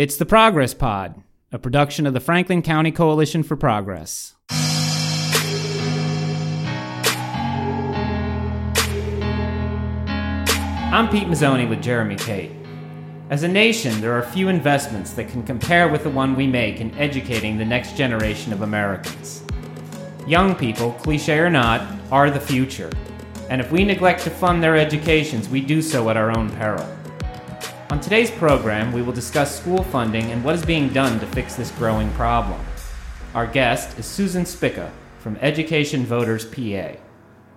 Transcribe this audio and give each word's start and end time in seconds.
It's 0.00 0.16
the 0.16 0.24
Progress 0.24 0.72
Pod, 0.72 1.22
a 1.52 1.58
production 1.58 2.06
of 2.06 2.14
the 2.14 2.20
Franklin 2.20 2.62
County 2.62 2.90
Coalition 2.90 3.42
for 3.42 3.54
Progress. 3.54 4.34
I'm 10.88 11.10
Pete 11.10 11.28
Mazzoni 11.28 11.68
with 11.68 11.82
Jeremy 11.82 12.16
Tate. 12.16 12.52
As 13.28 13.42
a 13.42 13.48
nation, 13.48 14.00
there 14.00 14.14
are 14.14 14.22
few 14.22 14.48
investments 14.48 15.12
that 15.12 15.28
can 15.28 15.42
compare 15.42 15.90
with 15.90 16.04
the 16.04 16.08
one 16.08 16.34
we 16.34 16.46
make 16.46 16.80
in 16.80 16.96
educating 16.96 17.58
the 17.58 17.66
next 17.66 17.94
generation 17.94 18.54
of 18.54 18.62
Americans. 18.62 19.42
Young 20.26 20.54
people, 20.54 20.92
cliche 20.92 21.38
or 21.40 21.50
not, 21.50 21.86
are 22.10 22.30
the 22.30 22.40
future, 22.40 22.90
and 23.50 23.60
if 23.60 23.70
we 23.70 23.84
neglect 23.84 24.22
to 24.22 24.30
fund 24.30 24.62
their 24.62 24.78
educations, 24.78 25.50
we 25.50 25.60
do 25.60 25.82
so 25.82 26.08
at 26.08 26.16
our 26.16 26.34
own 26.34 26.48
peril. 26.52 26.88
On 27.90 28.00
today's 28.00 28.30
program, 28.30 28.92
we 28.92 29.02
will 29.02 29.12
discuss 29.12 29.58
school 29.58 29.82
funding 29.82 30.30
and 30.30 30.44
what 30.44 30.54
is 30.54 30.64
being 30.64 30.90
done 30.90 31.18
to 31.18 31.26
fix 31.26 31.56
this 31.56 31.72
growing 31.72 32.08
problem. 32.12 32.60
Our 33.34 33.48
guest 33.48 33.98
is 33.98 34.06
Susan 34.06 34.44
Spicka 34.44 34.92
from 35.18 35.36
Education 35.38 36.06
Voters 36.06 36.44
PA. 36.44 36.92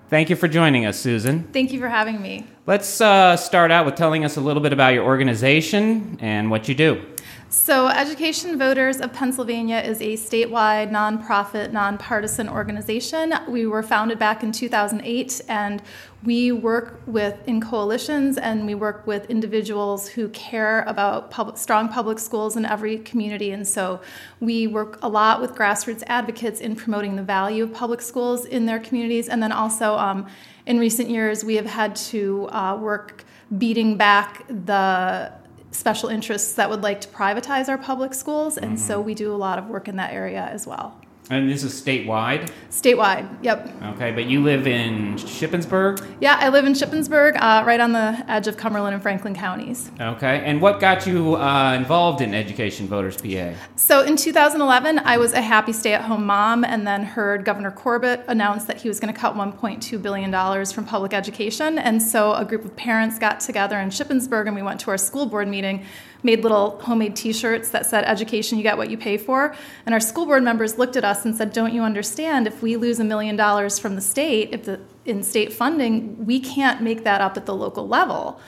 Thank 0.09 0.31
you 0.31 0.35
for 0.35 0.47
joining 0.47 0.87
us, 0.87 0.99
Susan. 0.99 1.43
Thank 1.53 1.71
you 1.71 1.79
for 1.79 1.87
having 1.87 2.19
me. 2.19 2.47
Let's 2.65 2.99
uh, 2.99 3.37
start 3.37 3.69
out 3.69 3.85
with 3.85 3.93
telling 3.93 4.25
us 4.25 4.35
a 4.35 4.41
little 4.41 4.63
bit 4.63 4.73
about 4.73 4.95
your 4.95 5.05
organization 5.05 6.17
and 6.19 6.49
what 6.49 6.67
you 6.67 6.73
do. 6.73 7.12
So, 7.55 7.87
Education 7.87 8.57
Voters 8.57 8.99
of 8.99 9.13
Pennsylvania 9.13 9.77
is 9.77 10.01
a 10.01 10.13
statewide, 10.13 10.89
nonprofit, 10.89 11.71
nonpartisan 11.71 12.49
organization. 12.49 13.31
We 13.47 13.67
were 13.67 13.83
founded 13.83 14.17
back 14.17 14.41
in 14.41 14.51
2008, 14.51 15.39
and 15.47 15.79
we 16.23 16.51
work 16.51 16.99
with 17.05 17.47
in 17.47 17.61
coalitions 17.61 18.39
and 18.39 18.65
we 18.65 18.73
work 18.73 19.05
with 19.05 19.29
individuals 19.29 20.07
who 20.07 20.29
care 20.29 20.81
about 20.87 21.29
public, 21.29 21.57
strong 21.57 21.89
public 21.89 22.17
schools 22.17 22.57
in 22.57 22.65
every 22.65 22.97
community. 22.97 23.51
And 23.51 23.67
so, 23.67 24.01
we 24.39 24.65
work 24.65 24.97
a 25.03 25.07
lot 25.07 25.39
with 25.39 25.51
grassroots 25.51 26.01
advocates 26.07 26.59
in 26.59 26.75
promoting 26.75 27.17
the 27.17 27.23
value 27.23 27.65
of 27.65 27.71
public 27.71 28.01
schools 28.01 28.45
in 28.45 28.65
their 28.65 28.79
communities. 28.79 29.29
And 29.29 29.43
then 29.43 29.51
also, 29.51 29.93
um, 29.93 30.25
in 30.65 30.79
recent 30.79 31.07
years, 31.07 31.45
we 31.45 31.53
have 31.57 31.67
had 31.67 31.95
to 31.97 32.49
uh, 32.49 32.75
work 32.77 33.25
beating 33.59 33.95
back 33.95 34.43
the 34.47 35.31
special 35.73 36.09
interests 36.09 36.53
that 36.53 36.69
would 36.69 36.81
like 36.81 37.01
to 37.01 37.07
privatize 37.09 37.67
our 37.67 37.77
public 37.77 38.13
schools, 38.13 38.57
and 38.57 38.77
mm-hmm. 38.77 38.87
so 38.87 39.01
we 39.01 39.13
do 39.13 39.33
a 39.33 39.35
lot 39.35 39.59
of 39.59 39.67
work 39.67 39.87
in 39.87 39.97
that 39.97 40.13
area 40.13 40.47
as 40.51 40.65
well. 40.65 40.99
And 41.29 41.49
this 41.49 41.63
is 41.63 41.73
statewide? 41.79 42.51
Statewide, 42.69 43.27
yep. 43.41 43.73
Okay, 43.95 44.11
but 44.11 44.25
you 44.25 44.43
live 44.43 44.67
in 44.67 45.15
Shippensburg? 45.15 46.05
Yeah, 46.19 46.37
I 46.37 46.49
live 46.49 46.65
in 46.65 46.73
Shippensburg, 46.73 47.37
uh, 47.41 47.63
right 47.65 47.79
on 47.79 47.93
the 47.93 48.25
edge 48.27 48.47
of 48.47 48.57
Cumberland 48.57 48.93
and 48.93 49.01
Franklin 49.01 49.33
counties. 49.33 49.89
Okay, 50.01 50.43
and 50.43 50.61
what 50.61 50.81
got 50.81 51.07
you 51.07 51.37
uh, 51.37 51.75
involved 51.75 52.19
in 52.19 52.33
Education 52.33 52.87
Voters 52.87 53.15
PA? 53.15 53.53
So 53.77 54.01
in 54.01 54.17
2011, 54.17 54.99
I 54.99 55.17
was 55.17 55.31
a 55.31 55.41
happy 55.41 55.71
stay 55.71 55.93
at 55.93 56.01
home 56.01 56.25
mom 56.25 56.65
and 56.65 56.85
then 56.85 57.03
heard 57.03 57.45
Governor 57.45 57.71
Corbett 57.71 58.25
announce 58.27 58.65
that 58.65 58.81
he 58.81 58.89
was 58.89 58.99
going 58.99 59.13
to 59.13 59.19
cut 59.19 59.33
$1.2 59.33 60.01
billion 60.01 60.65
from 60.65 60.85
public 60.85 61.13
education. 61.13 61.79
And 61.79 62.01
so 62.01 62.33
a 62.33 62.43
group 62.43 62.65
of 62.65 62.75
parents 62.75 63.17
got 63.17 63.39
together 63.39 63.79
in 63.79 63.89
Shippensburg 63.89 64.47
and 64.47 64.55
we 64.55 64.61
went 64.61 64.81
to 64.81 64.91
our 64.91 64.97
school 64.97 65.25
board 65.25 65.47
meeting 65.47 65.85
made 66.23 66.41
little 66.41 66.79
homemade 66.79 67.15
t-shirts 67.15 67.69
that 67.69 67.85
said 67.85 68.03
education 68.05 68.57
you 68.57 68.63
get 68.63 68.77
what 68.77 68.89
you 68.89 68.97
pay 68.97 69.17
for. 69.17 69.55
And 69.85 69.93
our 69.93 69.99
school 69.99 70.25
board 70.25 70.43
members 70.43 70.77
looked 70.77 70.95
at 70.95 71.03
us 71.03 71.25
and 71.25 71.35
said 71.35 71.53
don't 71.53 71.73
you 71.73 71.83
understand? 71.83 72.47
If 72.47 72.61
we 72.61 72.77
lose 72.77 72.99
a 72.99 73.03
million 73.03 73.35
dollars 73.35 73.77
from 73.77 73.95
the 73.95 74.01
state 74.01 74.49
if 74.53 74.63
the 74.63 74.79
in 75.05 75.21
state 75.21 75.51
funding 75.51 76.25
we 76.25 76.39
can't 76.39 76.81
make 76.81 77.03
that 77.03 77.21
up 77.21 77.37
at 77.37 77.45
the 77.45 77.55
local 77.55 77.87
level. 77.87 78.39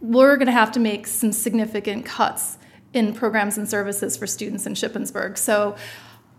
We're 0.00 0.36
going 0.36 0.46
to 0.46 0.52
have 0.52 0.70
to 0.72 0.80
make 0.80 1.06
some 1.06 1.32
significant 1.32 2.04
cuts 2.04 2.58
in 2.92 3.12
programs 3.12 3.58
and 3.58 3.68
services 3.68 4.16
for 4.16 4.26
students 4.26 4.66
in 4.66 4.74
Shippensburg. 4.74 5.36
So 5.36 5.76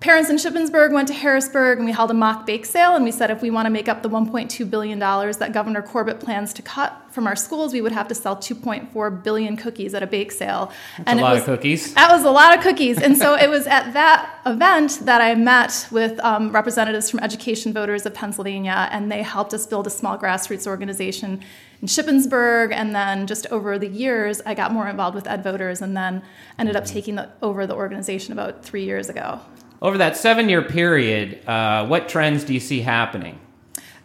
parents 0.06 0.30
in 0.30 0.36
Shippensburg 0.36 0.92
went 0.92 1.08
to 1.08 1.16
Harrisburg 1.16 1.80
and 1.80 1.86
we 1.88 1.92
held 1.92 2.11
a 2.11 2.14
mock 2.14 2.45
bake 2.45 2.64
sale 2.67 2.95
and 2.95 3.03
we 3.03 3.11
said 3.11 3.31
if 3.31 3.42
we 3.42 3.50
want 3.50 3.66
to 3.66 3.72
make 3.72 3.89
up 3.89 4.03
the 4.03 4.09
$1.2 4.09 4.70
billion 4.70 4.99
that 4.99 5.49
Governor 5.52 5.82
Corbett 5.82 6.20
plans 6.20 6.54
to 6.54 6.61
cut 6.61 7.02
from 7.10 7.26
our 7.26 7.36
schools, 7.36 7.73
we 7.73 7.82
would 7.82 7.92
have 7.92 8.08
to 8.10 8.14
sell 8.14 8.38
2.4 8.38 9.23
billion 9.23 9.58
cookies 9.58 9.95
at 9.95 10.04
a 10.04 10.08
bake 10.08 10.32
sale. 10.32 10.71
That's 10.98 11.10
and 11.10 11.20
a 11.20 11.23
lot 11.23 11.33
was, 11.33 11.39
of 11.39 11.45
cookies. 11.48 11.95
That 11.95 12.11
was 12.11 12.23
a 12.23 12.30
lot 12.30 12.55
of 12.55 12.64
cookies. 12.64 13.02
and 13.02 13.17
so 13.17 13.33
it 13.33 13.49
was 13.49 13.66
at 13.66 13.93
that 13.93 14.42
event 14.45 14.99
that 15.05 15.21
I 15.21 15.33
met 15.33 15.88
with 15.89 16.20
um, 16.20 16.52
representatives 16.52 17.10
from 17.10 17.22
Education 17.22 17.73
Voters 17.73 18.05
of 18.05 18.14
Pennsylvania 18.14 18.87
and 18.92 19.11
they 19.11 19.23
helped 19.23 19.55
us 19.55 19.66
build 19.66 19.87
a 19.87 19.89
small 19.89 20.20
grassroots 20.20 20.67
organization 20.67 21.42
in 21.82 21.87
Shippensburg. 21.87 22.72
And 22.72 22.93
then 22.93 23.26
just 23.26 23.48
over 23.48 23.80
the 23.80 23.87
years, 23.87 24.39
I 24.45 24.54
got 24.54 24.72
more 24.72 24.87
involved 24.87 25.16
with 25.16 25.26
Ed 25.26 25.43
Voters 25.43 25.82
and 25.82 25.98
then 25.98 26.22
ended 26.60 26.76
up 26.76 26.86
taking 26.86 27.16
the, 27.16 27.32
over 27.42 27.66
the 27.66 27.73
organization 27.73 28.33
about 28.33 28.64
three 28.64 28.86
years 28.86 29.10
ago. 29.10 29.42
Over 29.81 29.97
that 29.97 30.17
seven 30.17 30.49
year 30.49 30.61
period, 30.61 31.47
uh, 31.47 31.86
what 31.87 32.09
trends 32.09 32.43
do 32.43 32.53
you 32.53 32.59
see 32.59 32.81
happening? 32.81 33.39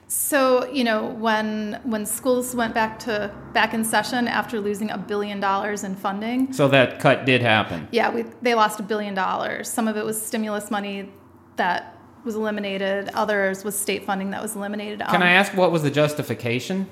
So 0.08 0.68
you 0.72 0.82
know 0.82 1.06
when 1.06 1.80
when 1.84 2.04
schools 2.04 2.54
went 2.54 2.74
back 2.74 2.98
to 3.00 3.32
back 3.52 3.74
in 3.74 3.84
session 3.84 4.26
after 4.26 4.60
losing 4.60 4.90
a 4.90 4.98
billion 4.98 5.38
dollars 5.38 5.84
in 5.84 5.94
funding. 5.94 6.52
So 6.52 6.66
that 6.68 6.98
cut 6.98 7.24
did 7.24 7.42
happen. 7.42 7.86
Yeah, 7.92 8.10
we, 8.10 8.24
they 8.42 8.54
lost 8.54 8.80
a 8.80 8.82
billion 8.82 9.14
dollars. 9.14 9.70
Some 9.70 9.86
of 9.86 9.96
it 9.96 10.04
was 10.04 10.20
stimulus 10.20 10.68
money 10.68 11.08
that 11.56 11.96
was 12.24 12.34
eliminated. 12.34 13.10
Others 13.14 13.62
was 13.62 13.78
state 13.78 14.04
funding 14.04 14.30
that 14.30 14.42
was 14.42 14.56
eliminated. 14.56 14.98
Can 14.98 15.16
um, 15.16 15.22
I 15.22 15.30
ask 15.30 15.54
what 15.54 15.70
was 15.70 15.84
the 15.84 15.90
justification? 15.92 16.88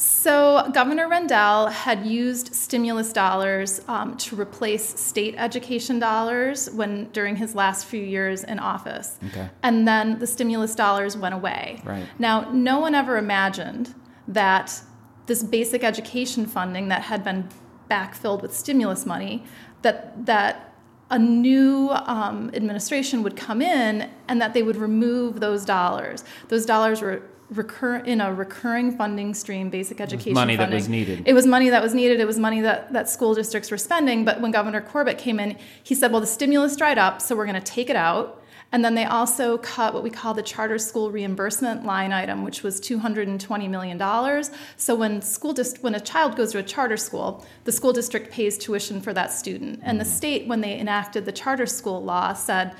So, 0.00 0.70
Governor 0.72 1.08
Rendell 1.08 1.66
had 1.66 2.06
used 2.06 2.54
stimulus 2.54 3.12
dollars 3.12 3.80
um, 3.88 4.16
to 4.18 4.40
replace 4.40 4.98
state 5.00 5.34
education 5.36 5.98
dollars 5.98 6.70
when 6.70 7.10
during 7.10 7.34
his 7.34 7.56
last 7.56 7.84
few 7.84 8.00
years 8.00 8.44
in 8.44 8.60
office. 8.60 9.18
Okay. 9.26 9.50
And 9.64 9.88
then 9.88 10.20
the 10.20 10.26
stimulus 10.28 10.76
dollars 10.76 11.16
went 11.16 11.34
away. 11.34 11.82
Right. 11.84 12.06
Now, 12.16 12.48
no 12.52 12.78
one 12.78 12.94
ever 12.94 13.16
imagined 13.16 13.92
that 14.28 14.80
this 15.26 15.42
basic 15.42 15.82
education 15.82 16.46
funding 16.46 16.86
that 16.88 17.02
had 17.02 17.24
been 17.24 17.48
backfilled 17.90 18.40
with 18.40 18.54
stimulus 18.54 19.04
money, 19.04 19.42
that 19.82 20.26
that 20.26 20.74
a 21.10 21.18
new 21.18 21.88
um, 21.90 22.50
administration 22.54 23.24
would 23.24 23.34
come 23.34 23.60
in 23.60 24.08
and 24.28 24.40
that 24.40 24.54
they 24.54 24.62
would 24.62 24.76
remove 24.76 25.40
those 25.40 25.64
dollars. 25.64 26.22
Those 26.48 26.66
dollars 26.66 27.00
were 27.00 27.22
recur 27.50 27.96
in 27.96 28.20
a 28.20 28.32
recurring 28.32 28.96
funding 28.96 29.34
stream, 29.34 29.70
basic 29.70 30.00
education 30.00 30.34
money 30.34 30.56
funding. 30.56 30.70
that 30.70 30.74
was 30.74 30.88
needed. 30.88 31.22
It 31.26 31.32
was 31.32 31.46
money 31.46 31.70
that 31.70 31.82
was 31.82 31.94
needed. 31.94 32.20
It 32.20 32.26
was 32.26 32.38
money 32.38 32.60
that, 32.60 32.92
that 32.92 33.08
school 33.08 33.34
districts 33.34 33.70
were 33.70 33.78
spending. 33.78 34.24
But 34.24 34.40
when 34.40 34.50
Governor 34.50 34.80
Corbett 34.80 35.18
came 35.18 35.40
in, 35.40 35.56
he 35.82 35.94
said, 35.94 36.12
well, 36.12 36.20
the 36.20 36.26
stimulus 36.26 36.76
dried 36.76 36.98
up, 36.98 37.22
so 37.22 37.34
we're 37.34 37.46
going 37.46 37.60
to 37.60 37.60
take 37.60 37.88
it 37.88 37.96
out. 37.96 38.42
And 38.70 38.84
then 38.84 38.94
they 38.94 39.06
also 39.06 39.56
cut 39.58 39.94
what 39.94 40.02
we 40.02 40.10
call 40.10 40.34
the 40.34 40.42
charter 40.42 40.78
school 40.78 41.10
reimbursement 41.10 41.86
line 41.86 42.12
item, 42.12 42.44
which 42.44 42.62
was 42.62 42.80
$220 42.82 43.70
million. 43.70 44.44
So 44.76 44.94
when 44.94 45.22
school 45.22 45.54
dist- 45.54 45.82
when 45.82 45.94
a 45.94 46.00
child 46.00 46.36
goes 46.36 46.52
to 46.52 46.58
a 46.58 46.62
charter 46.62 46.98
school, 46.98 47.46
the 47.64 47.72
school 47.72 47.94
district 47.94 48.30
pays 48.30 48.58
tuition 48.58 49.00
for 49.00 49.14
that 49.14 49.32
student. 49.32 49.80
And 49.82 49.98
the 49.98 50.04
mm-hmm. 50.04 50.12
state, 50.12 50.46
when 50.46 50.60
they 50.60 50.78
enacted 50.78 51.24
the 51.24 51.32
charter 51.32 51.64
school 51.64 52.02
law, 52.02 52.34
said 52.34 52.76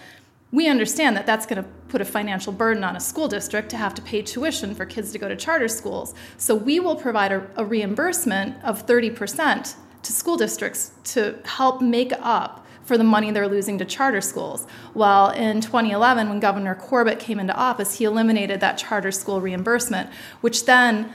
we 0.51 0.67
understand 0.69 1.17
that 1.17 1.27
that's 1.27 1.45
going 1.47 1.63
to 1.63 1.69
put 1.89 2.01
a 2.01 2.05
financial 2.05 2.53
burden 2.53 2.83
on 2.83 2.97
a 2.97 3.01
school 3.01 3.29
district 3.29 3.69
to 3.71 3.77
have 3.77 3.95
to 3.95 4.03
pay 4.03 4.23
tuition 4.23 4.75
for 4.75 4.87
kids 4.87 5.13
to 5.13 5.19
go 5.19 5.29
to 5.29 5.37
charter 5.37 5.69
schools. 5.69 6.15
So 6.39 6.55
we 6.55 6.81
will 6.81 6.97
provide 6.97 7.33
a, 7.33 7.47
a 7.57 7.65
reimbursement 7.65 8.63
of 8.65 8.87
30% 8.87 9.75
to 10.03 10.13
school 10.13 10.37
districts 10.37 10.93
to 11.05 11.39
help 11.45 11.83
make 11.83 12.13
up 12.21 12.67
for 12.85 12.97
the 12.97 13.05
money 13.05 13.31
they're 13.31 13.49
losing 13.49 13.77
to 13.77 13.85
charter 13.85 14.23
schools. 14.23 14.67
Well, 14.95 15.31
in 15.31 15.61
2011, 15.61 16.31
when 16.31 16.41
Governor 16.41 16.75
Corbett 16.75 17.19
came 17.19 17.39
into 17.39 17.55
office, 17.55 17.99
he 17.99 18.05
eliminated 18.05 18.61
that 18.61 18.79
charter 18.79 19.13
school 19.13 19.43
reimbursement, 19.43 20.09
which 20.41 20.65
then 20.65 21.13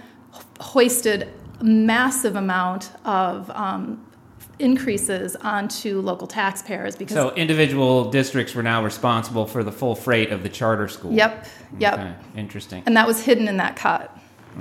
hoisted 0.59 1.33
a 1.59 1.63
massive 1.63 2.35
amount 2.35 2.91
of 3.03 3.50
um, 3.51 4.05
increases 4.59 5.35
onto 5.37 5.99
local 6.01 6.27
taxpayers 6.27 6.95
because 6.95 7.15
so 7.15 7.33
individual 7.35 8.09
districts 8.11 8.53
were 8.53 8.63
now 8.63 8.83
responsible 8.83 9.45
for 9.45 9.63
the 9.63 9.71
full 9.71 9.95
freight 9.95 10.31
of 10.31 10.44
the 10.44 10.50
charter 10.50 10.88
school. 10.88 11.11
Yep. 11.11 11.47
Yep. 11.79 11.94
Okay. 11.94 12.13
Interesting. 12.35 12.83
And 12.85 12.95
that 12.95 13.07
was 13.07 13.23
hidden 13.23 13.47
in 13.47 13.57
that 13.57 13.75
cut. 13.75 14.15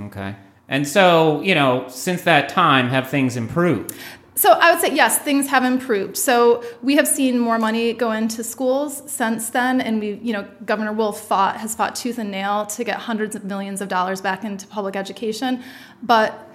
Okay. 0.07 0.35
And 0.69 0.89
so, 0.89 1.43
you 1.43 1.55
know, 1.55 1.87
since 1.89 2.23
that 2.23 2.49
time, 2.49 2.89
have 2.89 3.11
things 3.11 3.37
improved? 3.37 3.95
So 4.35 4.53
I 4.53 4.73
would 4.73 4.81
say 4.81 4.95
yes, 4.95 5.19
things 5.19 5.49
have 5.49 5.63
improved. 5.63 6.17
So 6.17 6.65
we 6.83 6.97
have 6.97 7.07
seen 7.07 7.39
more 7.39 7.59
money 7.59 7.93
go 7.93 8.13
into 8.13 8.43
schools 8.43 9.03
since 9.11 9.51
then, 9.51 9.83
and 9.83 10.01
we, 10.01 10.15
you 10.15 10.33
know, 10.33 10.49
Governor 10.65 10.95
Wolf 10.95 11.21
fought 11.21 11.59
has 11.59 11.75
fought 11.75 11.95
tooth 11.95 12.19
and 12.19 12.31
nail 12.31 12.65
to 12.67 12.83
get 12.83 12.97
hundreds 12.97 13.37
of 13.37 13.45
millions 13.45 13.83
of 13.83 13.89
dollars 13.89 14.23
back 14.23 14.43
into 14.43 14.67
public 14.67 14.97
education, 14.97 15.63
but 16.03 16.49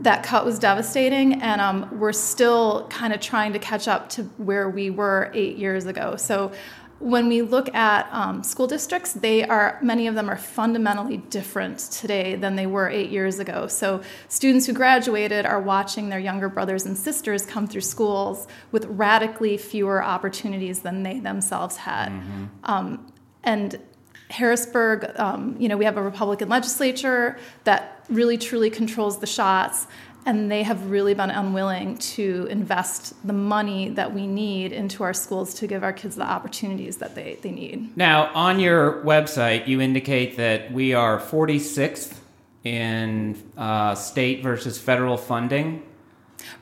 that 0.00 0.22
cut 0.22 0.44
was 0.44 0.58
devastating, 0.58 1.40
and 1.40 1.60
um, 1.60 1.98
we're 1.98 2.12
still 2.12 2.86
kind 2.88 3.12
of 3.12 3.20
trying 3.20 3.52
to 3.52 3.58
catch 3.58 3.88
up 3.88 4.08
to 4.10 4.24
where 4.36 4.68
we 4.68 4.90
were 4.90 5.30
eight 5.34 5.56
years 5.56 5.86
ago. 5.86 6.16
So 6.16 6.52
when 6.98 7.28
we 7.28 7.42
look 7.42 7.74
at 7.74 8.08
um, 8.10 8.42
school 8.42 8.66
districts, 8.66 9.12
they 9.12 9.44
are 9.44 9.78
many 9.82 10.06
of 10.06 10.14
them 10.14 10.30
are 10.30 10.36
fundamentally 10.36 11.18
different 11.18 11.78
today 11.78 12.36
than 12.36 12.56
they 12.56 12.66
were 12.66 12.88
eight 12.88 13.10
years 13.10 13.38
ago. 13.38 13.66
So 13.66 14.02
students 14.28 14.66
who 14.66 14.72
graduated 14.72 15.44
are 15.44 15.60
watching 15.60 16.08
their 16.08 16.18
younger 16.18 16.48
brothers 16.48 16.86
and 16.86 16.96
sisters 16.96 17.44
come 17.44 17.66
through 17.66 17.82
schools 17.82 18.46
with 18.72 18.86
radically 18.86 19.58
fewer 19.58 20.02
opportunities 20.02 20.80
than 20.80 21.02
they 21.02 21.20
themselves 21.20 21.76
had. 21.76 22.08
Mm-hmm. 22.08 22.44
Um, 22.64 23.12
and 23.44 23.78
Harrisburg, 24.30 25.10
um, 25.18 25.56
you 25.58 25.68
know, 25.68 25.76
we 25.76 25.84
have 25.84 25.96
a 25.96 26.02
Republican 26.02 26.48
legislature 26.48 27.38
that 27.64 28.04
really 28.08 28.38
truly 28.38 28.70
controls 28.70 29.18
the 29.18 29.26
shots 29.26 29.86
and 30.26 30.50
they 30.50 30.64
have 30.64 30.90
really 30.90 31.14
been 31.14 31.30
unwilling 31.30 31.96
to 31.98 32.48
invest 32.50 33.14
the 33.24 33.32
money 33.32 33.90
that 33.90 34.12
we 34.12 34.26
need 34.26 34.72
into 34.72 35.04
our 35.04 35.14
schools 35.14 35.54
to 35.54 35.68
give 35.68 35.84
our 35.84 35.92
kids 35.92 36.16
the 36.16 36.24
opportunities 36.24 36.96
that 36.96 37.14
they, 37.14 37.38
they 37.42 37.52
need. 37.52 37.96
Now, 37.96 38.32
on 38.34 38.58
your 38.58 39.04
website, 39.04 39.68
you 39.68 39.80
indicate 39.80 40.36
that 40.36 40.72
we 40.72 40.94
are 40.94 41.20
46th 41.20 42.18
in 42.64 43.40
uh, 43.56 43.94
state 43.94 44.42
versus 44.42 44.78
federal 44.78 45.16
funding. 45.16 45.84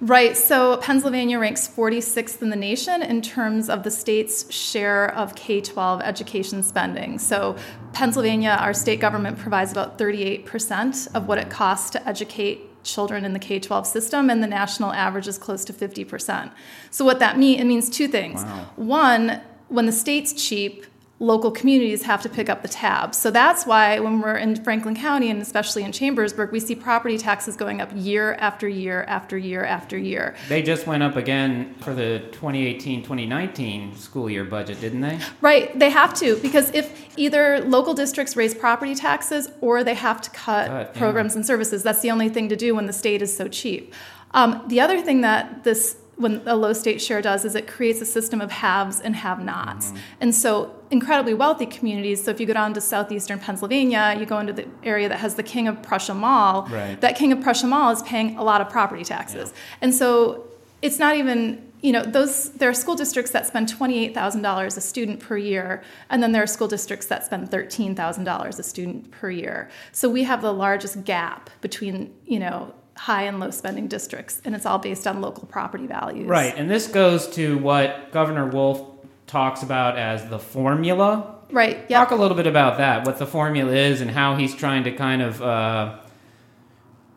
Right. 0.01 0.37
So 0.37 0.77
Pennsylvania 0.79 1.39
ranks 1.39 1.69
46th 1.69 2.43
in 2.43 2.51
the 2.51 2.57
nation 2.57 3.03
in 3.03 3.23
terms 3.23 3.69
of 3.69 3.83
the 3.83 3.91
state's 3.91 4.53
share 4.53 5.15
of 5.15 5.35
K 5.35 5.61
12 5.61 6.01
education 6.01 6.63
spending. 6.63 7.19
So, 7.19 7.57
Pennsylvania, 7.93 8.57
our 8.61 8.75
state 8.75 9.01
government 9.01 9.39
provides 9.39 9.71
about 9.71 9.99
38% 9.99 11.15
of 11.15 11.29
what 11.29 11.39
it 11.39 11.49
costs 11.49 11.91
to 11.91 12.09
educate 12.09 12.83
children 12.83 13.25
in 13.25 13.33
the 13.33 13.39
K 13.39 13.59
12 13.59 13.87
system, 13.87 14.31
and 14.31 14.43
the 14.43 14.47
national 14.47 14.93
average 14.93 15.29
is 15.29 15.39
close 15.39 15.65
to 15.65 15.73
50%. 15.73 16.51
So, 16.91 17.05
what 17.05 17.19
that 17.21 17.39
means, 17.39 17.61
it 17.61 17.65
means 17.65 17.89
two 17.89 18.09
things. 18.09 18.43
Wow. 18.43 18.67
One, 18.77 19.41
when 19.69 19.87
the 19.87 19.93
state's 19.93 20.33
cheap, 20.33 20.87
local 21.21 21.53
communities 21.53 22.03
have 22.03 22.23
to 22.23 22.29
pick 22.29 22.49
up 22.49 22.63
the 22.63 22.69
tab. 22.69 23.15
So 23.15 23.31
that's 23.31 23.65
why 23.65 24.01
when 24.01 24.21
we're 24.21 24.37
in 24.37 24.57
Franklin 24.63 24.97
County 24.97 25.31
and 25.31 25.41
especially 25.41 25.85
in 25.85 25.93
Chambersburg, 25.93 26.51
we 26.51 26.59
see 26.59 26.75
property 26.75 27.17
taxes 27.19 27.57
going 27.57 27.81
up 27.81 27.91
year 27.95 28.35
after 28.35 28.67
year 28.67 29.05
after 29.05 29.39
year 29.39 29.65
after 29.65 29.97
year. 29.97 30.35
They 30.49 30.61
just 30.61 30.87
went 30.89 31.05
up 31.05 31.15
again 31.15 31.77
for 31.81 31.95
the 31.95 32.25
2018-2019 32.33 33.97
school 33.97 34.29
year 34.29 34.45
budget, 34.45 34.81
didn't 34.81 35.03
they? 35.03 35.21
Right, 35.41 35.77
they 35.79 35.91
have 35.91 36.15
to 36.15 36.37
because 36.39 36.71
if 36.75 37.17
either 37.17 37.61
local 37.61 37.95
districts 37.95 38.37
raise 38.37 38.55
property 38.55 38.97
taxes 38.97 39.49
or 39.61 39.85
they 39.85 39.95
have 39.95 40.21
to 40.23 40.31
cut, 40.31 40.67
cut 40.67 40.95
programs 40.95 41.35
yeah. 41.35 41.39
and 41.39 41.47
services, 41.47 41.85
that's 41.85 42.01
the 42.01 42.11
only 42.11 42.29
thing 42.29 42.49
to 42.49 42.57
do 42.57 42.75
when 42.75 42.87
the 42.87 42.93
state 42.93 43.23
is 43.23 43.35
so 43.35 43.47
cheap. 43.47 43.95
Um, 44.33 44.65
the 44.67 44.81
other 44.81 45.01
thing 45.01 45.21
that 45.21 45.63
this 45.63 45.97
when 46.17 46.43
a 46.47 46.55
low 46.57 46.73
state 46.73 47.01
share 47.01 47.21
does 47.21 47.45
is 47.45 47.55
it 47.55 47.67
creates 47.67 48.01
a 48.01 48.07
system 48.07 48.41
of 48.41 48.51
haves 48.51 49.01
and 49.01 49.17
have 49.17 49.43
nots. 49.43 49.89
Mm-hmm. 49.89 49.97
And 50.21 50.35
so, 50.35 50.75
incredibly 50.91 51.35
wealthy 51.35 51.67
communities. 51.67 52.25
So, 52.25 52.31
if 52.31 52.41
you 52.41 52.47
go 52.47 52.53
down 52.53 52.75
to 52.75 52.81
southeastern 52.81 53.39
Pennsylvania, 53.39 54.17
you 54.19 54.27
go 54.27 54.39
into 54.39 54.53
the 54.53 54.67
area 54.83 55.09
that 55.09 55.19
has 55.19 55.35
the 55.35 55.43
King 55.43 55.69
of 55.69 55.83
Prussia 55.83 56.15
Mall, 56.15 56.67
right. 56.71 57.01
that 57.01 57.17
King 57.17 57.33
of 57.33 57.41
Prussia 57.41 57.67
Mall 57.67 57.91
is 57.91 58.03
paying 58.03 58.37
a 58.37 58.45
lot 58.45 58.61
of 58.61 58.69
property 58.71 59.05
taxes. 59.05 59.53
Yeah. 59.53 59.79
And 59.83 59.95
so, 59.95 60.47
it's 60.83 60.99
not 60.99 61.17
even 61.17 61.73
you 61.85 61.93
know 61.93 62.03
those 62.03 62.51
there 62.53 62.71
are 62.71 62.75
school 62.75 62.97
districts 62.97 63.31
that 63.33 63.47
spend 63.47 63.69
$28000 63.69 64.67
a 64.67 64.81
student 64.81 65.21
per 65.21 65.37
year 65.37 65.83
and 66.09 66.23
then 66.23 66.33
there 66.33 66.43
are 66.43 66.47
school 66.47 66.67
districts 66.67 67.07
that 67.07 67.27
spend 67.27 67.51
$13000 67.51 68.59
a 68.59 68.63
student 68.63 69.11
per 69.11 69.31
year 69.31 69.71
so 69.93 70.09
we 70.09 70.23
have 70.23 70.41
the 70.41 70.53
largest 70.53 71.05
gap 71.05 71.51
between 71.61 72.15
you 72.25 72.39
know 72.39 72.75
high 72.97 73.25
and 73.25 73.41
low 73.41 73.51
spending 73.51 73.89
districts, 73.89 74.41
and 74.45 74.55
it's 74.55 74.67
all 74.67 74.79
based 74.79 75.07
on 75.07 75.21
local 75.21 75.47
property 75.47 75.87
values. 75.87 76.27
Right, 76.27 76.55
and 76.57 76.71
this 76.71 76.87
goes 76.87 77.29
to 77.31 77.59
what 77.59 78.13
Governor 78.13 78.47
Wolf 78.47 78.83
talks 79.27 79.63
about 79.63 79.99
as 79.99 80.29
the 80.29 80.39
formula. 80.39 81.37
Right. 81.51 81.79
Yep. 81.89 81.89
Talk 81.89 82.11
a 82.11 82.15
little 82.15 82.37
bit 82.37 82.47
about 82.47 82.79
that, 82.79 83.07
what 83.07 83.19
the 83.19 83.27
formula 83.27 83.73
is, 83.73 84.01
and 84.01 84.11
how 84.11 84.37
he's 84.37 84.55
trying 84.55 84.85
to 84.85 84.93
kind 84.93 85.23
of 85.23 85.43
uh, 85.43 85.99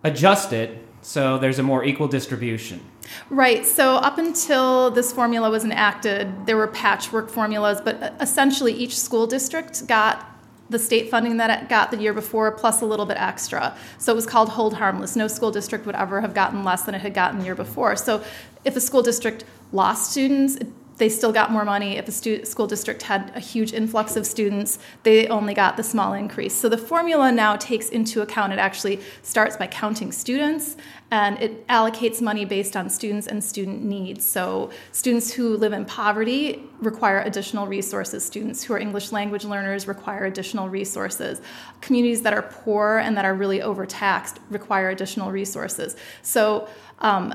adjust 0.04 0.54
it 0.54 0.86
so 1.02 1.38
there's 1.38 1.60
a 1.60 1.64
more 1.64 1.86
equal 1.86 2.08
distribution. 2.08 2.82
Right. 3.30 3.66
So 3.66 3.96
up 3.96 4.18
until 4.18 4.92
this 4.92 5.14
formula 5.14 5.50
was 5.50 5.64
enacted, 5.64 6.46
there 6.46 6.58
were 6.58 6.68
patchwork 6.68 7.30
formulas, 7.30 7.80
but 7.82 8.14
essentially 8.20 8.74
each 8.74 8.98
school 9.00 9.26
district 9.26 9.88
got 9.88 10.37
the 10.70 10.80
state 10.80 11.10
funding 11.10 11.38
that 11.38 11.64
it 11.64 11.70
got 11.70 11.92
the 11.92 11.98
year 11.98 12.14
before 12.14 12.52
plus 12.52 12.82
a 12.82 12.86
little 12.86 13.06
bit 13.06 13.18
extra. 13.18 13.76
So 13.98 14.12
it 14.12 14.16
was 14.16 14.26
called 14.26 14.50
hold 14.50 14.74
harmless. 14.76 15.16
No 15.16 15.28
school 15.28 15.52
district 15.52 15.86
would 15.86 15.96
ever 15.96 16.22
have 16.22 16.34
gotten 16.34 16.64
less 16.64 16.84
than 16.84 16.96
it 16.96 17.02
had 17.02 17.14
gotten 17.14 17.40
the 17.40 17.46
year 17.46 17.56
before. 17.56 17.96
So 17.96 18.24
if 18.66 18.76
a 18.76 18.82
school 18.82 19.02
district 19.02 19.46
lost 19.72 20.12
students, 20.12 20.58
they 20.98 21.10
still 21.10 21.32
got 21.32 21.52
more 21.52 21.64
money. 21.64 21.98
If 21.98 22.08
a 22.08 22.12
stu- 22.12 22.44
school 22.46 22.68
district 22.68 23.04
had 23.04 23.32
a 23.36 23.40
huge 23.40 23.72
influx 23.72 24.16
of 24.16 24.26
students, 24.26 24.80
they 25.04 25.28
only 25.28 25.54
got 25.54 25.78
the 25.78 25.84
small 25.84 26.14
increase. 26.14 26.56
So 26.56 26.70
the 26.70 26.78
formula 26.78 27.32
now 27.32 27.56
takes 27.56 27.90
into 27.90 28.22
account, 28.22 28.54
it 28.54 28.60
actually 28.60 29.00
starts 29.22 29.56
by 29.58 29.68
counting 29.68 30.12
students 30.12 30.76
and 31.10 31.42
it 31.42 31.66
allocates 31.68 32.22
money 32.22 32.44
based 32.44 32.76
on 32.76 32.90
students 32.90 33.28
and 33.28 33.42
student 33.42 33.82
needs. 33.84 34.26
So 34.26 34.72
students 34.92 35.32
who 35.32 35.56
live 35.56 35.72
in 35.72 35.86
poverty 35.86 36.64
require 36.80 37.22
additional 37.22 37.66
resources. 37.66 38.26
Students 38.26 38.64
who 38.64 38.74
are 38.74 38.80
English 38.80 39.14
language 39.14 39.46
learners 39.46 39.88
require 39.88 40.26
additional 40.26 40.68
resources. 40.68 41.42
Communities 41.80 42.24
that 42.24 42.34
are 42.34 42.42
poor 42.42 42.98
and 42.98 43.16
that 43.16 43.24
are 43.24 43.34
really 43.34 43.62
overtaxed 43.62 44.40
require 44.50 44.90
additional 44.90 45.32
resources. 45.32 45.96
So 46.24 46.68
um, 47.00 47.34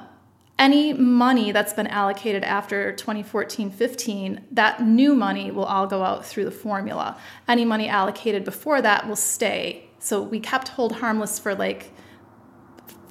any 0.58 0.92
money 0.92 1.50
that's 1.50 1.72
been 1.72 1.86
allocated 1.86 2.44
after 2.44 2.92
2014 2.92 3.70
15, 3.70 4.44
that 4.52 4.82
new 4.82 5.14
money 5.14 5.50
will 5.50 5.64
all 5.64 5.86
go 5.86 6.02
out 6.02 6.26
through 6.26 6.44
the 6.44 6.50
formula. 6.50 7.18
Any 7.48 7.64
money 7.64 7.88
allocated 7.88 8.44
before 8.44 8.82
that 8.82 9.08
will 9.08 9.16
stay. 9.16 9.88
So 9.98 10.20
we 10.20 10.40
kept 10.40 10.68
hold 10.68 10.96
harmless 10.96 11.38
for 11.38 11.54
like 11.54 11.90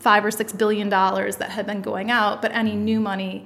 five 0.01 0.25
or 0.25 0.31
six 0.31 0.51
billion 0.51 0.89
dollars 0.89 1.37
that 1.37 1.51
had 1.51 1.65
been 1.65 1.81
going 1.81 2.09
out, 2.09 2.41
but 2.41 2.51
any 2.51 2.75
new 2.75 2.99
money 2.99 3.45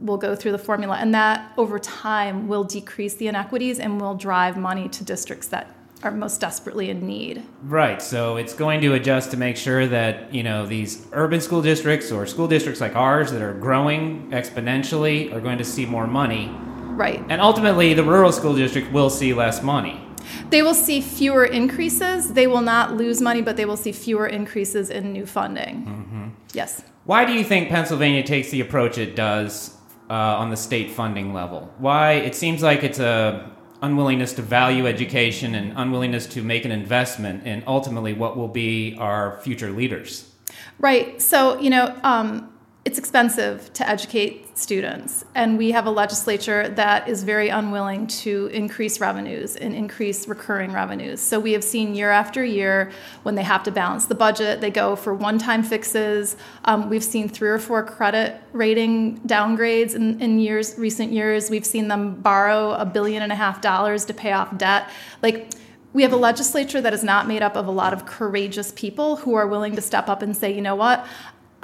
will 0.00 0.16
go 0.16 0.34
through 0.34 0.52
the 0.52 0.58
formula. 0.58 0.96
And 0.96 1.14
that 1.14 1.52
over 1.56 1.78
time 1.78 2.48
will 2.48 2.64
decrease 2.64 3.14
the 3.14 3.28
inequities 3.28 3.78
and 3.78 4.00
will 4.00 4.14
drive 4.14 4.56
money 4.56 4.88
to 4.88 5.04
districts 5.04 5.46
that 5.48 5.74
are 6.02 6.10
most 6.10 6.40
desperately 6.40 6.90
in 6.90 7.06
need. 7.06 7.42
Right. 7.62 8.02
So 8.02 8.36
it's 8.36 8.52
going 8.52 8.80
to 8.82 8.92
adjust 8.94 9.30
to 9.30 9.36
make 9.36 9.56
sure 9.56 9.86
that, 9.86 10.34
you 10.34 10.42
know, 10.42 10.66
these 10.66 11.06
urban 11.12 11.40
school 11.40 11.62
districts 11.62 12.12
or 12.12 12.26
school 12.26 12.48
districts 12.48 12.80
like 12.80 12.94
ours 12.94 13.32
that 13.32 13.40
are 13.40 13.54
growing 13.54 14.30
exponentially 14.30 15.32
are 15.32 15.40
going 15.40 15.58
to 15.58 15.64
see 15.64 15.86
more 15.86 16.06
money. 16.06 16.50
Right. 16.94 17.24
And 17.28 17.40
ultimately 17.40 17.94
the 17.94 18.04
rural 18.04 18.32
school 18.32 18.54
district 18.54 18.92
will 18.92 19.10
see 19.10 19.32
less 19.32 19.62
money. 19.62 20.03
They 20.50 20.62
will 20.62 20.74
see 20.74 21.00
fewer 21.00 21.44
increases. 21.44 22.32
They 22.32 22.46
will 22.46 22.60
not 22.60 22.94
lose 22.96 23.20
money, 23.20 23.42
but 23.42 23.56
they 23.56 23.64
will 23.64 23.76
see 23.76 23.92
fewer 23.92 24.26
increases 24.26 24.90
in 24.90 25.12
new 25.12 25.26
funding. 25.26 25.86
Mm-hmm. 25.86 26.28
Yes. 26.52 26.82
Why 27.04 27.24
do 27.24 27.32
you 27.32 27.44
think 27.44 27.68
Pennsylvania 27.68 28.22
takes 28.22 28.50
the 28.50 28.60
approach 28.60 28.98
it 28.98 29.14
does 29.14 29.76
uh, 30.08 30.14
on 30.14 30.50
the 30.50 30.56
state 30.56 30.90
funding 30.90 31.34
level? 31.34 31.72
Why? 31.78 32.12
It 32.12 32.34
seems 32.34 32.62
like 32.62 32.82
it's 32.82 32.98
a 32.98 33.50
unwillingness 33.82 34.32
to 34.32 34.42
value 34.42 34.86
education 34.86 35.54
and 35.54 35.72
unwillingness 35.76 36.26
to 36.26 36.42
make 36.42 36.64
an 36.64 36.72
investment 36.72 37.46
in 37.46 37.62
ultimately 37.66 38.14
what 38.14 38.36
will 38.36 38.48
be 38.48 38.96
our 38.98 39.38
future 39.40 39.70
leaders. 39.70 40.30
Right. 40.78 41.20
So, 41.20 41.58
you 41.60 41.70
know, 41.70 41.94
um, 42.02 42.50
it's 42.84 42.98
expensive 42.98 43.72
to 43.74 43.88
educate 43.88 44.43
students, 44.54 45.24
and 45.34 45.58
we 45.58 45.72
have 45.72 45.86
a 45.86 45.90
legislature 45.90 46.68
that 46.68 47.08
is 47.08 47.24
very 47.24 47.48
unwilling 47.48 48.06
to 48.06 48.46
increase 48.46 49.00
revenues 49.00 49.56
and 49.56 49.74
increase 49.74 50.28
recurring 50.28 50.72
revenues. 50.72 51.20
So 51.20 51.40
we 51.40 51.52
have 51.52 51.64
seen 51.64 51.94
year 51.94 52.10
after 52.10 52.44
year 52.44 52.92
when 53.24 53.34
they 53.34 53.42
have 53.42 53.64
to 53.64 53.70
balance 53.70 54.04
the 54.04 54.14
budget, 54.14 54.60
they 54.60 54.70
go 54.70 54.94
for 54.96 55.12
one 55.12 55.38
time 55.38 55.62
fixes. 55.62 56.36
Um, 56.64 56.88
we've 56.88 57.04
seen 57.04 57.28
three 57.28 57.48
or 57.48 57.58
four 57.58 57.82
credit 57.82 58.40
rating 58.52 59.18
downgrades 59.20 59.94
in, 59.94 60.20
in 60.20 60.38
years, 60.38 60.78
recent 60.78 61.12
years. 61.12 61.50
We've 61.50 61.66
seen 61.66 61.88
them 61.88 62.14
borrow 62.14 62.72
a 62.72 62.84
billion 62.84 63.22
and 63.22 63.32
a 63.32 63.36
half 63.36 63.60
dollars 63.60 64.04
to 64.06 64.14
pay 64.14 64.32
off 64.32 64.56
debt. 64.56 64.88
Like, 65.20 65.50
we 65.92 66.02
have 66.02 66.12
a 66.12 66.16
legislature 66.16 66.80
that 66.80 66.92
is 66.92 67.04
not 67.04 67.28
made 67.28 67.40
up 67.40 67.54
of 67.54 67.68
a 67.68 67.70
lot 67.70 67.92
of 67.92 68.04
courageous 68.04 68.72
people 68.72 69.14
who 69.14 69.34
are 69.34 69.46
willing 69.46 69.76
to 69.76 69.80
step 69.80 70.08
up 70.08 70.22
and 70.22 70.36
say, 70.36 70.52
you 70.52 70.60
know 70.60 70.74
what, 70.74 71.06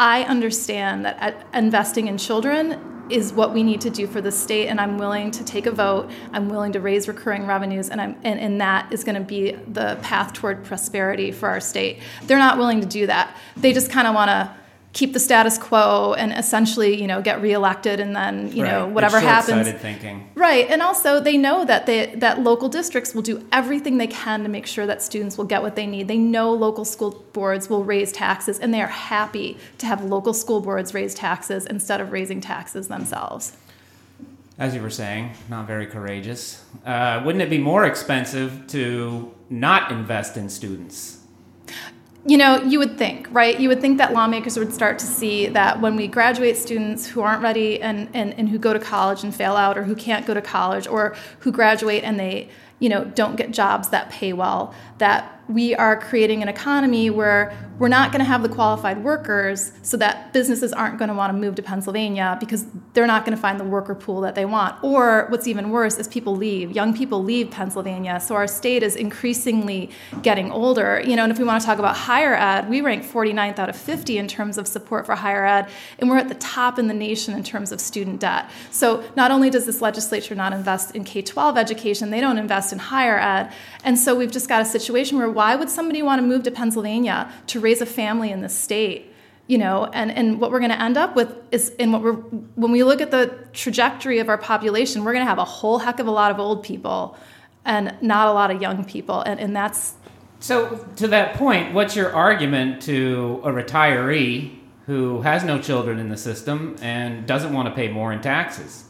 I 0.01 0.23
understand 0.23 1.05
that 1.05 1.23
uh, 1.23 1.59
investing 1.59 2.09
in 2.09 2.17
children 2.17 3.07
is 3.11 3.35
what 3.35 3.53
we 3.53 3.63
need 3.63 3.83
to 3.83 3.91
do 3.91 4.07
for 4.07 4.23
the 4.23 4.33
state, 4.33 4.69
and 4.69 4.81
I'm 4.81 4.97
willing 4.97 5.31
to 5.33 5.45
take 5.45 5.67
a 5.67 5.71
vote. 5.71 6.11
I'm 6.33 6.49
willing 6.49 6.73
to 6.73 6.81
raise 6.81 7.07
recurring 7.07 7.47
revenues, 7.47 7.91
and, 7.91 8.01
I'm, 8.01 8.17
and, 8.25 8.41
and 8.41 8.61
that 8.63 8.91
is 8.93 9.05
going 9.05 9.17
to 9.17 9.21
be 9.21 9.53
the 9.53 9.99
path 10.01 10.33
toward 10.33 10.65
prosperity 10.65 11.33
for 11.33 11.51
our 11.51 11.61
state. 11.61 11.99
They're 12.23 12.39
not 12.39 12.57
willing 12.57 12.81
to 12.81 12.87
do 12.87 13.09
that. 13.09 13.37
They 13.59 13.75
just 13.75 13.91
kind 13.91 14.07
of 14.07 14.15
want 14.15 14.31
to 14.31 14.57
keep 14.93 15.13
the 15.13 15.21
status 15.21 15.57
quo 15.57 16.15
and 16.15 16.33
essentially, 16.33 17.01
you 17.01 17.07
know, 17.07 17.23
get 17.23 17.41
reelected 17.41 18.01
and 18.01 18.15
then, 18.15 18.51
you 18.53 18.65
right. 18.65 18.73
know, 18.73 18.89
whatever 18.89 19.19
it's 19.19 19.27
happens. 19.27 19.69
Thinking. 19.81 20.29
Right. 20.35 20.69
And 20.69 20.83
also 20.83 21.21
they 21.21 21.37
know 21.37 21.65
that 21.65 21.87
they 21.87 22.15
that 22.17 22.41
local 22.41 22.69
districts 22.69 23.15
will 23.15 23.23
do 23.23 23.47
everything 23.53 23.99
they 23.99 24.09
can 24.09 24.43
to 24.43 24.49
make 24.49 24.67
sure 24.67 24.87
that 24.87 25.01
students 25.01 25.39
will 25.39 25.45
get 25.45 25.63
what 25.63 25.77
they 25.77 25.87
need. 25.87 26.09
They 26.09 26.19
know 26.19 26.53
local 26.53 26.85
school 26.85 27.25
boards 27.33 27.71
will 27.71 27.85
raise 27.85 28.11
taxes 28.11 28.59
and 28.59 28.75
they 28.75 28.83
are 28.83 28.89
happy 28.89 29.59
to 29.79 29.87
have 29.87 30.03
local 30.03 30.35
school 30.35 30.61
boards 30.61 30.93
raise 30.93 31.15
taxes 31.15 31.67
instead 31.67 32.01
of 32.01 32.11
raising 32.11 32.41
taxes 32.41 32.89
themselves. 32.89 33.57
as 34.59 34.75
you 34.75 34.83
were 34.83 34.91
saying, 34.91 35.33
not 35.49 35.67
very 35.67 35.87
courageous. 35.87 36.63
Uh, 36.85 37.23
wouldn't 37.25 37.41
it 37.41 37.49
be 37.49 37.59
more 37.59 37.87
expensive 37.87 38.67
to 38.67 39.33
not 39.49 39.91
invest 39.91 40.37
in 40.37 40.51
students? 40.51 41.20
You 42.27 42.37
know, 42.37 42.63
you 42.63 42.79
would 42.79 42.99
think, 42.99 43.29
right? 43.31 43.59
You 43.59 43.71
would 43.71 43.81
think 43.81 43.97
that 43.97 44.13
lawmakers 44.13 44.59
would 44.59 44.75
start 44.75 44.99
to 44.99 45.07
see 45.07 45.47
that 45.47 45.81
when 45.81 45.97
we 45.97 46.07
graduate 46.07 46.59
students 46.59 47.07
who 47.07 47.23
aren't 47.23 47.43
ready 47.43 47.81
and, 47.81 48.11
and, 48.13 48.35
and 48.35 48.47
who 48.47 48.59
go 48.59 48.75
to 48.75 48.79
college 48.79 49.25
and 49.25 49.35
fail 49.35 49.57
out, 49.57 49.79
or 49.79 49.85
who 49.85 49.95
can't 49.95 50.27
go 50.27 50.35
to 50.35 50.43
college, 50.43 50.87
or 50.87 51.17
who 51.39 51.51
graduate 51.51 52.05
and 52.05 52.21
they, 52.21 52.51
you 52.79 52.91
know, 52.91 53.05
don't 53.05 53.37
get 53.37 53.53
jobs 53.53 53.89
that 53.89 54.11
pay 54.11 54.35
well, 54.35 54.75
that 55.01 55.41
we 55.49 55.75
are 55.75 55.99
creating 55.99 56.43
an 56.43 56.49
economy 56.49 57.11
where 57.11 57.53
we're 57.81 57.89
not 57.89 58.13
going 58.13 58.21
to 58.21 58.25
have 58.27 58.43
the 58.43 58.49
qualified 58.49 59.03
workers 59.03 59.73
so 59.83 59.97
that 59.97 60.33
businesses 60.33 60.73
aren't 60.73 60.99
going 60.99 61.09
to 61.09 61.15
want 61.15 61.33
to 61.33 61.39
move 61.39 61.55
to 61.57 61.63
Pennsylvania 61.63 62.37
because 62.39 62.67
they're 62.93 63.07
not 63.07 63.25
going 63.25 63.35
to 63.35 63.41
find 63.41 63.59
the 63.59 63.65
worker 63.65 63.95
pool 63.95 64.21
that 64.21 64.35
they 64.35 64.45
want. 64.45 64.77
Or 64.85 65.27
what's 65.31 65.49
even 65.49 65.71
worse 65.71 65.97
is 65.97 66.07
people 66.07 66.37
leave. 66.37 66.71
Young 66.73 66.95
people 66.95 67.25
leave 67.25 67.51
Pennsylvania. 67.51 68.21
So 68.21 68.37
our 68.37 68.47
state 68.47 68.83
is 68.83 68.95
increasingly 68.97 69.91
getting 70.23 70.53
older. 70.53 71.03
You 71.05 71.17
know, 71.17 71.25
and 71.25 71.33
if 71.33 71.39
we 71.39 71.45
want 71.45 71.61
to 71.63 71.67
talk 71.67 71.79
about 71.79 71.97
higher 71.97 72.35
ed, 72.35 72.69
we 72.69 72.83
rank 72.83 73.03
49th 73.03 73.59
out 73.59 73.71
of 73.71 73.77
50 73.77 74.19
in 74.19 74.29
terms 74.29 74.59
of 74.59 74.69
support 74.69 75.07
for 75.07 75.15
higher 75.17 75.47
ed, 75.47 75.69
and 75.99 76.11
we're 76.11 76.19
at 76.19 76.29
the 76.29 76.35
top 76.35 76.79
in 76.79 76.87
the 76.87 76.95
nation 76.95 77.35
in 77.35 77.43
terms 77.43 77.73
of 77.73 77.81
student 77.81 78.21
debt. 78.21 78.49
So 78.71 79.03
not 79.17 79.31
only 79.31 79.49
does 79.49 79.65
this 79.65 79.81
legislature 79.81 80.35
not 80.35 80.53
invest 80.53 80.95
in 80.95 81.05
K-12 81.05 81.57
education, 81.57 82.11
they 82.11 82.21
don't 82.21 82.39
invest 82.39 82.73
in 82.73 82.79
higher 82.79 83.19
ed. 83.19 83.53
And 83.83 83.99
so 83.99 84.15
we've 84.15 84.31
just 84.31 84.49
got 84.49 84.61
a 84.61 84.67
situation 84.67 84.90
where 85.19 85.31
why 85.31 85.57
would 85.57 85.71
somebody 85.71 86.03
want 86.03 86.21
to 86.21 86.27
move 86.27 86.43
to 86.45 86.51
Pennsylvania 86.51 87.31
to 87.49 87.61
raise 87.61 87.81
a 87.81 87.87
family 87.87 88.31
in 88.31 88.41
the 88.41 88.49
state? 88.49 89.13
You 89.47 89.59
know, 89.59 89.87
and, 89.93 90.13
and 90.13 90.41
what 90.41 90.53
we're 90.53 90.61
going 90.61 90.71
to 90.71 90.81
end 90.81 90.97
up 90.97 91.17
with 91.17 91.35
is 91.51 91.71
in 91.71 91.91
what 91.91 92.03
we're 92.03 92.13
when 92.13 92.71
we 92.71 92.85
look 92.85 93.01
at 93.01 93.11
the 93.11 93.37
trajectory 93.53 94.21
of 94.21 94.29
our 94.29 94.39
population, 94.39 95.03
we're 95.03 95.13
going 95.13 95.25
to 95.25 95.29
have 95.29 95.39
a 95.39 95.45
whole 95.45 95.79
heck 95.79 95.99
of 95.99 96.07
a 96.07 96.11
lot 96.11 96.31
of 96.31 96.39
old 96.39 96.63
people 96.63 97.17
and 97.65 97.95
not 98.01 98.29
a 98.29 98.33
lot 98.33 98.51
of 98.51 98.63
young 98.63 98.85
people. 98.85 99.23
And, 99.23 99.41
and 99.41 99.55
that's 99.55 99.95
so 100.39 100.87
to 100.97 101.09
that 101.09 101.35
point, 101.35 101.75
what's 101.75 101.95
your 101.95 102.13
argument 102.15 102.83
to 102.83 103.41
a 103.45 103.51
retiree 103.51 104.57
who 104.87 105.21
has 105.23 105.45
no 105.45 105.61
children 105.61 105.99
in 105.99 106.09
the 106.09 106.17
system 106.17 106.77
and 106.81 107.27
doesn't 107.27 107.53
want 107.53 107.69
to 107.69 107.75
pay 107.75 107.89
more 107.89 108.13
in 108.13 108.21
taxes? 108.21 108.85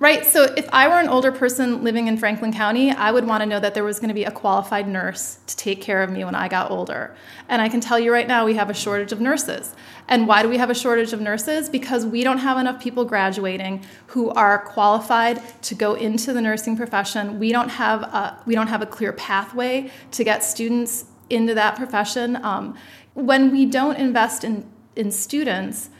Right. 0.00 0.24
So 0.24 0.44
if 0.56 0.66
I 0.72 0.88
were 0.88 0.98
an 0.98 1.08
older 1.10 1.30
person 1.30 1.84
living 1.84 2.06
in 2.06 2.16
Franklin 2.16 2.54
County, 2.54 2.90
I 2.90 3.12
would 3.12 3.26
want 3.26 3.42
to 3.42 3.46
know 3.46 3.60
that 3.60 3.74
there 3.74 3.84
was 3.84 4.00
going 4.00 4.08
to 4.08 4.14
be 4.14 4.24
a 4.24 4.30
qualified 4.30 4.88
nurse 4.88 5.36
to 5.46 5.54
take 5.54 5.82
care 5.82 6.02
of 6.02 6.10
me 6.10 6.24
when 6.24 6.34
I 6.34 6.48
got 6.48 6.70
older. 6.70 7.14
And 7.50 7.60
I 7.60 7.68
can 7.68 7.82
tell 7.82 7.98
you 7.98 8.10
right 8.10 8.26
now, 8.26 8.46
we 8.46 8.54
have 8.54 8.70
a 8.70 8.74
shortage 8.74 9.12
of 9.12 9.20
nurses. 9.20 9.74
And 10.08 10.26
why 10.26 10.42
do 10.42 10.48
we 10.48 10.56
have 10.56 10.70
a 10.70 10.74
shortage 10.74 11.12
of 11.12 11.20
nurses? 11.20 11.68
Because 11.68 12.06
we 12.06 12.24
don't 12.24 12.38
have 12.38 12.56
enough 12.56 12.80
people 12.82 13.04
graduating 13.04 13.84
who 14.06 14.30
are 14.30 14.64
qualified 14.64 15.42
to 15.64 15.74
go 15.74 15.92
into 15.92 16.32
the 16.32 16.40
nursing 16.40 16.78
profession. 16.78 17.38
We 17.38 17.52
don't 17.52 17.68
have 17.68 18.02
a, 18.02 18.42
we 18.46 18.54
don't 18.54 18.68
have 18.68 18.80
a 18.80 18.86
clear 18.86 19.12
pathway 19.12 19.90
to 20.12 20.24
get 20.24 20.42
students 20.42 21.04
into 21.28 21.52
that 21.56 21.76
profession. 21.76 22.42
Um, 22.42 22.74
when 23.12 23.50
we 23.50 23.66
don't 23.66 23.96
invest 23.96 24.44
in, 24.44 24.66
in 24.96 25.10
students, 25.10 25.90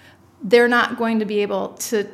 they're 0.43 0.69
not 0.69 0.97
going 0.97 1.19
to 1.19 1.27
be 1.27 1.41
able 1.41 1.75
to 1.91 2.09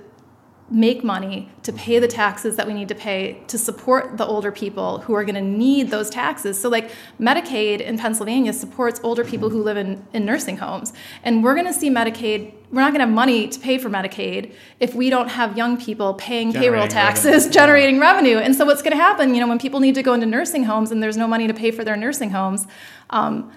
make 0.69 1.05
money 1.05 1.49
to 1.63 1.73
pay 1.73 2.01
the 2.01 2.09
taxes 2.09 2.57
that 2.57 2.67
we 2.67 2.75
need 2.75 2.89
to 2.89 2.95
pay 2.95 3.41
to 3.47 3.57
support 3.57 4.17
the 4.17 4.27
older 4.27 4.51
people 4.51 4.99
who 4.99 5.15
are 5.15 5.25
going 5.25 5.37
to 5.37 5.41
need 5.41 5.91
those 5.91 6.11
taxes. 6.11 6.61
So, 6.61 6.69
like 6.69 6.91
Medicaid 7.21 7.81
in 7.81 7.97
Pennsylvania 7.99 8.53
supports 8.53 9.01
older 9.05 9.25
people 9.25 9.49
who 9.49 9.63
live 9.63 9.77
in, 9.77 10.05
in 10.13 10.25
nursing 10.25 10.57
homes. 10.57 10.93
And 11.23 11.45
we're 11.45 11.55
going 11.55 11.67
to 11.67 11.73
see 11.73 11.89
Medicaid, 11.89 12.53
we're 12.73 12.81
not 12.81 12.91
going 12.91 13.01
to 13.01 13.07
have 13.07 13.15
money 13.15 13.47
to 13.47 13.61
pay 13.61 13.79
for 13.79 13.89
Medicaid 13.89 14.55
if 14.81 14.93
we 14.95 15.09
don't 15.09 15.29
have 15.29 15.57
young 15.57 15.77
people 15.77 16.15
paying 16.15 16.51
generating 16.51 16.73
payroll 16.73 16.89
taxes, 16.89 17.25
revenue. 17.25 17.51
generating 17.53 18.01
revenue. 18.01 18.39
And 18.39 18.55
so, 18.57 18.65
what's 18.65 18.83
going 18.83 18.97
to 18.97 19.03
happen, 19.03 19.35
you 19.35 19.41
know, 19.41 19.49
when 19.49 19.61
people 19.61 19.79
need 19.79 19.95
to 19.95 20.03
go 20.03 20.15
into 20.15 20.27
nursing 20.27 20.65
homes 20.65 20.91
and 20.91 21.01
there's 21.01 21.17
no 21.17 21.29
money 21.29 21.47
to 21.47 21.55
pay 21.55 21.71
for 21.71 21.85
their 21.85 21.97
nursing 21.97 22.31
homes, 22.31 22.67
um, 23.11 23.53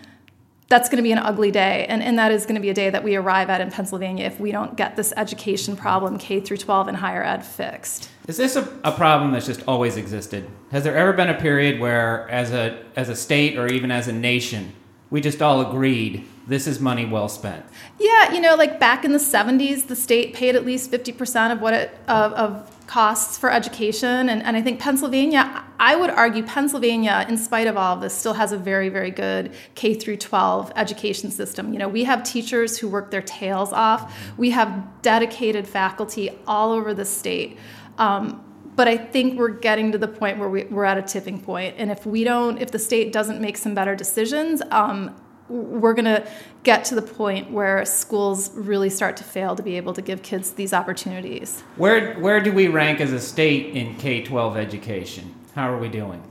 that's 0.69 0.87
going 0.87 0.97
to 0.97 1.03
be 1.03 1.11
an 1.11 1.17
ugly 1.17 1.51
day 1.51 1.85
and, 1.87 2.01
and 2.01 2.17
that 2.17 2.31
is 2.31 2.45
going 2.45 2.55
to 2.55 2.61
be 2.61 2.69
a 2.69 2.73
day 2.73 2.89
that 2.89 3.03
we 3.03 3.15
arrive 3.15 3.49
at 3.49 3.59
in 3.61 3.71
pennsylvania 3.71 4.25
if 4.25 4.39
we 4.39 4.51
don't 4.51 4.75
get 4.75 4.95
this 4.95 5.13
education 5.17 5.75
problem 5.75 6.17
k 6.17 6.39
through 6.39 6.57
12 6.57 6.87
and 6.87 6.97
higher 6.97 7.23
ed 7.23 7.43
fixed 7.43 8.09
is 8.27 8.37
this 8.37 8.55
a, 8.55 8.61
a, 8.83 8.91
problem 8.91 9.31
that's 9.31 9.45
just 9.45 9.63
always 9.67 9.97
existed 9.97 10.47
has 10.71 10.83
there 10.83 10.95
ever 10.95 11.13
been 11.13 11.29
a 11.29 11.39
period 11.39 11.79
where 11.79 12.29
as 12.29 12.51
a 12.51 12.83
as 12.95 13.09
a 13.09 13.15
state 13.15 13.57
or 13.57 13.67
even 13.67 13.91
as 13.91 14.07
a 14.07 14.13
nation 14.13 14.71
we 15.09 15.21
just 15.21 15.41
all 15.41 15.61
agreed 15.61 16.25
this 16.49 16.65
is 16.65 16.79
money 16.79 17.05
well 17.05 17.29
spent. 17.29 17.63
Yeah, 17.99 18.33
you 18.33 18.41
know, 18.41 18.55
like 18.55 18.79
back 18.79 19.05
in 19.05 19.11
the 19.11 19.19
70s, 19.19 19.87
the 19.87 19.95
state 19.95 20.33
paid 20.33 20.55
at 20.55 20.65
least 20.65 20.91
50% 20.91 21.51
of 21.51 21.61
what 21.61 21.75
it 21.75 21.97
of, 22.07 22.33
of 22.33 22.87
costs 22.87 23.37
for 23.37 23.51
education. 23.51 24.29
And, 24.29 24.41
and 24.41 24.57
I 24.57 24.61
think 24.63 24.79
Pennsylvania, 24.79 25.63
I 25.79 25.95
would 25.95 26.09
argue 26.09 26.43
Pennsylvania, 26.43 27.25
in 27.29 27.37
spite 27.37 27.67
of 27.67 27.77
all 27.77 27.95
of 27.95 28.01
this, 28.01 28.13
still 28.13 28.33
has 28.33 28.51
a 28.51 28.57
very, 28.57 28.89
very 28.89 29.11
good 29.11 29.53
K 29.75 29.93
through 29.93 30.17
12 30.17 30.73
education 30.75 31.31
system. 31.31 31.71
You 31.71 31.79
know, 31.79 31.87
we 31.87 32.03
have 32.03 32.23
teachers 32.23 32.77
who 32.77 32.89
work 32.89 33.11
their 33.11 33.21
tails 33.21 33.71
off. 33.71 34.13
We 34.37 34.49
have 34.49 35.01
dedicated 35.01 35.67
faculty 35.67 36.31
all 36.45 36.73
over 36.73 36.93
the 36.93 37.05
state. 37.05 37.57
Um, 37.97 38.43
but 38.75 38.87
I 38.87 38.97
think 38.97 39.37
we're 39.37 39.49
getting 39.49 39.91
to 39.93 39.97
the 39.97 40.07
point 40.07 40.37
where 40.37 40.49
we, 40.49 40.63
are 40.63 40.85
at 40.85 40.97
a 40.97 41.01
tipping 41.01 41.41
point. 41.41 41.75
And 41.77 41.91
if 41.91 42.05
we 42.05 42.23
don't, 42.23 42.61
if 42.61 42.71
the 42.71 42.79
state 42.79 43.11
doesn't 43.13 43.39
make 43.41 43.57
some 43.57 43.73
better 43.73 43.95
decisions, 43.95 44.61
um, 44.71 45.15
we're 45.49 45.93
going 45.93 46.05
to 46.05 46.27
get 46.63 46.85
to 46.85 46.95
the 46.95 47.01
point 47.01 47.51
where 47.51 47.83
schools 47.85 48.51
really 48.53 48.89
start 48.89 49.17
to 49.17 49.23
fail 49.23 49.55
to 49.55 49.63
be 49.63 49.77
able 49.77 49.93
to 49.93 50.01
give 50.01 50.21
kids 50.21 50.51
these 50.51 50.73
opportunities. 50.73 51.61
Where 51.75 52.13
where 52.19 52.39
do 52.39 52.53
we 52.53 52.67
rank 52.67 53.01
as 53.01 53.11
a 53.11 53.19
state 53.19 53.75
in 53.75 53.95
K 53.95 54.23
twelve 54.23 54.55
education? 54.55 55.38
How 55.55 55.71
are 55.73 55.77
we 55.77 55.89
doing? 55.89 56.23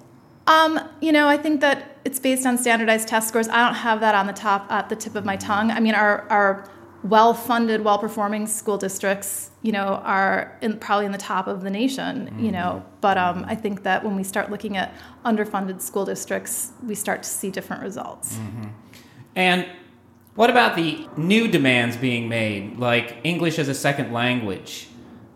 Um, 0.47 0.81
you 1.01 1.13
know, 1.13 1.29
I 1.29 1.37
think 1.37 1.61
that 1.61 1.99
it's 2.05 2.19
based 2.19 2.47
on 2.47 2.57
standardized 2.57 3.09
test 3.09 3.29
scores. 3.29 3.49
I 3.49 3.65
don't 3.67 3.75
have 3.75 4.01
that 4.01 4.15
on 4.15 4.27
the 4.27 4.33
top 4.33 4.71
at 4.73 4.89
the 4.89 4.97
tip 4.97 5.15
of 5.15 5.25
my 5.25 5.37
tongue. 5.37 5.71
I 5.71 5.81
mean, 5.81 5.95
our 5.95 6.27
our 6.31 6.69
well-funded, 7.05 7.85
well-performing 7.85 8.47
school 8.49 8.77
districts, 8.77 9.53
you 9.63 9.71
know, 9.71 10.01
are 10.05 10.59
in, 10.61 10.79
probably 10.79 11.07
in 11.07 11.13
the 11.13 11.19
top 11.19 11.47
of 11.47 11.63
the 11.63 11.71
nation. 11.71 12.27
Mm-hmm. 12.27 12.45
You 12.45 12.53
know, 12.53 12.83
mm-hmm. 12.83 12.97
but 13.01 13.19
um, 13.19 13.45
I 13.47 13.55
think 13.55 13.83
that 13.85 14.05
when 14.05 14.17
we 14.17 14.25
start 14.25 14.51
looking 14.51 14.77
at 14.77 14.95
underfunded 15.25 15.81
school 15.81 16.05
districts, 16.05 16.73
we 16.83 16.95
start 16.95 17.23
to 17.23 17.29
see 17.29 17.51
different 17.51 17.83
results. 17.83 18.35
Mm-hmm. 18.35 18.69
And 19.37 19.69
what 20.35 20.51
about 20.51 20.77
the 20.77 21.07
new 21.17 21.49
demands 21.49 21.97
being 21.97 22.29
made, 22.29 22.79
like 22.79 23.19
English 23.23 23.59
as 23.59 23.69
a 23.69 23.75
second 23.75 24.13
language, 24.13 24.88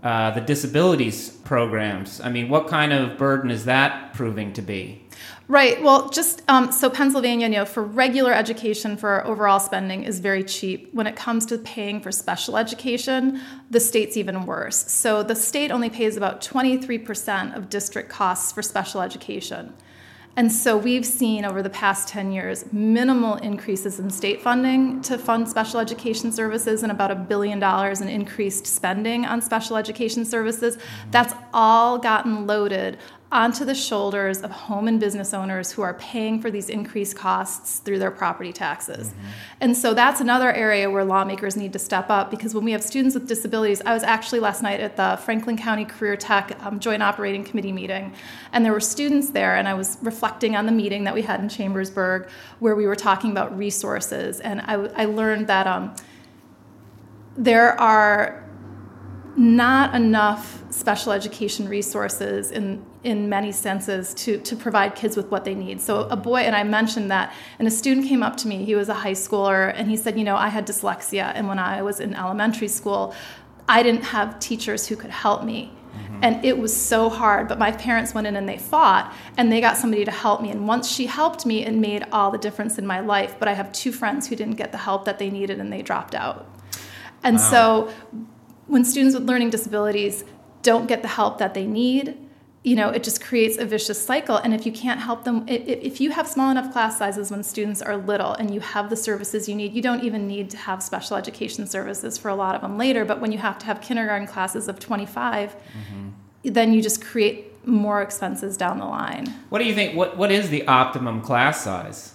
uh, 0.02 0.30
the 0.32 0.40
disabilities 0.40 1.30
programs? 1.30 2.21
I 2.21 2.30
mean, 2.30 2.49
what 2.49 2.68
kind 2.68 2.92
of 2.92 3.18
burden 3.18 3.50
is 3.50 3.64
that 3.66 4.14
proving 4.14 4.52
to 4.54 4.62
be? 4.62 5.02
Right. 5.49 5.82
Well, 5.82 6.09
just 6.09 6.42
um, 6.49 6.73
so 6.73 6.88
Pennsylvania, 6.88 7.47
you 7.47 7.56
know, 7.56 7.64
for 7.64 7.82
regular 7.82 8.32
education, 8.32 8.97
for 8.97 9.26
overall 9.26 9.61
spending 9.61 10.04
is 10.04 10.21
very 10.21 10.44
cheap. 10.44 10.88
When 10.94 11.06
it 11.06 11.16
comes 11.16 11.44
to 11.47 11.59
paying 11.59 12.00
for 12.00 12.11
special 12.11 12.56
education, 12.56 13.40
the 13.71 13.80
state's 13.80 14.16
even 14.16 14.47
worse. 14.47 14.90
So 14.90 15.23
the 15.23 15.35
state 15.35 15.71
only 15.71 15.90
pays 15.90 16.16
about 16.16 16.40
23% 16.40 17.56
of 17.56 17.68
district 17.68 18.09
costs 18.09 18.52
for 18.52 18.62
special 18.62 19.02
education. 19.02 19.75
And 20.35 20.51
so 20.51 20.79
we've 20.79 21.05
seen 21.05 21.45
over 21.45 21.62
the 21.62 21.71
past 21.71 22.09
10 22.09 22.33
years 22.33 22.65
minimal 22.73 23.37
increases 23.37 24.01
in 24.01 24.09
state 24.09 24.41
funding 24.41 25.03
to 25.03 25.19
fund 25.19 25.47
special 25.47 25.79
education 25.79 26.33
services 26.33 26.83
and 26.83 26.91
about 26.91 27.11
a 27.11 27.15
billion 27.15 27.59
dollars 27.59 28.01
in 28.01 28.09
increased 28.09 28.67
spending 28.67 29.27
on 29.27 29.43
special 29.43 29.77
education 29.77 30.25
services. 30.25 30.79
That's 31.11 31.35
all 31.53 31.99
gotten 31.99 32.47
loaded 32.47 32.97
onto 33.33 33.65
the 33.65 33.75
shoulders 33.75 34.43
of 34.43 34.51
home 34.51 34.87
and 34.87 35.01
business 35.01 35.33
owners 35.33 35.73
who 35.73 35.81
are 35.81 35.95
paying 35.95 36.39
for 36.39 36.51
these 36.51 36.69
increased 36.69 37.17
costs 37.17 37.79
through 37.79 37.99
their 37.99 38.11
property 38.11 38.53
taxes. 38.53 39.09
Mm-hmm. 39.09 39.27
And 39.62 39.77
so 39.77 39.95
that's 39.95 40.21
another 40.21 40.53
area 40.53 40.91
where 40.91 41.03
lawmakers 41.03 41.57
need 41.57 41.73
to 41.73 41.79
step 41.79 42.11
up 42.11 42.31
because 42.31 42.55
when 42.55 42.62
we 42.62 42.73
have 42.73 42.83
students 42.83 43.15
with 43.15 43.27
disabilities, 43.27 43.81
I 43.87 43.95
was 43.95 44.03
actually 44.03 44.41
last 44.41 44.62
night 44.62 44.81
at 44.81 44.99
the 44.99 45.19
Franklin 45.25 45.57
County 45.57 45.87
Career 45.87 46.15
Tech 46.15 46.62
um, 46.62 46.79
Joint 46.79 47.03
Operating 47.03 47.43
Committee 47.43 47.73
meeting, 47.73 48.12
and 48.53 48.65
there 48.65 48.73
were 48.73 48.81
students 48.81 49.31
there, 49.31 49.57
and 49.57 49.67
I 49.67 49.73
was 49.73 49.97
reflecting 50.03 50.55
on 50.55 50.67
the 50.67 50.73
meeting 50.73 51.05
that 51.05 51.15
we 51.15 51.23
had 51.23 51.41
in 51.41 51.49
Chambersburg 51.49 52.29
where 52.59 52.77
we 52.77 52.87
were 52.87 52.97
talking 52.97 53.31
about 53.31 53.57
resources, 53.57 54.41
and 54.41 54.61
I, 54.61 54.75
I 54.95 55.05
learned 55.07 55.47
that 55.47 55.67
um, 55.67 55.95
there 57.35 57.81
are 57.81 58.47
not 59.37 59.95
enough 59.95 60.62
special 60.71 61.12
education 61.12 61.67
resources 61.67 62.51
in 62.51 62.85
in 63.04 63.28
many 63.28 63.50
senses 63.50 64.14
to, 64.14 64.38
to 64.38 64.54
provide 64.54 64.94
kids 64.94 65.16
with 65.16 65.30
what 65.30 65.44
they 65.44 65.54
need. 65.54 65.80
So 65.80 66.02
a 66.09 66.16
boy, 66.16 66.40
and 66.40 66.54
I 66.54 66.62
mentioned 66.62 67.11
that, 67.11 67.35
and 67.59 67.66
a 67.66 67.71
student 67.71 68.06
came 68.06 68.23
up 68.23 68.37
to 68.38 68.49
me, 68.49 68.64
he 68.64 68.75
was 68.75 68.88
a 68.88 68.94
high 68.94 69.12
schooler, 69.12 69.73
and 69.75 69.90
he 69.90 69.97
said, 69.97 70.16
you 70.16 70.25
know, 70.25 70.37
I 70.37 70.49
had 70.49 70.66
dyslexia, 70.66 71.32
and 71.35 71.49
when 71.49 71.59
I 71.59 71.82
was 71.82 71.99
in 71.99 72.14
elementary 72.14 72.68
school, 72.68 73.14
I 73.68 73.82
didn't 73.82 74.04
have 74.04 74.38
teachers 74.38 74.87
who 74.87 74.97
could 74.97 75.11
help 75.11 75.42
me. 75.42 75.73
Mm-hmm. 75.94 76.18
And 76.23 76.44
it 76.44 76.59
was 76.59 76.75
so 76.75 77.11
hard, 77.11 77.49
but 77.49 77.59
my 77.59 77.73
parents 77.73 78.14
went 78.14 78.26
in 78.26 78.37
and 78.37 78.49
they 78.49 78.59
fought, 78.59 79.12
and 79.37 79.50
they 79.50 79.61
got 79.61 79.76
somebody 79.76 80.04
to 80.04 80.11
help 80.11 80.40
me. 80.40 80.50
And 80.50 80.66
once 80.68 80.90
she 80.90 81.06
helped 81.06 81.44
me, 81.44 81.64
it 81.64 81.75
made 81.75 82.04
all 82.12 82.30
the 82.30 82.38
difference 82.38 82.78
in 82.78 82.87
my 82.87 83.00
life. 83.00 83.35
But 83.38 83.49
I 83.49 83.54
have 83.54 83.73
two 83.73 83.92
friends 83.92 84.28
who 84.28 84.37
didn't 84.37 84.54
get 84.54 84.73
the 84.73 84.78
help 84.78 85.04
that 85.06 85.18
they 85.18 85.28
needed, 85.28 85.59
and 85.61 85.73
they 85.73 85.82
dropped 85.82 86.14
out. 86.14 86.49
And 87.25 87.37
wow. 87.37 87.42
so 87.42 87.92
when 88.68 88.85
students 88.85 89.14
with 89.14 89.28
learning 89.28 89.50
disabilities 89.50 90.25
don't 90.62 90.87
get 90.87 91.02
the 91.02 91.09
help 91.09 91.38
that 91.38 91.54
they 91.54 91.66
need 91.66 92.16
you 92.62 92.76
know 92.76 92.90
it 92.90 93.02
just 93.02 93.23
creates 93.23 93.59
a 93.59 93.64
vicious 93.64 94.00
cycle. 94.00 94.37
And 94.37 94.54
if 94.54 94.64
you 94.66 94.73
can't 94.73 95.00
help 95.00 95.25
them 95.25 95.45
if 95.49 96.00
you 96.00 96.11
have 96.11 96.28
small 96.28 96.50
enough 96.50 96.73
class 96.73 96.99
sizes 96.99 97.31
when 97.31 97.42
students 97.42 97.83
are 97.83 97.97
little 97.97 98.35
and 98.35 98.52
you 98.54 98.61
have 98.61 98.90
the 98.90 98.97
services 98.97 99.49
you 99.49 99.54
need 99.54 99.73
you 99.73 99.83
don't 99.83 100.04
even 100.04 100.26
need 100.26 100.50
to 100.50 100.57
have 100.57 100.83
special 100.83 101.16
education 101.16 101.66
services 101.66 102.19
for 102.19 102.28
a 102.28 102.35
lot 102.35 102.54
of 102.54 102.61
them 102.61 102.78
later. 102.78 103.04
But 103.04 103.21
when 103.21 103.33
you 103.33 103.38
have 103.38 103.59
to 103.59 103.66
have 103.66 103.81
kindergarten 103.81 104.26
classes 104.26 104.69
of 104.69 104.78
25 104.78 105.54
mm-hmm. 105.54 106.09
then 106.45 106.73
you 106.73 106.83
just 106.83 107.04
create 107.04 107.49
more 107.66 108.02
expenses 108.02 108.57
down 108.57 108.78
the 108.78 108.85
line. 108.85 109.26
What 109.49 109.61
do 109.61 109.64
you 109.64 109.75
think 109.75 109.97
what, 109.97 110.16
what 110.16 110.31
is 110.33 110.50
the 110.50 110.66
optimum 110.66 111.21
class 111.21 111.62
size 111.62 112.14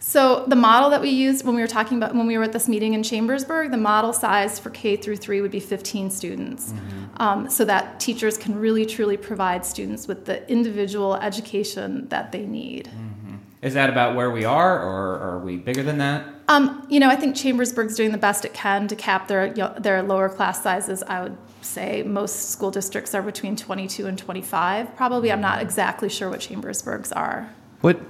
so 0.00 0.46
the 0.46 0.56
model 0.56 0.88
that 0.90 1.02
we 1.02 1.10
used 1.10 1.44
when 1.44 1.54
we 1.54 1.60
were 1.60 1.68
talking 1.68 1.98
about 1.98 2.14
when 2.14 2.26
we 2.26 2.38
were 2.38 2.44
at 2.44 2.52
this 2.52 2.68
meeting 2.68 2.94
in 2.94 3.02
Chambersburg, 3.02 3.70
the 3.70 3.76
model 3.76 4.14
size 4.14 4.58
for 4.58 4.70
K 4.70 4.96
through 4.96 5.16
three 5.16 5.42
would 5.42 5.50
be 5.50 5.60
15 5.60 6.10
students, 6.10 6.72
mm-hmm. 6.72 7.22
um, 7.22 7.50
so 7.50 7.66
that 7.66 8.00
teachers 8.00 8.38
can 8.38 8.58
really 8.58 8.86
truly 8.86 9.18
provide 9.18 9.64
students 9.64 10.08
with 10.08 10.24
the 10.24 10.50
individual 10.50 11.16
education 11.16 12.08
that 12.08 12.32
they 12.32 12.46
need. 12.46 12.86
Mm-hmm. 12.86 13.36
Is 13.60 13.74
that 13.74 13.90
about 13.90 14.16
where 14.16 14.30
we 14.30 14.46
are, 14.46 14.82
or 14.82 15.18
are 15.18 15.38
we 15.38 15.58
bigger 15.58 15.82
than 15.82 15.98
that? 15.98 16.24
Um, 16.48 16.86
you 16.88 16.98
know, 16.98 17.10
I 17.10 17.16
think 17.16 17.36
Chambersburg's 17.36 17.94
doing 17.94 18.10
the 18.10 18.18
best 18.18 18.46
it 18.46 18.54
can 18.54 18.88
to 18.88 18.96
cap 18.96 19.28
their 19.28 19.52
their 19.78 20.02
lower 20.02 20.30
class 20.30 20.62
sizes. 20.62 21.02
I 21.02 21.22
would 21.22 21.36
say 21.60 22.02
most 22.02 22.50
school 22.50 22.70
districts 22.70 23.14
are 23.14 23.20
between 23.20 23.54
22 23.54 24.06
and 24.06 24.16
25. 24.16 24.96
Probably, 24.96 25.30
I'm 25.30 25.42
not 25.42 25.60
exactly 25.60 26.08
sure 26.08 26.30
what 26.30 26.40
Chambersburg's 26.40 27.12
are. 27.12 27.50
What 27.82 28.00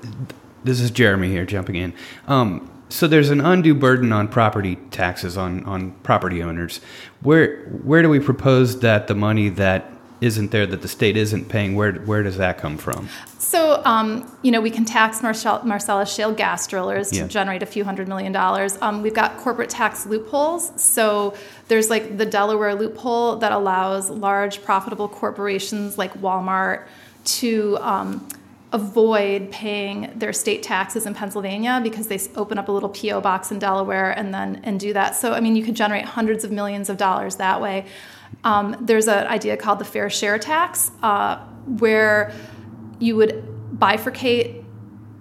this 0.64 0.80
is 0.80 0.90
Jeremy 0.90 1.28
here 1.28 1.46
jumping 1.46 1.76
in. 1.76 1.92
Um, 2.26 2.70
so 2.90 3.06
there's 3.06 3.30
an 3.30 3.40
undue 3.40 3.74
burden 3.74 4.12
on 4.12 4.28
property 4.28 4.76
taxes 4.90 5.36
on, 5.36 5.64
on 5.64 5.92
property 6.02 6.42
owners. 6.42 6.80
Where 7.22 7.64
where 7.66 8.02
do 8.02 8.08
we 8.08 8.18
propose 8.18 8.80
that 8.80 9.06
the 9.06 9.14
money 9.14 9.48
that 9.50 9.92
isn't 10.20 10.50
there 10.50 10.66
that 10.66 10.82
the 10.82 10.88
state 10.88 11.16
isn't 11.16 11.48
paying 11.48 11.74
where 11.74 11.92
where 11.92 12.22
does 12.22 12.36
that 12.36 12.58
come 12.58 12.76
from? 12.76 13.08
So 13.38 13.80
um, 13.84 14.30
you 14.42 14.50
know 14.50 14.60
we 14.60 14.70
can 14.70 14.84
tax 14.84 15.22
Marcell- 15.22 15.64
Marcellus 15.64 16.12
shale 16.12 16.32
gas 16.32 16.66
drillers 16.66 17.10
to 17.10 17.16
yeah. 17.18 17.26
generate 17.28 17.62
a 17.62 17.66
few 17.66 17.84
hundred 17.84 18.08
million 18.08 18.32
dollars. 18.32 18.76
Um, 18.82 19.02
we've 19.02 19.14
got 19.14 19.36
corporate 19.38 19.70
tax 19.70 20.04
loopholes. 20.04 20.72
So 20.80 21.34
there's 21.68 21.90
like 21.90 22.18
the 22.18 22.26
Delaware 22.26 22.74
loophole 22.74 23.36
that 23.36 23.52
allows 23.52 24.10
large 24.10 24.62
profitable 24.64 25.08
corporations 25.08 25.96
like 25.96 26.12
Walmart 26.20 26.86
to 27.24 27.78
um, 27.80 28.26
avoid 28.72 29.50
paying 29.50 30.12
their 30.14 30.32
state 30.32 30.62
taxes 30.62 31.04
in 31.04 31.14
Pennsylvania 31.14 31.80
because 31.82 32.06
they 32.06 32.20
open 32.36 32.56
up 32.56 32.68
a 32.68 32.72
little 32.72 32.88
PO 32.88 33.20
box 33.20 33.50
in 33.50 33.58
Delaware 33.58 34.10
and 34.10 34.32
then 34.32 34.60
and 34.62 34.78
do 34.78 34.92
that. 34.92 35.16
So 35.16 35.32
I 35.32 35.40
mean, 35.40 35.56
you 35.56 35.64
could 35.64 35.74
generate 35.74 36.04
hundreds 36.04 36.44
of 36.44 36.52
millions 36.52 36.88
of 36.88 36.96
dollars 36.96 37.36
that 37.36 37.60
way. 37.60 37.86
Um, 38.44 38.76
there's 38.80 39.08
an 39.08 39.26
idea 39.26 39.56
called 39.56 39.80
the 39.80 39.84
fair 39.84 40.08
share 40.08 40.38
tax, 40.38 40.92
uh, 41.02 41.38
where 41.66 42.32
you 42.98 43.16
would 43.16 43.44
bifurcate 43.76 44.64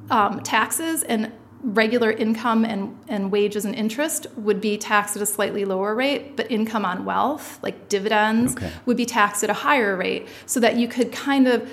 um, 0.10 0.42
taxes 0.42 1.04
and 1.04 1.32
regular 1.62 2.12
income 2.12 2.64
and, 2.64 2.98
and 3.08 3.32
wages 3.32 3.66
and 3.66 3.76
interest 3.76 4.28
would 4.38 4.62
be 4.62 4.78
taxed 4.78 5.16
at 5.16 5.22
a 5.22 5.26
slightly 5.26 5.66
lower 5.66 5.94
rate, 5.94 6.38
but 6.38 6.50
income 6.50 6.86
on 6.86 7.04
wealth, 7.04 7.60
like 7.62 7.90
dividends, 7.90 8.56
okay. 8.56 8.72
would 8.86 8.96
be 8.96 9.06
taxed 9.06 9.44
at 9.44 9.50
a 9.50 9.54
higher 9.54 9.96
rate, 9.98 10.28
so 10.46 10.60
that 10.60 10.78
you 10.78 10.88
could 10.88 11.12
kind 11.12 11.48
of 11.48 11.70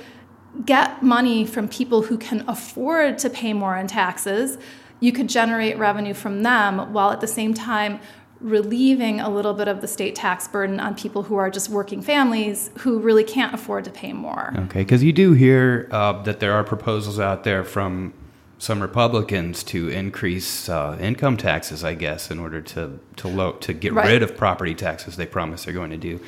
get 0.65 1.03
money 1.03 1.45
from 1.45 1.69
people 1.69 2.03
who 2.03 2.17
can 2.17 2.45
afford 2.49 3.19
to 3.19 3.31
pay 3.31 3.53
more 3.53 3.77
in 3.77 3.87
taxes, 3.87 4.59
you 5.01 5.13
could 5.13 5.29
generate 5.29 5.77
revenue 5.79 6.15
from 6.15 6.43
them 6.43 6.93
while 6.93 7.11
at 7.11 7.21
the 7.21 7.27
same 7.27 7.55
time 7.55 8.01
relieving 8.41 9.21
a 9.21 9.29
little 9.29 9.55
bit 9.55 9.69
of 9.69 9.81
the 9.81 9.89
state 9.89 10.15
tax 10.15 10.47
burden 10.47 10.79
on 10.79 10.95
people 10.95 11.23
who 11.23 11.37
are 11.37 11.51
just 11.51 11.69
working 11.71 12.03
families 12.03 12.71
who 12.79 12.99
really 12.99 13.25
can't 13.25 13.55
afford 13.55 13.85
to 13.85 13.91
pay 13.91 14.13
more. 14.13 14.53
Okay, 14.57 14.81
because 14.81 15.03
you 15.03 15.13
do 15.13 15.33
hear 15.33 15.89
uh, 15.91 16.23
that 16.23 16.41
there 16.41 16.53
are 16.53 16.63
proposals 16.63 17.19
out 17.19 17.45
there 17.45 17.65
from 17.65 18.13
some 18.59 18.81
Republicans 18.81 19.63
to 19.63 19.89
increase 19.89 20.69
uh, 20.69 20.97
income 21.01 21.37
taxes, 21.37 21.85
I 21.85 21.95
guess, 21.95 22.31
in 22.31 22.39
order 22.39 22.61
to 22.63 22.99
to 23.17 23.29
low, 23.29 23.53
to 23.53 23.73
get 23.73 23.93
right. 23.93 24.07
rid 24.07 24.23
of 24.23 24.37
property 24.37 24.75
taxes 24.75 25.17
they 25.17 25.27
promise 25.27 25.65
they're 25.65 25.75
going 25.75 25.91
to 25.91 25.97
do. 25.97 26.21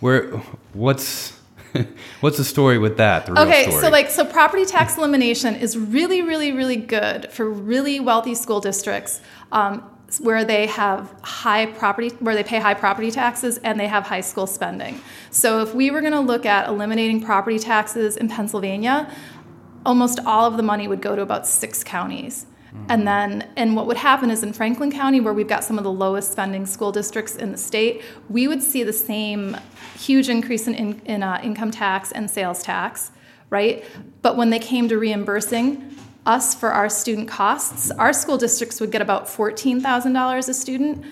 Where 0.00 0.28
what's 0.72 1.35
What's 2.20 2.36
the 2.36 2.44
story 2.44 2.78
with 2.78 2.96
that? 2.96 3.28
okay, 3.28 3.70
so 3.70 3.88
like 3.88 4.10
so 4.10 4.24
property 4.24 4.64
tax 4.64 4.96
elimination 4.96 5.54
is 5.54 5.76
really, 5.76 6.22
really, 6.22 6.52
really 6.52 6.76
good 6.76 7.30
for 7.32 7.48
really 7.48 8.00
wealthy 8.00 8.34
school 8.34 8.60
districts. 8.60 9.20
Um, 9.52 9.90
where 10.20 10.44
they 10.44 10.66
have 10.66 11.12
high 11.22 11.66
property 11.66 12.10
where 12.20 12.34
they 12.34 12.44
pay 12.44 12.60
high 12.60 12.74
property 12.74 13.10
taxes 13.10 13.58
and 13.58 13.78
they 13.78 13.88
have 13.88 14.06
high 14.06 14.20
school 14.20 14.46
spending. 14.46 15.00
So 15.30 15.62
if 15.62 15.74
we 15.74 15.90
were 15.90 16.00
going 16.00 16.12
to 16.12 16.20
look 16.20 16.46
at 16.46 16.68
eliminating 16.68 17.20
property 17.22 17.58
taxes 17.58 18.16
in 18.16 18.28
Pennsylvania, 18.28 19.12
almost 19.84 20.20
all 20.24 20.46
of 20.46 20.56
the 20.56 20.62
money 20.62 20.86
would 20.86 21.02
go 21.02 21.16
to 21.16 21.22
about 21.22 21.46
6 21.46 21.84
counties. 21.84 22.46
And 22.88 23.06
then, 23.06 23.48
and 23.56 23.74
what 23.74 23.86
would 23.86 23.96
happen 23.96 24.30
is 24.30 24.42
in 24.42 24.52
Franklin 24.52 24.92
County, 24.92 25.20
where 25.20 25.34
we've 25.34 25.48
got 25.48 25.64
some 25.64 25.76
of 25.76 25.84
the 25.84 25.90
lowest 25.90 26.32
spending 26.32 26.66
school 26.66 26.92
districts 26.92 27.34
in 27.34 27.50
the 27.52 27.58
state, 27.58 28.02
we 28.28 28.46
would 28.46 28.62
see 28.62 28.84
the 28.84 28.92
same 28.92 29.56
huge 29.98 30.28
increase 30.28 30.68
in, 30.68 30.74
in, 30.74 31.00
in 31.04 31.22
uh, 31.22 31.40
income 31.42 31.70
tax 31.70 32.12
and 32.12 32.30
sales 32.30 32.62
tax, 32.62 33.10
right? 33.50 33.84
But 34.22 34.36
when 34.36 34.50
they 34.50 34.60
came 34.60 34.88
to 34.88 34.98
reimbursing 34.98 35.96
us 36.26 36.54
for 36.54 36.70
our 36.70 36.88
student 36.88 37.28
costs, 37.28 37.90
our 37.92 38.12
school 38.12 38.38
districts 38.38 38.80
would 38.80 38.92
get 38.92 39.02
about 39.02 39.26
$14,000 39.26 40.48
a 40.48 40.54
student. 40.54 41.04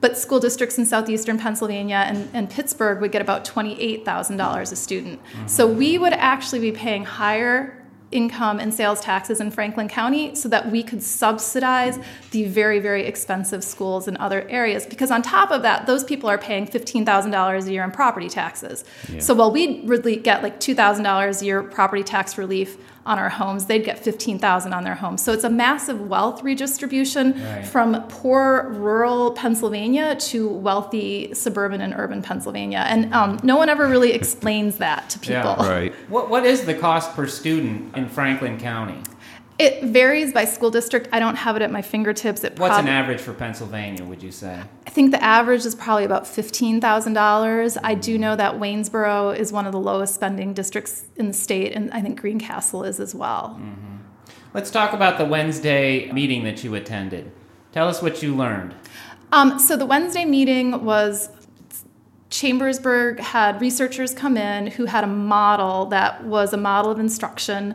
But 0.00 0.16
school 0.16 0.40
districts 0.40 0.78
in 0.78 0.86
southeastern 0.86 1.38
Pennsylvania 1.38 2.04
and, 2.06 2.30
and 2.32 2.48
Pittsburgh 2.48 3.02
would 3.02 3.12
get 3.12 3.20
about 3.20 3.44
$28,000 3.44 4.72
a 4.72 4.76
student. 4.76 5.22
Mm-hmm. 5.22 5.46
So 5.46 5.66
we 5.66 5.98
would 5.98 6.14
actually 6.14 6.60
be 6.60 6.72
paying 6.72 7.04
higher 7.04 7.79
income 8.12 8.58
and 8.58 8.74
sales 8.74 9.00
taxes 9.00 9.40
in 9.40 9.50
Franklin 9.50 9.88
County 9.88 10.34
so 10.34 10.48
that 10.48 10.70
we 10.70 10.82
could 10.82 11.02
subsidize 11.02 11.98
the 12.32 12.44
very, 12.44 12.80
very 12.80 13.06
expensive 13.06 13.62
schools 13.62 14.08
in 14.08 14.16
other 14.16 14.48
areas. 14.48 14.84
Because 14.84 15.10
on 15.10 15.22
top 15.22 15.50
of 15.50 15.62
that, 15.62 15.86
those 15.86 16.02
people 16.02 16.28
are 16.28 16.38
paying 16.38 16.66
$15,000 16.66 17.66
a 17.66 17.72
year 17.72 17.84
in 17.84 17.90
property 17.90 18.28
taxes. 18.28 18.84
Yeah. 19.08 19.20
So 19.20 19.34
while 19.34 19.52
we 19.52 19.82
really 19.84 20.16
get 20.16 20.42
like 20.42 20.58
$2,000 20.58 21.40
a 21.40 21.44
year 21.44 21.62
property 21.62 22.02
tax 22.02 22.36
relief 22.36 22.76
on 23.06 23.18
our 23.18 23.28
homes, 23.28 23.66
they'd 23.66 23.84
get 23.84 23.98
15,000 23.98 24.72
on 24.72 24.84
their 24.84 24.94
homes. 24.94 25.22
So 25.22 25.32
it's 25.32 25.44
a 25.44 25.50
massive 25.50 26.08
wealth 26.08 26.42
redistribution 26.42 27.32
right. 27.32 27.66
from 27.66 28.02
poor 28.08 28.68
rural 28.70 29.32
Pennsylvania 29.32 30.16
to 30.16 30.48
wealthy 30.48 31.32
suburban 31.34 31.80
and 31.80 31.94
urban 31.96 32.22
Pennsylvania. 32.22 32.84
And 32.86 33.12
um, 33.14 33.40
no 33.42 33.56
one 33.56 33.68
ever 33.68 33.88
really 33.88 34.12
explains 34.12 34.76
that 34.78 35.08
to 35.10 35.18
people. 35.18 35.56
Yeah, 35.58 35.68
right. 35.68 35.94
What, 36.08 36.28
what 36.28 36.44
is 36.44 36.64
the 36.64 36.74
cost 36.74 37.14
per 37.14 37.26
student 37.26 37.96
in 37.96 38.08
Franklin 38.08 38.58
County? 38.58 38.98
It 39.60 39.82
varies 39.82 40.32
by 40.32 40.46
school 40.46 40.70
district. 40.70 41.10
I 41.12 41.18
don't 41.18 41.36
have 41.36 41.54
it 41.54 41.60
at 41.60 41.70
my 41.70 41.82
fingertips. 41.82 42.44
It 42.44 42.58
What's 42.58 42.72
prob- 42.72 42.86
an 42.86 42.88
average 42.88 43.20
for 43.20 43.34
Pennsylvania, 43.34 44.06
would 44.06 44.22
you 44.22 44.32
say? 44.32 44.58
I 44.86 44.90
think 44.90 45.10
the 45.10 45.22
average 45.22 45.66
is 45.66 45.74
probably 45.74 46.04
about 46.06 46.24
$15,000. 46.24 47.76
I 47.84 47.94
do 47.94 48.16
know 48.16 48.34
that 48.36 48.54
Waynesboro 48.54 49.38
is 49.38 49.52
one 49.52 49.66
of 49.66 49.72
the 49.72 49.78
lowest 49.78 50.14
spending 50.14 50.54
districts 50.54 51.04
in 51.16 51.28
the 51.28 51.34
state, 51.34 51.74
and 51.74 51.92
I 51.92 52.00
think 52.00 52.18
Greencastle 52.18 52.84
is 52.84 52.98
as 52.98 53.14
well. 53.14 53.58
Mm-hmm. 53.60 53.96
Let's 54.54 54.70
talk 54.70 54.94
about 54.94 55.18
the 55.18 55.26
Wednesday 55.26 56.10
meeting 56.10 56.42
that 56.44 56.64
you 56.64 56.74
attended. 56.74 57.30
Tell 57.72 57.86
us 57.86 58.00
what 58.00 58.22
you 58.22 58.34
learned. 58.34 58.74
Um, 59.30 59.58
so, 59.58 59.76
the 59.76 59.86
Wednesday 59.86 60.24
meeting 60.24 60.86
was 60.86 61.28
Chambersburg 62.30 63.20
had 63.20 63.60
researchers 63.60 64.14
come 64.14 64.36
in 64.36 64.68
who 64.68 64.86
had 64.86 65.04
a 65.04 65.08
model 65.08 65.86
that 65.86 66.24
was 66.24 66.52
a 66.52 66.56
model 66.56 66.90
of 66.90 66.98
instruction 66.98 67.74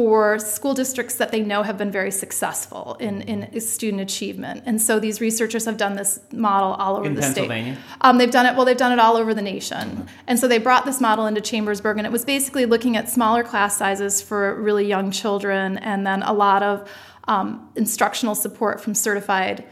for 0.00 0.38
school 0.38 0.72
districts 0.72 1.16
that 1.16 1.30
they 1.30 1.42
know 1.42 1.62
have 1.62 1.76
been 1.76 1.90
very 1.90 2.10
successful 2.10 2.96
in, 3.00 3.20
in 3.20 3.60
student 3.60 4.00
achievement. 4.00 4.62
And 4.64 4.80
so 4.80 4.98
these 4.98 5.20
researchers 5.20 5.66
have 5.66 5.76
done 5.76 5.94
this 5.94 6.18
model 6.32 6.72
all 6.72 6.96
over 6.96 7.04
in 7.04 7.12
the 7.12 7.22
state. 7.22 7.76
Um, 8.00 8.16
they've 8.16 8.30
done 8.30 8.46
it, 8.46 8.56
well, 8.56 8.64
they've 8.64 8.78
done 8.78 8.92
it 8.92 8.98
all 8.98 9.18
over 9.18 9.34
the 9.34 9.42
nation. 9.42 10.08
And 10.26 10.38
so 10.38 10.48
they 10.48 10.56
brought 10.56 10.86
this 10.86 11.02
model 11.02 11.26
into 11.26 11.42
Chambersburg, 11.42 11.98
and 11.98 12.06
it 12.06 12.10
was 12.10 12.24
basically 12.24 12.64
looking 12.64 12.96
at 12.96 13.10
smaller 13.10 13.44
class 13.44 13.76
sizes 13.76 14.22
for 14.22 14.54
really 14.54 14.86
young 14.86 15.10
children 15.10 15.76
and 15.76 16.06
then 16.06 16.22
a 16.22 16.32
lot 16.32 16.62
of 16.62 16.90
um, 17.28 17.68
instructional 17.76 18.34
support 18.34 18.80
from 18.80 18.94
certified 18.94 19.66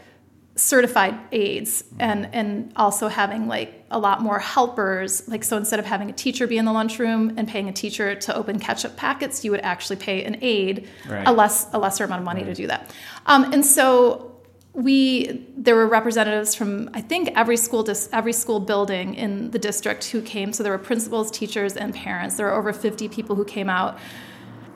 certified 0.59 1.17
aides 1.31 1.85
and 1.99 2.27
and 2.33 2.69
also 2.75 3.07
having 3.07 3.47
like 3.47 3.85
a 3.91 3.97
lot 3.97 4.21
more 4.21 4.39
helpers 4.39 5.25
like 5.29 5.41
so 5.41 5.55
instead 5.55 5.79
of 5.79 5.85
having 5.85 6.09
a 6.09 6.13
teacher 6.13 6.45
be 6.45 6.57
in 6.57 6.65
the 6.65 6.73
lunchroom 6.73 7.33
and 7.37 7.47
paying 7.47 7.69
a 7.69 7.71
teacher 7.71 8.13
to 8.13 8.35
open 8.35 8.59
ketchup 8.59 8.97
packets 8.97 9.45
you 9.45 9.51
would 9.51 9.61
actually 9.61 9.95
pay 9.95 10.21
an 10.25 10.37
aide 10.41 10.85
right. 11.07 11.25
a 11.25 11.31
less 11.31 11.67
a 11.71 11.79
lesser 11.79 12.03
amount 12.03 12.19
of 12.19 12.25
money 12.25 12.41
right. 12.43 12.49
to 12.49 12.53
do 12.53 12.67
that 12.67 12.93
um, 13.25 13.53
and 13.53 13.65
so 13.65 14.29
we 14.73 15.45
there 15.55 15.75
were 15.75 15.87
representatives 15.87 16.53
from 16.53 16.89
I 16.93 17.01
think 17.01 17.31
every 17.35 17.57
school 17.57 17.83
dis, 17.83 18.09
every 18.11 18.33
school 18.33 18.59
building 18.59 19.13
in 19.15 19.51
the 19.51 19.59
district 19.59 20.05
who 20.05 20.21
came. 20.21 20.53
So 20.53 20.61
there 20.61 20.71
were 20.71 20.77
principals, 20.77 21.31
teachers, 21.31 21.75
and 21.75 21.93
parents. 21.93 22.35
There 22.35 22.45
were 22.45 22.53
over 22.53 22.71
50 22.71 23.09
people 23.09 23.35
who 23.35 23.45
came 23.45 23.67
out, 23.69 23.97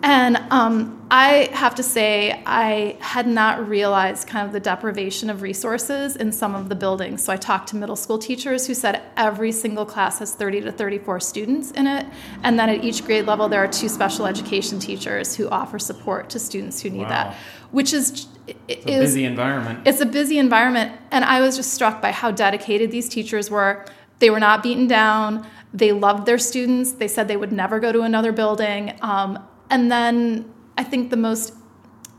And 0.04 0.36
um, 0.50 1.02
I 1.10 1.48
have 1.54 1.76
to 1.76 1.84
say, 1.84 2.44
I 2.46 2.98
had 3.00 3.26
not 3.26 3.70
realized 3.70 4.28
kind 4.28 4.46
of 4.46 4.52
the 4.52 4.60
deprivation 4.60 5.30
of 5.30 5.42
resources 5.42 6.18
in 6.18 6.34
some 6.34 6.56
of 6.56 6.68
the 6.68 6.76
buildings. 6.76 7.24
So 7.24 7.32
I 7.32 7.38
talked 7.38 7.70
to 7.70 7.78
middle 7.78 7.96
school 7.96 8.18
teachers 8.18 8.68
who 8.68 8.74
said 8.74 9.02
every 9.16 9.54
single 9.54 9.86
class 9.86 10.20
has 10.20 10.36
30 10.36 10.60
to 10.62 10.74
34 10.74 11.22
students 11.22 11.72
in 11.72 11.88
it. 11.88 12.06
And 12.44 12.60
then 12.60 12.68
at 12.68 12.84
each 12.84 13.06
grade 13.06 13.26
level, 13.26 13.48
there 13.48 13.64
are 13.64 13.68
two 13.68 13.88
special 13.88 14.26
education 14.26 14.78
teachers 14.78 15.38
who 15.38 15.48
offer 15.48 15.80
support 15.80 16.30
to 16.32 16.40
students 16.40 16.82
who 16.82 16.90
need 16.90 17.04
wow. 17.04 17.10
that, 17.10 17.36
which 17.72 17.94
is. 17.94 18.28
It's 18.68 18.86
a 18.86 18.90
is, 18.90 19.00
busy 19.00 19.24
environment. 19.24 19.88
It's 19.88 20.02
a 20.02 20.06
busy 20.06 20.38
environment. 20.38 21.00
And 21.12 21.24
I 21.24 21.40
was 21.40 21.56
just 21.56 21.74
struck 21.74 22.02
by 22.02 22.12
how 22.12 22.30
dedicated 22.30 22.92
these 22.92 23.08
teachers 23.08 23.50
were. 23.50 23.86
They 24.20 24.30
were 24.30 24.42
not 24.42 24.64
beaten 24.64 24.86
down. 24.86 25.48
They 25.74 25.94
loved 25.94 26.26
their 26.26 26.38
students. 26.38 26.92
They 26.92 27.08
said 27.08 27.30
they 27.30 27.38
would 27.38 27.54
never 27.54 27.80
go 27.80 27.94
to 27.94 28.02
another 28.02 28.34
building. 28.34 28.98
Um, 29.02 29.40
and 29.74 29.92
then 29.92 30.54
I 30.78 30.84
think 30.84 31.10
the 31.10 31.18
most 31.18 31.52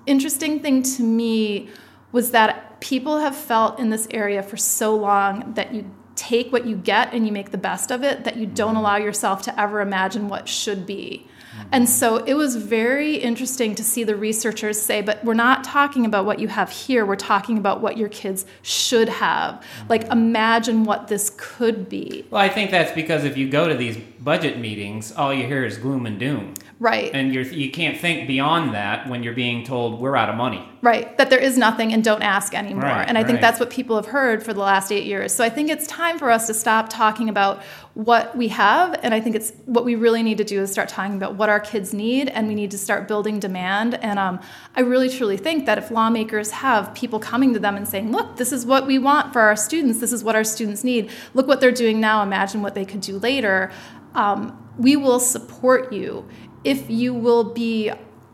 interesting 0.07 0.59
thing 0.59 0.83
to 0.83 1.05
me 1.05 1.69
was 2.11 2.33
that 2.33 2.81
people 2.81 3.21
have 3.21 3.37
felt 3.37 3.79
in 3.79 3.91
this 3.91 4.09
area 4.11 4.43
for 4.43 4.57
so 4.57 4.97
long 4.97 5.55
that 5.55 5.73
you 5.73 5.89
take 6.17 6.53
what 6.53 6.67
you 6.67 6.77
get 6.77 7.15
and 7.15 7.27
you 7.27 7.33
make 7.33 7.53
the 7.53 7.59
best 7.59 7.93
of 7.93 8.03
it, 8.03 8.25
that 8.25 8.37
you 8.37 8.47
don't 8.47 8.75
allow 8.75 8.97
yourself 8.97 9.41
to 9.43 9.61
ever 9.61 9.81
imagine 9.81 10.27
what 10.29 10.49
should 10.49 10.85
be. 10.85 11.29
And 11.73 11.89
so 11.89 12.19
it 12.19 12.35
was 12.35 12.57
very 12.57 13.17
interesting 13.17 13.75
to 13.75 13.83
see 13.83 14.05
the 14.05 14.15
researchers 14.15 14.81
say, 14.81 15.01
but 15.03 15.25
we're 15.25 15.35
not 15.35 15.65
talking 15.65 16.07
about 16.07 16.25
what 16.25 16.39
you 16.39 16.49
have 16.49 16.71
here, 16.71 17.05
we're 17.05 17.17
talking 17.17 17.59
about 17.59 17.81
what 17.81 17.97
your 17.97 18.09
kids 18.09 18.47
should 18.63 19.09
have. 19.09 19.55
Mm-hmm. 19.55 19.89
Like, 19.89 20.05
imagine 20.05 20.85
what 20.85 21.09
this 21.09 21.33
could 21.37 21.89
be. 21.89 22.27
Well, 22.31 22.41
I 22.41 22.49
think 22.49 22.71
that's 22.71 22.93
because 22.93 23.25
if 23.25 23.37
you 23.37 23.49
go 23.49 23.69
to 23.69 23.75
these 23.75 23.97
budget 23.97 24.59
meetings, 24.59 25.13
all 25.13 25.35
you 25.35 25.47
hear 25.47 25.65
is 25.65 25.77
gloom 25.77 26.07
and 26.07 26.19
doom. 26.19 26.55
Right. 26.81 27.11
And 27.15 27.33
you're, 27.33 27.45
you 27.45 27.71
can't 27.71 27.99
think 27.99 28.27
beyond 28.27 28.75
that 28.75 29.09
when 29.09 29.23
you're 29.23 29.35
being 29.35 29.65
told 29.65 30.01
we're 30.01 30.17
out 30.17 30.29
of 30.29 30.37
money. 30.37 30.69
Right. 30.83 31.17
That 31.19 31.31
there 31.31 31.39
is 31.39 31.57
nothing 31.57 31.93
and 31.93 32.05
don't 32.05 32.23
ask 32.23 32.55
anymore. 32.55 32.83
Right, 32.83 33.09
and 33.09 33.17
I 33.17 33.23
right. 33.23 33.27
think 33.27 33.41
that's 33.41 33.59
what 33.59 33.71
people 33.71 33.97
have 33.97 34.07
heard 34.07 34.43
for 34.43 34.53
the 34.53 34.61
last 34.61 34.93
eight 34.93 35.05
years. 35.05 35.33
So 35.33 35.43
I 35.43 35.49
think 35.49 35.71
it's 35.71 35.87
time 35.87 36.19
for 36.19 36.31
us 36.31 36.47
to 36.49 36.55
stop 36.55 36.91
talking 36.91 37.29
about 37.29 37.63
what 37.95 38.37
we 38.37 38.49
have. 38.49 38.99
And 39.03 39.15
I 39.15 39.21
think 39.21 39.37
it's 39.37 39.53
what 39.65 39.85
we 39.85 39.95
really 39.95 40.23
need 40.23 40.39
to 40.39 40.45
do 40.45 40.61
is 40.61 40.71
start 40.71 40.89
talking 40.89 41.17
about 41.17 41.37
what 41.45 41.51
our 41.51 41.61
kids 41.61 41.93
need 41.93 42.31
and 42.31 42.49
we 42.49 42.55
need 42.55 42.71
to 42.71 42.79
start 42.79 43.07
building 43.07 43.39
demand. 43.39 43.97
And 43.97 44.19
um, 44.19 44.41
I 44.75 44.81
really 44.81 45.11
truly 45.11 45.37
think 45.37 45.67
that 45.67 45.77
if 45.77 45.91
lawmakers 45.91 46.51
have 46.53 46.95
people 46.95 47.19
coming 47.19 47.53
to 47.53 47.59
them 47.59 47.77
and 47.77 47.87
saying, 47.87 48.13
look, 48.13 48.37
this 48.37 48.51
is 48.51 48.65
what 48.65 48.87
we 48.87 48.99
want 48.99 49.35
for 49.35 49.43
our 49.43 49.55
students, 49.55 50.01
this 50.01 50.11
is 50.11 50.25
what 50.25 50.35
our 50.35 50.43
students 50.43 50.83
need, 50.83 51.11
look 51.35 51.47
what 51.47 51.61
they're 51.61 51.71
doing 51.71 52.01
now, 52.01 52.23
imagine 52.23 52.63
what 52.63 52.75
they 52.75 52.87
could 52.87 53.03
do 53.03 53.19
later. 53.19 53.71
Um, 54.15 54.59
we 54.79 54.97
will 54.97 55.21
support 55.21 55.93
you 55.93 56.27
if 56.65 56.89
you 56.89 57.13
will 57.13 57.45
be 57.45 57.93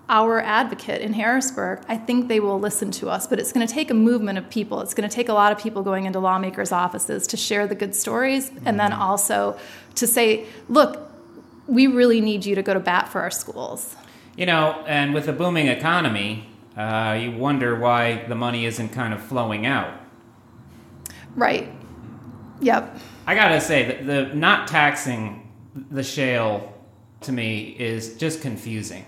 our 0.09 0.40
advocate 0.40 1.01
in 1.01 1.12
Harrisburg, 1.12 1.85
I 1.88 1.96
think 1.96 2.29
they 2.29 2.40
will 2.40 2.59
listen 2.61 2.92
to 2.92 3.09
us. 3.09 3.27
But 3.27 3.40
it's 3.40 3.53
going 3.53 3.66
to 3.66 3.73
take 3.73 3.90
a 3.90 3.94
movement 3.94 4.38
of 4.38 4.51
people. 4.51 4.81
It's 4.83 4.94
going 4.94 5.09
to 5.09 5.14
take 5.14 5.29
a 5.29 5.33
lot 5.33 5.53
of 5.53 5.59
people 5.59 5.83
going 5.83 6.05
into 6.05 6.18
lawmakers' 6.20 6.73
offices 6.73 7.27
to 7.29 7.37
share 7.37 7.66
the 7.66 7.77
good 7.77 7.94
stories 7.94 8.51
and 8.64 8.79
then 8.79 8.92
also 8.92 9.57
to 9.96 10.07
say, 10.09 10.46
look, 10.68 11.10
we 11.70 11.87
really 11.87 12.20
need 12.20 12.44
you 12.44 12.54
to 12.56 12.62
go 12.62 12.74
to 12.74 12.80
bat 12.80 13.09
for 13.09 13.20
our 13.20 13.30
schools. 13.30 13.96
You 14.37 14.46
know, 14.46 14.85
and 14.87 15.14
with 15.14 15.28
a 15.28 15.33
booming 15.33 15.68
economy, 15.68 16.48
uh, 16.76 17.18
you 17.20 17.33
wonder 17.33 17.78
why 17.78 18.24
the 18.26 18.35
money 18.35 18.66
isn't 18.66 18.90
kind 18.90 19.14
of 19.14 19.22
flowing 19.22 19.66
out. 19.66 19.94
Right. 21.37 21.72
Yep. 22.61 22.98
I 23.26 23.35
gotta 23.35 23.61
say 23.61 23.85
that 23.87 24.06
the 24.06 24.35
not 24.35 24.66
taxing 24.68 25.48
the 25.90 26.02
shale 26.02 26.74
to 27.22 27.33
me 27.33 27.76
is 27.78 28.16
just 28.16 28.42
confusing. 28.42 29.04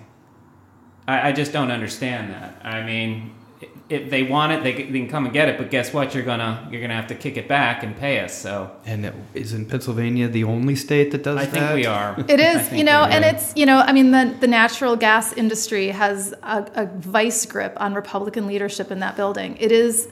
I, 1.08 1.28
I 1.28 1.32
just 1.32 1.52
don't 1.52 1.70
understand 1.70 2.32
that. 2.32 2.64
I 2.64 2.82
mean, 2.84 3.34
if 3.88 4.10
they 4.10 4.22
want 4.22 4.52
it, 4.52 4.62
they, 4.62 4.72
they, 4.72 5.00
can 5.00 5.08
come 5.08 5.24
and 5.24 5.34
get 5.34 5.48
it. 5.48 5.58
But 5.58 5.70
guess 5.70 5.92
what? 5.92 6.14
You're 6.14 6.24
gonna 6.24 6.68
you're 6.70 6.80
gonna 6.80 6.94
have 6.94 7.08
to 7.08 7.14
kick 7.14 7.36
it 7.36 7.48
back 7.48 7.82
and 7.82 7.96
pay 7.96 8.20
us. 8.20 8.36
So 8.36 8.70
and 8.86 9.06
it, 9.06 9.14
is 9.34 9.52
in 9.52 9.66
Pennsylvania 9.66 10.28
the 10.28 10.44
only 10.44 10.76
state 10.76 11.10
that 11.10 11.22
does 11.22 11.36
that? 11.36 11.42
I 11.42 11.46
that? 11.46 11.68
think 11.68 11.74
we 11.74 11.86
are. 11.86 12.16
It 12.28 12.40
is, 12.40 12.72
you 12.72 12.84
know, 12.84 13.04
and 13.04 13.24
it's 13.24 13.52
you 13.56 13.66
know, 13.66 13.78
I 13.78 13.92
mean, 13.92 14.10
the 14.10 14.34
the 14.40 14.46
natural 14.46 14.96
gas 14.96 15.32
industry 15.32 15.88
has 15.88 16.32
a, 16.42 16.66
a 16.74 16.86
vice 16.86 17.44
grip 17.46 17.74
on 17.78 17.94
Republican 17.94 18.46
leadership 18.46 18.90
in 18.90 19.00
that 19.00 19.16
building. 19.16 19.56
It 19.60 19.72
is, 19.72 20.08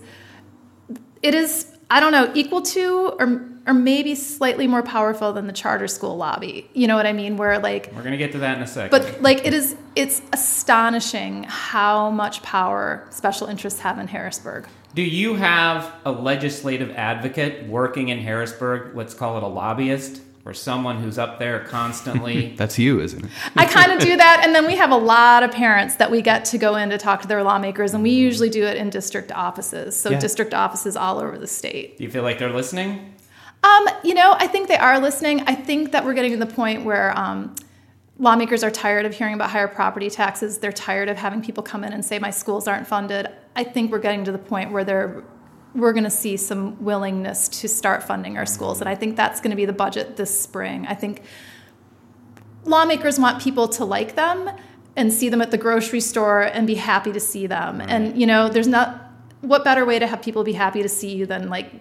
it 1.22 1.34
is 1.34 1.66
I 1.90 2.00
don't 2.00 2.12
know, 2.12 2.30
equal 2.34 2.62
to 2.62 3.14
or 3.18 3.46
or 3.66 3.74
maybe 3.74 4.14
slightly 4.14 4.66
more 4.66 4.82
powerful 4.82 5.32
than 5.32 5.46
the 5.46 5.52
charter 5.52 5.86
school 5.86 6.16
lobby. 6.16 6.68
You 6.72 6.86
know 6.86 6.96
what 6.96 7.06
I 7.06 7.12
mean? 7.12 7.36
Where 7.36 7.58
like 7.58 7.92
We're 7.94 8.02
going 8.02 8.12
to 8.12 8.18
get 8.18 8.32
to 8.32 8.38
that 8.38 8.56
in 8.56 8.62
a 8.62 8.66
second. 8.66 8.90
But 8.90 9.22
like 9.22 9.46
it 9.46 9.52
is 9.52 9.76
it's 9.94 10.22
astonishing 10.32 11.44
how 11.44 12.10
much 12.10 12.42
power 12.42 13.06
special 13.10 13.48
interests 13.48 13.80
have 13.80 13.98
in 13.98 14.08
Harrisburg. 14.08 14.66
Do 14.94 15.02
you 15.02 15.34
have 15.34 15.92
a 16.04 16.10
legislative 16.10 16.90
advocate 16.96 17.66
working 17.68 18.08
in 18.08 18.18
Harrisburg, 18.18 18.96
let's 18.96 19.14
call 19.14 19.36
it 19.36 19.42
a 19.44 19.46
lobbyist? 19.46 20.20
Or 20.44 20.54
someone 20.54 21.02
who's 21.02 21.18
up 21.18 21.38
there 21.38 21.60
constantly. 21.60 22.54
That's 22.56 22.78
you, 22.78 23.00
isn't 23.00 23.24
it? 23.24 23.30
I 23.56 23.66
kind 23.66 23.92
of 23.92 23.98
do 23.98 24.16
that. 24.16 24.42
And 24.44 24.54
then 24.54 24.66
we 24.66 24.74
have 24.76 24.90
a 24.90 24.96
lot 24.96 25.42
of 25.42 25.50
parents 25.50 25.96
that 25.96 26.10
we 26.10 26.22
get 26.22 26.44
to 26.46 26.58
go 26.58 26.76
in 26.76 26.90
to 26.90 26.98
talk 26.98 27.22
to 27.22 27.28
their 27.28 27.42
lawmakers, 27.42 27.92
and 27.92 28.02
we 28.02 28.10
usually 28.10 28.48
do 28.48 28.64
it 28.64 28.76
in 28.76 28.90
district 28.90 29.32
offices. 29.32 29.96
So, 29.96 30.10
yeah. 30.10 30.18
district 30.18 30.54
offices 30.54 30.96
all 30.96 31.18
over 31.18 31.38
the 31.38 31.46
state. 31.46 31.98
Do 31.98 32.04
you 32.04 32.10
feel 32.10 32.22
like 32.22 32.38
they're 32.38 32.52
listening? 32.52 33.14
Um, 33.62 33.88
you 34.02 34.14
know, 34.14 34.34
I 34.38 34.46
think 34.46 34.68
they 34.68 34.78
are 34.78 34.98
listening. 34.98 35.42
I 35.42 35.54
think 35.54 35.92
that 35.92 36.04
we're 36.04 36.14
getting 36.14 36.32
to 36.32 36.38
the 36.38 36.46
point 36.46 36.84
where 36.84 37.16
um, 37.18 37.54
lawmakers 38.18 38.64
are 38.64 38.70
tired 38.70 39.04
of 39.04 39.14
hearing 39.14 39.34
about 39.34 39.50
higher 39.50 39.68
property 39.68 40.08
taxes. 40.08 40.58
They're 40.58 40.72
tired 40.72 41.10
of 41.10 41.18
having 41.18 41.42
people 41.42 41.62
come 41.62 41.84
in 41.84 41.92
and 41.92 42.02
say, 42.02 42.18
my 42.18 42.30
schools 42.30 42.66
aren't 42.66 42.86
funded. 42.86 43.28
I 43.56 43.64
think 43.64 43.92
we're 43.92 43.98
getting 43.98 44.24
to 44.24 44.32
the 44.32 44.38
point 44.38 44.72
where 44.72 44.84
they're 44.84 45.22
we're 45.74 45.92
going 45.92 46.04
to 46.04 46.10
see 46.10 46.36
some 46.36 46.82
willingness 46.82 47.48
to 47.48 47.68
start 47.68 48.02
funding 48.02 48.36
our 48.36 48.46
schools. 48.46 48.80
And 48.80 48.88
I 48.88 48.94
think 48.94 49.16
that's 49.16 49.40
going 49.40 49.50
to 49.50 49.56
be 49.56 49.64
the 49.64 49.72
budget 49.72 50.16
this 50.16 50.38
spring. 50.38 50.86
I 50.86 50.94
think 50.94 51.22
lawmakers 52.64 53.18
want 53.18 53.40
people 53.40 53.68
to 53.68 53.84
like 53.84 54.16
them 54.16 54.50
and 54.96 55.12
see 55.12 55.28
them 55.28 55.40
at 55.40 55.50
the 55.50 55.58
grocery 55.58 56.00
store 56.00 56.42
and 56.42 56.66
be 56.66 56.74
happy 56.74 57.12
to 57.12 57.20
see 57.20 57.46
them. 57.46 57.78
Right. 57.78 57.88
And, 57.88 58.20
you 58.20 58.26
know, 58.26 58.48
there's 58.48 58.66
not 58.66 59.10
what 59.40 59.64
better 59.64 59.84
way 59.84 59.98
to 59.98 60.06
have 60.06 60.22
people 60.22 60.44
be 60.44 60.52
happy 60.52 60.82
to 60.82 60.88
see 60.88 61.14
you 61.14 61.26
than 61.26 61.48
like 61.48 61.72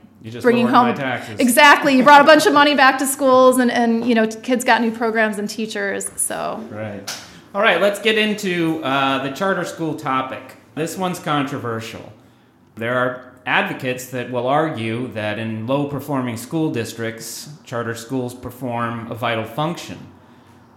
bringing 0.41 0.67
home 0.67 0.89
exactly 1.39 1.95
you 1.95 2.03
brought 2.03 2.21
a 2.21 2.25
bunch 2.25 2.45
of 2.45 2.53
money 2.53 2.75
back 2.75 2.97
to 2.97 3.05
schools 3.05 3.57
and, 3.57 3.71
and 3.71 4.05
you 4.05 4.13
know 4.13 4.27
kids 4.27 4.65
got 4.65 4.81
new 4.81 4.91
programs 4.91 5.39
and 5.39 5.49
teachers 5.49 6.09
so 6.17 6.65
right 6.71 7.23
all 7.55 7.61
right 7.61 7.79
let's 7.79 7.99
get 7.99 8.17
into 8.17 8.83
uh, 8.83 9.23
the 9.23 9.31
charter 9.31 9.63
school 9.63 9.95
topic 9.95 10.55
this 10.75 10.97
one's 10.97 11.19
controversial 11.19 12.11
there 12.75 12.97
are 12.97 13.28
advocates 13.45 14.09
that 14.09 14.31
will 14.31 14.47
argue 14.47 15.07
that 15.09 15.39
in 15.39 15.67
low 15.67 15.87
performing 15.87 16.37
school 16.37 16.71
districts, 16.71 17.49
charter 17.63 17.95
schools 17.95 18.33
perform 18.33 19.11
a 19.11 19.15
vital 19.15 19.45
function. 19.45 19.97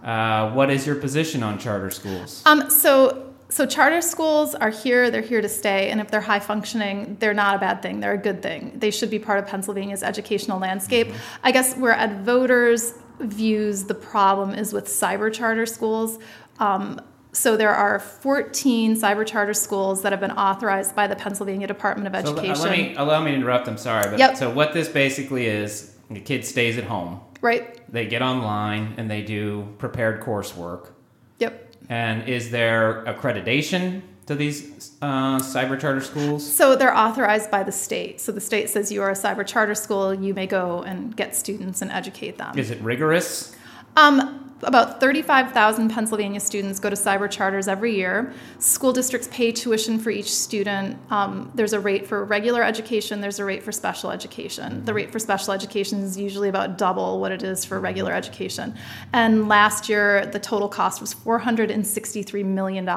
Uh, 0.03 0.51
what 0.51 0.69
is 0.69 0.85
your 0.85 0.95
position 0.95 1.43
on 1.43 1.57
charter 1.57 1.89
schools? 1.89 2.43
Um, 2.45 2.69
so, 2.69 3.33
so 3.49 3.65
charter 3.65 4.01
schools 4.01 4.53
are 4.55 4.69
here; 4.69 5.09
they're 5.09 5.21
here 5.21 5.41
to 5.41 5.47
stay, 5.47 5.89
and 5.89 6.01
if 6.01 6.11
they're 6.11 6.21
high 6.21 6.39
functioning, 6.39 7.15
they're 7.19 7.33
not 7.33 7.55
a 7.55 7.59
bad 7.59 7.81
thing. 7.81 8.01
They're 8.01 8.13
a 8.13 8.17
good 8.17 8.41
thing. 8.41 8.73
They 8.75 8.91
should 8.91 9.09
be 9.09 9.19
part 9.19 9.39
of 9.39 9.47
Pennsylvania's 9.47 10.03
educational 10.03 10.59
landscape. 10.59 11.07
Mm-hmm. 11.07 11.45
I 11.47 11.51
guess 11.51 11.77
where 11.77 11.93
Ed 11.93 12.25
Voters 12.25 12.93
views 13.19 13.85
the 13.85 13.93
problem 13.93 14.53
is 14.53 14.73
with 14.73 14.85
cyber 14.85 15.31
charter 15.31 15.65
schools. 15.65 16.19
Um, 16.59 16.99
so 17.33 17.57
there 17.57 17.73
are 17.73 17.99
14 17.99 18.95
cyber 18.95 19.25
charter 19.25 19.55
schools 19.55 20.03
that 20.03 20.11
have 20.11 20.21
been 20.21 20.31
authorized 20.31 20.95
by 20.95 21.07
the 21.07 21.15
Pennsylvania 21.15 21.65
Department 21.65 22.07
of 22.07 22.13
Education. 22.13 22.55
So 22.55 22.63
let 22.63 22.77
me 22.77 22.95
allow 22.95 23.23
me 23.23 23.31
to 23.31 23.37
interrupt. 23.37 23.67
I'm 23.67 23.77
sorry, 23.77 24.09
but 24.09 24.19
yep. 24.19 24.37
so 24.37 24.51
what 24.51 24.73
this 24.73 24.87
basically 24.87 25.47
is, 25.47 25.95
the 26.11 26.19
kid 26.19 26.45
stays 26.45 26.77
at 26.77 26.83
home. 26.83 27.19
Right. 27.41 27.81
They 27.91 28.05
get 28.05 28.21
online 28.21 28.93
and 28.97 29.09
they 29.09 29.23
do 29.23 29.67
prepared 29.79 30.21
coursework. 30.21 30.91
Yep. 31.39 31.75
And 31.89 32.29
is 32.29 32.51
there 32.51 33.03
accreditation 33.05 34.03
to 34.27 34.35
these 34.35 34.91
uh, 35.01 35.39
cyber 35.39 35.79
charter 35.79 36.01
schools? 36.01 36.49
So 36.49 36.75
they're 36.75 36.95
authorized 36.95 37.49
by 37.49 37.63
the 37.63 37.71
state. 37.71 38.21
So 38.21 38.31
the 38.31 38.41
state 38.41 38.69
says 38.69 38.91
you 38.91 39.01
are 39.01 39.09
a 39.09 39.15
cyber 39.15 39.45
charter 39.45 39.75
school. 39.75 40.13
You 40.13 40.35
may 40.35 40.47
go 40.47 40.83
and 40.83 41.15
get 41.15 41.35
students 41.35 41.81
and 41.81 41.91
educate 41.91 42.37
them. 42.37 42.57
Is 42.57 42.69
it 42.69 42.79
rigorous? 42.81 43.55
Um, 43.95 44.43
about 44.63 44.99
35,000 44.99 45.89
Pennsylvania 45.89 46.39
students 46.39 46.79
go 46.79 46.89
to 46.89 46.95
cyber 46.95 47.29
charters 47.29 47.67
every 47.67 47.95
year. 47.95 48.33
School 48.59 48.93
districts 48.93 49.27
pay 49.31 49.51
tuition 49.51 49.99
for 49.99 50.09
each 50.09 50.33
student. 50.33 50.97
Um, 51.09 51.51
there's 51.53 51.73
a 51.73 51.79
rate 51.79 52.07
for 52.07 52.23
regular 52.23 52.63
education, 52.63 53.21
there's 53.21 53.39
a 53.39 53.45
rate 53.45 53.63
for 53.63 53.71
special 53.71 54.11
education. 54.11 54.83
The 54.85 54.93
rate 54.93 55.11
for 55.11 55.19
special 55.19 55.53
education 55.53 55.99
is 55.99 56.17
usually 56.17 56.49
about 56.49 56.77
double 56.77 57.19
what 57.19 57.31
it 57.31 57.43
is 57.43 57.65
for 57.65 57.79
regular 57.79 58.13
education. 58.13 58.75
And 59.11 59.47
last 59.47 59.89
year, 59.89 60.25
the 60.27 60.39
total 60.39 60.69
cost 60.69 61.01
was 61.01 61.13
$463 61.13 62.45
million. 62.45 62.87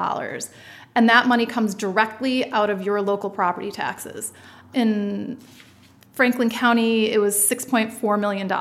And 0.95 1.09
that 1.09 1.27
money 1.27 1.45
comes 1.45 1.75
directly 1.75 2.51
out 2.51 2.69
of 2.69 2.81
your 2.81 3.01
local 3.01 3.29
property 3.29 3.71
taxes. 3.71 4.33
In 4.73 5.37
Franklin 6.17 6.49
County, 6.49 7.11
it 7.11 7.19
was 7.19 7.35
$6.4 7.35 8.19
million 8.19 8.51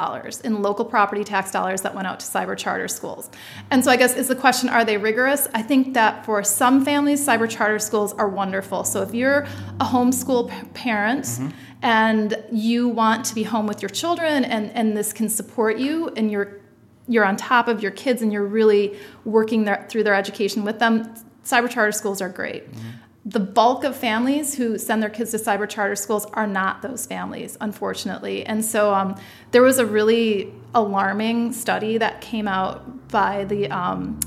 in 0.45 0.62
local 0.62 0.85
property 0.85 1.25
tax 1.25 1.51
dollars 1.51 1.81
that 1.81 1.95
went 1.95 2.07
out 2.07 2.21
to 2.21 2.27
cyber 2.27 2.55
charter 2.55 2.87
schools. 2.87 3.31
And 3.71 3.83
so, 3.83 3.90
I 3.90 3.97
guess, 3.97 4.14
is 4.14 4.29
the 4.29 4.37
question 4.37 4.69
are 4.69 4.85
they 4.85 4.99
rigorous? 4.99 5.49
I 5.55 5.62
think 5.62 5.95
that 5.95 6.27
for 6.27 6.45
some 6.45 6.85
families, 6.85 7.27
cyber 7.27 7.49
charter 7.49 7.79
schools 7.79 8.12
are 8.12 8.29
wonderful. 8.29 8.85
So, 8.85 9.01
if 9.01 9.14
you're 9.14 9.47
a 9.81 9.87
homeschool 9.87 10.51
p- 10.51 10.69
parent 10.75 11.25
mm-hmm. 11.25 11.49
and 11.81 12.45
you 12.53 12.88
want 12.88 13.25
to 13.25 13.35
be 13.35 13.42
home 13.42 13.66
with 13.66 13.81
your 13.81 13.88
children 13.88 14.45
and, 14.45 14.71
and 14.73 14.95
this 14.95 15.14
can 15.14 15.31
support 15.31 15.79
you 15.79 16.11
and 16.11 16.31
you're 16.31 16.61
you're 17.09 17.25
on 17.25 17.37
top 17.37 17.69
of 17.69 17.83
your 17.83 17.92
kids 17.92 18.21
and 18.21 18.35
you're 18.35 18.45
really 18.45 18.99
working 19.25 19.64
their, 19.64 19.87
through 19.88 20.03
their 20.03 20.14
education 20.14 20.62
with 20.62 20.79
them, 20.79 21.14
cyber 21.42 21.71
charter 21.71 21.92
schools 21.92 22.21
are 22.21 22.29
great. 22.29 22.71
Mm-hmm 22.71 23.06
the 23.27 23.41
bulk 23.41 23.83
of 23.83 23.97
families 23.97 24.55
who 24.55 24.79
send 24.79 25.03
their 25.03 25.11
kids 25.11 25.33
to 25.33 25.37
cyber 25.37 25.69
charter 25.69 25.97
schools 25.97 26.27
are 26.35 26.47
not 26.47 26.81
those 26.81 27.07
families, 27.07 27.59
unfortunately. 27.61 28.47
And 28.47 28.65
so 28.65 28.95
um, 28.95 29.21
there 29.51 29.62
was 29.62 29.79
a 29.79 29.85
really 29.85 30.55
alarming 30.77 31.53
study 31.53 31.99
that 31.99 32.21
came 32.21 32.47
out 32.47 33.09
by 33.09 33.45
the 33.45 33.69
um, 33.69 34.21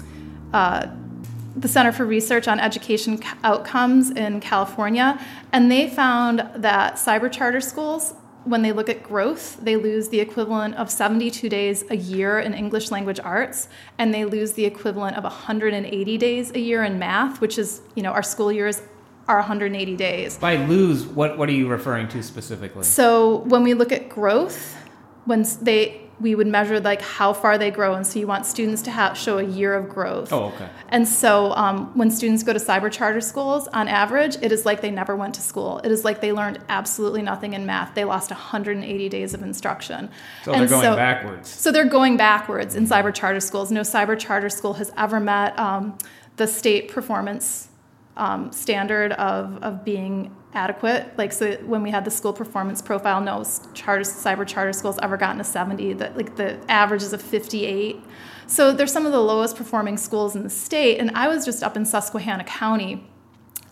uh, 0.54 0.88
the 1.56 1.68
Center 1.68 1.92
for 1.92 2.06
Research 2.06 2.48
on 2.48 2.60
Education 2.60 3.22
Outcomes 3.44 4.12
in 4.12 4.40
California, 4.40 5.20
and 5.52 5.72
they 5.72 5.90
found 5.90 6.40
that 6.56 6.96
cyber 6.96 7.32
charter 7.32 7.62
schools 7.62 8.14
when 8.46 8.62
they 8.62 8.72
look 8.72 8.90
at 8.90 9.04
growth, 9.04 9.58
they 9.62 9.76
lose 9.76 10.10
the 10.10 10.20
equivalent 10.20 10.76
of 10.76 10.90
72 10.90 11.50
days 11.50 11.84
a 11.90 11.98
year 11.98 12.40
in 12.40 12.54
English 12.54 12.92
language 12.92 13.20
arts, 13.20 13.68
and 13.98 14.14
they 14.14 14.26
lose 14.26 14.54
the 14.54 14.66
equivalent 14.66 15.18
of 15.18 15.24
180 15.24 16.18
days 16.18 16.52
a 16.52 16.60
year 16.60 16.84
in 16.84 16.98
math, 16.98 17.42
which 17.42 17.58
is, 17.58 17.82
you 17.96 18.04
know, 18.04 18.12
our 18.12 18.24
school 18.24 18.52
years 18.52 18.82
are 19.28 19.38
180 19.38 19.96
days. 19.96 20.38
By 20.38 20.56
lose, 20.56 21.06
what, 21.06 21.38
what 21.38 21.50
are 21.50 21.54
you 21.54 21.68
referring 21.68 22.08
to 22.10 22.24
specifically? 22.24 22.84
So 22.84 23.38
when 23.40 23.64
we 23.64 23.74
look 23.74 23.92
at 23.92 24.10
growth, 24.10 24.76
when 25.26 25.46
they 25.62 26.09
we 26.20 26.36
would 26.36 26.48
measure 26.48 26.80
like 26.80 27.02
how 27.02 27.34
far 27.34 27.58
they 27.58 27.72
grow 27.72 27.94
and 27.94 28.06
so 28.06 28.20
you 28.20 28.28
want 28.28 28.46
students 28.46 28.82
to 28.82 28.92
have 28.92 29.18
show 29.18 29.38
a 29.38 29.44
year 29.44 29.74
of 29.74 29.90
growth. 29.90 30.34
Oh 30.34 30.46
okay. 30.46 30.70
And 30.90 31.08
so 31.08 31.52
um, 31.54 31.96
when 31.98 32.12
students 32.12 32.44
go 32.44 32.54
to 32.54 32.60
cyber 32.60 32.92
charter 32.92 33.22
schools 33.22 33.68
on 33.70 33.88
average 33.88 34.38
it 34.42 34.52
is 34.52 34.66
like 34.66 34.82
they 34.82 34.92
never 34.92 35.16
went 35.16 35.36
to 35.36 35.42
school. 35.42 35.80
It 35.80 35.92
is 35.92 36.04
like 36.04 36.22
they 36.22 36.34
learned 36.34 36.60
absolutely 36.70 37.22
nothing 37.22 37.54
in 37.54 37.66
math. 37.66 37.96
They 37.96 38.04
lost 38.04 38.32
180 38.32 39.10
days 39.10 39.34
of 39.34 39.42
instruction. 39.42 40.10
So 40.44 40.52
and 40.52 40.62
they're 40.62 40.70
going 40.70 40.84
so, 40.84 40.96
backwards. 40.96 41.50
So 41.50 41.72
they're 41.72 41.86
going 41.86 42.18
backwards 42.18 42.76
in 42.76 42.86
cyber 42.86 43.14
charter 43.14 43.40
schools. 43.40 43.72
No 43.72 43.82
cyber 43.82 44.20
charter 44.20 44.50
school 44.50 44.74
has 44.74 44.92
ever 44.98 45.20
met 45.20 45.58
um, 45.58 45.98
the 46.36 46.48
state 46.48 46.90
performance 46.90 47.69
um, 48.20 48.52
standard 48.52 49.14
of, 49.14 49.58
of 49.64 49.84
being 49.84 50.36
adequate. 50.54 51.18
Like 51.18 51.32
so 51.32 51.54
when 51.66 51.82
we 51.82 51.92
had 51.92 52.06
the 52.06 52.12
school 52.12 52.34
performance 52.34 52.82
profile, 52.82 53.22
no 53.22 53.44
charter 53.74 54.04
cyber 54.04 54.46
charter 54.46 54.74
schools 54.74 55.00
ever 55.02 55.18
gotten 55.18 55.42
a 55.42 55.44
70. 55.44 55.94
That 55.94 56.18
like 56.18 56.36
the 56.36 56.60
average 56.70 57.02
is 57.02 57.14
a 57.14 57.18
58. 57.18 58.04
So 58.48 58.72
they're 58.72 58.88
some 58.88 59.06
of 59.06 59.12
the 59.12 59.22
lowest 59.22 59.56
performing 59.56 59.98
schools 59.98 60.36
in 60.36 60.44
the 60.44 60.50
state. 60.50 60.98
And 60.98 61.12
I 61.12 61.28
was 61.28 61.46
just 61.46 61.64
up 61.64 61.78
in 61.78 61.86
Susquehanna 61.86 62.44
County, 62.46 63.08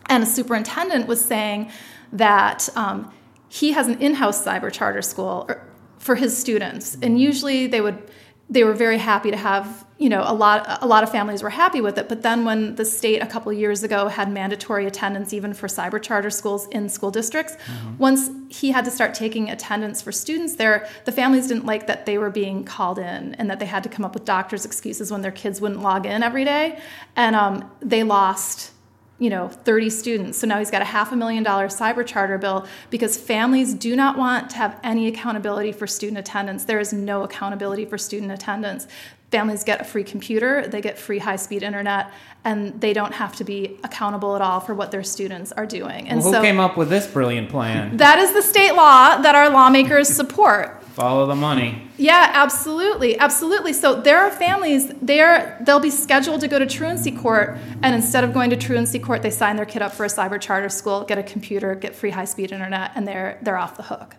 and 0.08 0.24
a 0.24 0.26
superintendent 0.26 1.08
was 1.08 1.24
saying 1.24 1.72
that 2.14 2.70
um, 2.76 3.12
he 3.50 3.72
has 3.72 3.88
an 3.88 4.00
in-house 4.00 4.46
cyber 4.46 4.72
charter 4.72 5.02
school 5.02 5.46
er, 5.50 5.68
for 5.98 6.16
his 6.16 6.38
students, 6.38 6.96
and 7.02 7.20
usually 7.20 7.68
they 7.68 7.82
would 7.82 8.12
they 8.50 8.64
were 8.64 8.74
very 8.74 8.98
happy 8.98 9.32
to 9.32 9.38
have 9.38 9.86
you 9.98 10.10
know 10.10 10.24
a 10.26 10.34
lot 10.34 10.82
a 10.82 10.88
lot 10.88 11.04
of 11.04 11.12
families 11.12 11.42
were 11.42 11.50
happy 11.50 11.82
with 11.82 11.98
it 11.98 12.08
but 12.08 12.22
then 12.22 12.46
when 12.46 12.76
the 12.76 12.86
state 12.86 13.20
a 13.20 13.26
couple 13.26 13.52
years 13.52 13.84
ago 13.84 14.08
had 14.08 14.32
mandatory 14.32 14.86
attendance 14.86 15.34
even 15.34 15.54
for 15.54 15.68
cyber 15.68 16.02
charter 16.02 16.30
schools 16.30 16.68
in 16.68 16.88
school 16.88 17.12
districts 17.12 17.56
mm-hmm. 17.56 17.98
once 17.98 18.30
he 18.50 18.72
had 18.72 18.86
to 18.86 18.92
start 18.92 19.14
taking 19.14 19.50
attendance 19.50 20.02
for 20.02 20.12
students 20.12 20.56
there 20.56 20.88
the 21.06 21.12
families 21.12 21.48
didn't 21.48 21.66
like 21.66 21.88
that 21.88 22.06
they 22.06 22.18
were 22.18 22.30
being 22.30 22.64
called 22.64 23.00
in 23.00 23.34
and 23.36 23.50
that 23.50 23.60
they 23.60 23.66
had 23.66 23.84
to 23.84 23.90
come 23.90 24.06
up 24.06 24.14
with 24.14 24.24
doctor's 24.24 24.66
excuses 24.66 25.12
when 25.12 25.22
their 25.22 25.32
kids 25.32 25.60
wouldn't 25.60 25.82
log 25.82 26.06
in 26.06 26.24
every 26.24 26.46
day 26.46 26.80
and 27.16 27.36
um, 27.36 27.70
they 27.82 28.04
lost 28.04 28.72
you 29.20 29.30
know 29.30 29.48
30 29.48 29.90
students. 29.90 30.38
So 30.38 30.48
now 30.48 30.60
he's 30.60 30.72
got 30.72 30.82
a 30.82 30.86
half 30.86 31.12
a 31.12 31.16
million 31.16 31.44
dollar 31.44 31.68
cyber 31.68 32.06
charter 32.06 32.38
bill 32.38 32.68
because 32.90 33.18
families 33.18 33.74
do 33.74 33.96
not 33.96 34.18
want 34.18 34.50
to 34.52 34.58
have 34.58 34.80
any 34.84 35.08
accountability 35.08 35.72
for 35.72 35.88
student 35.88 36.20
attendance. 36.20 36.66
There 36.66 36.80
is 36.80 36.94
no 36.94 37.24
accountability 37.24 37.86
for 37.86 37.98
student 37.98 38.32
attendance. 38.32 38.88
Families 39.32 39.64
get 39.64 39.82
a 39.82 39.84
free 39.84 40.06
computer 40.06 40.68
they 40.68 40.80
get 40.80 40.98
free 40.98 41.20
high 41.20 41.36
speed 41.36 41.64
internet 41.64 42.12
and 42.46 42.80
they 42.80 42.94
don't 42.94 43.14
have 43.14 43.36
to 43.36 43.44
be 43.44 43.78
accountable 43.84 44.36
at 44.36 44.42
all 44.42 44.60
for 44.60 44.74
what 44.74 44.92
their 44.92 45.04
students 45.04 45.52
are 45.52 45.66
doing. 45.66 46.08
And 46.08 46.20
well, 46.20 46.28
who 46.28 46.34
so, 46.36 46.42
came 46.42 46.60
up 46.60 46.78
with 46.78 46.90
this 46.90 47.08
brilliant 47.08 47.50
plan? 47.50 47.98
That 47.98 48.20
is 48.20 48.34
the 48.34 48.42
state 48.42 48.74
law 48.74 49.18
that 49.18 49.36
our 49.36 49.50
lawmakers 49.50 50.08
support 50.08 50.82
follow 50.98 51.28
the 51.28 51.36
money. 51.36 51.88
Yeah, 51.98 52.32
absolutely, 52.34 53.18
absolutely. 53.20 53.72
So 53.72 54.02
there 54.02 54.20
are 54.20 54.32
families 54.32 54.92
there; 55.02 55.58
they'll 55.62 55.80
be 55.80 55.92
scheduled 55.92 56.42
to 56.42 56.48
go 56.48 56.58
to 56.58 56.66
truancy 56.66 57.12
court, 57.12 57.58
and 57.84 57.96
instead 57.96 58.24
of 58.24 58.34
going 58.34 58.50
to 58.50 58.58
truancy 58.58 59.00
court, 59.00 59.22
they 59.22 59.30
sign 59.30 59.56
their 59.56 59.66
kid 59.66 59.82
up 59.82 59.94
for 59.94 60.06
a 60.06 60.10
cyber 60.10 60.42
charter 60.42 60.70
school, 60.70 61.04
get 61.04 61.18
a 61.18 61.24
computer, 61.24 61.76
get 61.76 61.96
free 61.96 62.10
high 62.10 62.26
speed 62.26 62.52
internet, 62.52 62.92
and 62.96 63.08
they're 63.08 63.38
they're 63.44 63.58
off 63.58 63.78
the 63.78 63.84
hook. 63.84 64.16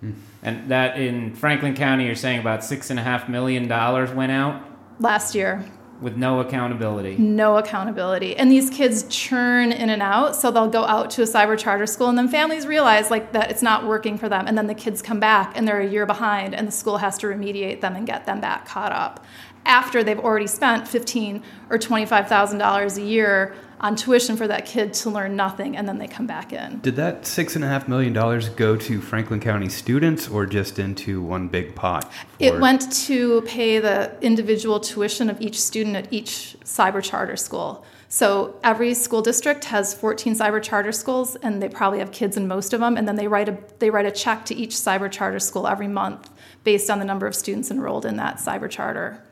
Hmm. 0.00 0.12
And 0.42 0.70
that 0.70 0.98
in 0.98 1.34
Franklin 1.34 1.74
County, 1.74 2.06
you're 2.06 2.14
saying 2.14 2.40
about 2.40 2.64
six 2.64 2.90
and 2.90 2.98
a 2.98 3.02
half 3.02 3.28
million 3.28 3.68
dollars 3.68 4.10
went 4.10 4.32
out 4.32 4.62
last 4.98 5.34
year 5.34 5.64
with 6.00 6.16
no 6.16 6.40
accountability. 6.40 7.16
No 7.16 7.56
accountability. 7.56 8.36
And 8.36 8.50
these 8.50 8.70
kids 8.70 9.04
churn 9.08 9.72
in 9.72 9.90
and 9.90 10.02
out, 10.02 10.36
so 10.36 10.50
they'll 10.50 10.68
go 10.68 10.84
out 10.84 11.10
to 11.10 11.22
a 11.22 11.26
cyber 11.26 11.58
charter 11.58 11.86
school 11.86 12.08
and 12.08 12.18
then 12.18 12.28
families 12.28 12.66
realize 12.66 13.10
like 13.10 13.32
that 13.32 13.50
it's 13.50 13.62
not 13.62 13.86
working 13.86 14.18
for 14.18 14.28
them 14.28 14.46
and 14.46 14.56
then 14.56 14.66
the 14.66 14.74
kids 14.74 15.02
come 15.02 15.20
back 15.20 15.56
and 15.56 15.66
they're 15.66 15.80
a 15.80 15.88
year 15.88 16.06
behind 16.06 16.54
and 16.54 16.68
the 16.68 16.72
school 16.72 16.98
has 16.98 17.18
to 17.18 17.26
remediate 17.26 17.80
them 17.80 17.96
and 17.96 18.06
get 18.06 18.26
them 18.26 18.40
back 18.40 18.66
caught 18.66 18.92
up 18.92 19.24
after 19.64 20.04
they've 20.04 20.20
already 20.20 20.46
spent 20.46 20.86
15 20.86 21.42
or 21.70 21.78
$25,000 21.78 22.96
a 22.96 23.02
year 23.02 23.54
on 23.80 23.94
tuition 23.96 24.36
for 24.36 24.48
that 24.48 24.64
kid 24.64 24.94
to 24.94 25.10
learn 25.10 25.36
nothing 25.36 25.76
and 25.76 25.88
then 25.88 25.98
they 25.98 26.08
come 26.08 26.26
back 26.26 26.52
in. 26.52 26.78
Did 26.80 26.96
that 26.96 27.26
six 27.26 27.56
and 27.56 27.64
a 27.64 27.68
half 27.68 27.88
million 27.88 28.12
dollars 28.12 28.48
go 28.48 28.76
to 28.76 29.00
Franklin 29.00 29.40
County 29.40 29.68
students 29.68 30.28
or 30.28 30.46
just 30.46 30.78
into 30.78 31.20
one 31.20 31.48
big 31.48 31.74
pot? 31.74 32.10
It 32.38 32.58
went 32.58 32.90
to 33.06 33.42
pay 33.42 33.78
the 33.78 34.16
individual 34.22 34.80
tuition 34.80 35.28
of 35.28 35.40
each 35.40 35.60
student 35.60 35.96
at 35.96 36.12
each 36.12 36.56
cyber 36.64 37.02
charter 37.02 37.36
school. 37.36 37.84
So 38.08 38.58
every 38.62 38.94
school 38.94 39.20
district 39.20 39.64
has 39.66 39.92
14 39.92 40.34
cyber 40.34 40.62
charter 40.62 40.92
schools 40.92 41.36
and 41.36 41.62
they 41.62 41.68
probably 41.68 41.98
have 41.98 42.12
kids 42.12 42.36
in 42.36 42.48
most 42.48 42.72
of 42.72 42.80
them 42.80 42.96
and 42.96 43.06
then 43.06 43.16
they 43.16 43.28
write 43.28 43.48
a 43.48 43.58
they 43.78 43.90
write 43.90 44.06
a 44.06 44.10
check 44.10 44.44
to 44.46 44.54
each 44.54 44.70
cyber 44.70 45.10
charter 45.10 45.40
school 45.40 45.66
every 45.66 45.88
month 45.88 46.30
based 46.64 46.88
on 46.88 46.98
the 46.98 47.04
number 47.04 47.26
of 47.26 47.34
students 47.34 47.70
enrolled 47.70 48.06
in 48.06 48.16
that 48.16 48.38
cyber 48.38 48.70
charter. 48.70 49.22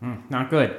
Hmm, 0.00 0.16
not 0.28 0.50
good. 0.50 0.76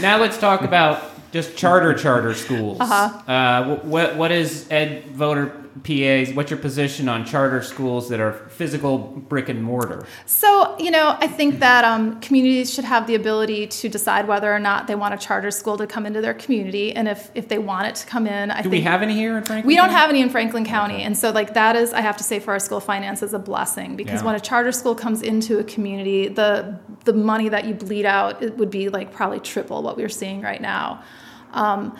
now 0.00 0.18
let's 0.18 0.38
talk 0.38 0.62
about 0.62 1.15
just 1.32 1.56
charter 1.56 1.94
charter 1.94 2.34
schools. 2.34 2.80
Uh-huh. 2.80 3.30
Uh, 3.30 3.76
what 3.78 4.16
what 4.16 4.30
is 4.32 4.66
Ed 4.70 5.06
Voter 5.10 5.65
PA's? 5.82 6.32
What's 6.34 6.50
your 6.50 6.58
position 6.58 7.08
on 7.08 7.24
charter 7.24 7.62
schools 7.62 8.08
that 8.08 8.20
are 8.20 8.32
physical 8.32 8.98
brick 8.98 9.48
and 9.48 9.62
mortar? 9.62 10.06
So 10.24 10.76
you 10.78 10.90
know, 10.90 11.16
I 11.20 11.26
think 11.26 11.60
that 11.60 11.84
um, 11.84 12.20
communities 12.20 12.72
should 12.72 12.84
have 12.84 13.06
the 13.06 13.14
ability 13.14 13.66
to 13.66 13.88
decide 13.88 14.26
whether 14.28 14.52
or 14.52 14.58
not 14.58 14.86
they 14.86 14.94
want 14.94 15.14
a 15.14 15.18
charter 15.18 15.50
school 15.50 15.76
to 15.78 15.86
come 15.86 16.06
into 16.06 16.20
their 16.20 16.34
community, 16.34 16.92
and 16.92 17.08
if 17.08 17.30
if 17.34 17.48
they 17.48 17.58
want 17.58 17.88
it 17.88 17.94
to 17.96 18.06
come 18.06 18.26
in, 18.26 18.50
I 18.50 18.58
do 18.58 18.70
think 18.70 18.72
we 18.72 18.80
have 18.82 19.02
any 19.02 19.14
here 19.14 19.36
in 19.36 19.44
Franklin? 19.44 19.66
We 19.66 19.76
don't 19.76 19.90
have 19.90 20.10
any 20.10 20.20
in 20.20 20.30
Franklin 20.30 20.64
County, 20.64 21.02
and 21.02 21.16
so 21.16 21.30
like 21.30 21.54
that 21.54 21.76
is, 21.76 21.92
I 21.92 22.00
have 22.00 22.16
to 22.18 22.24
say, 22.24 22.38
for 22.38 22.52
our 22.52 22.60
school 22.60 22.80
finance 22.80 23.22
is 23.22 23.34
a 23.34 23.38
blessing 23.38 23.96
because 23.96 24.20
yeah. 24.20 24.26
when 24.26 24.34
a 24.34 24.40
charter 24.40 24.72
school 24.72 24.94
comes 24.94 25.22
into 25.22 25.58
a 25.58 25.64
community, 25.64 26.28
the 26.28 26.78
the 27.04 27.12
money 27.12 27.48
that 27.48 27.66
you 27.66 27.74
bleed 27.74 28.04
out 28.04 28.42
it 28.42 28.56
would 28.56 28.70
be 28.70 28.88
like 28.88 29.12
probably 29.12 29.40
triple 29.40 29.82
what 29.82 29.96
we're 29.96 30.08
seeing 30.08 30.40
right 30.40 30.60
now. 30.60 31.02
Um, 31.52 31.96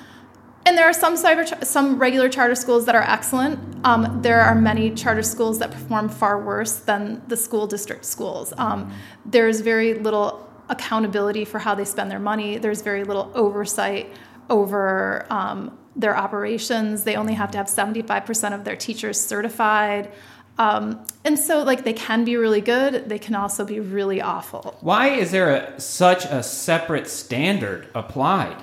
and 0.66 0.76
there 0.76 0.84
are 0.84 0.92
some 0.92 1.14
cyber, 1.14 1.64
some 1.64 1.96
regular 1.96 2.28
charter 2.28 2.56
schools 2.56 2.86
that 2.86 2.96
are 2.96 3.02
excellent. 3.02 3.58
Um, 3.86 4.20
there 4.20 4.40
are 4.40 4.54
many 4.54 4.90
charter 4.90 5.22
schools 5.22 5.60
that 5.60 5.70
perform 5.70 6.08
far 6.08 6.42
worse 6.42 6.80
than 6.80 7.22
the 7.28 7.36
school 7.36 7.68
district 7.68 8.04
schools. 8.04 8.52
Um, 8.58 8.92
there's 9.24 9.60
very 9.60 9.94
little 9.94 10.50
accountability 10.68 11.44
for 11.44 11.60
how 11.60 11.76
they 11.76 11.84
spend 11.84 12.10
their 12.10 12.18
money. 12.18 12.58
There's 12.58 12.82
very 12.82 13.04
little 13.04 13.30
oversight 13.34 14.12
over 14.50 15.24
um, 15.30 15.78
their 15.94 16.16
operations. 16.16 17.04
They 17.04 17.14
only 17.14 17.34
have 17.34 17.52
to 17.52 17.58
have 17.58 17.68
75% 17.68 18.52
of 18.52 18.64
their 18.64 18.76
teachers 18.76 19.20
certified. 19.20 20.10
Um, 20.58 21.06
and 21.24 21.38
so, 21.38 21.62
like, 21.62 21.84
they 21.84 21.92
can 21.92 22.24
be 22.24 22.36
really 22.36 22.60
good. 22.60 23.08
They 23.08 23.20
can 23.20 23.36
also 23.36 23.64
be 23.64 23.78
really 23.78 24.20
awful. 24.20 24.76
Why 24.80 25.10
is 25.10 25.30
there 25.30 25.54
a, 25.54 25.80
such 25.80 26.24
a 26.24 26.42
separate 26.42 27.06
standard 27.06 27.88
applied? 27.94 28.56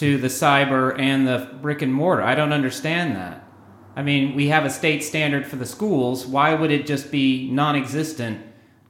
To 0.00 0.16
the 0.16 0.28
cyber 0.28 0.98
and 0.98 1.26
the 1.26 1.50
brick 1.60 1.82
and 1.82 1.92
mortar. 1.92 2.22
I 2.22 2.34
don't 2.34 2.54
understand 2.54 3.16
that. 3.16 3.46
I 3.94 4.02
mean, 4.02 4.34
we 4.34 4.48
have 4.48 4.64
a 4.64 4.70
state 4.70 5.04
standard 5.04 5.46
for 5.46 5.56
the 5.56 5.66
schools. 5.66 6.26
Why 6.26 6.54
would 6.54 6.70
it 6.70 6.86
just 6.86 7.10
be 7.10 7.50
non 7.50 7.76
existent 7.76 8.40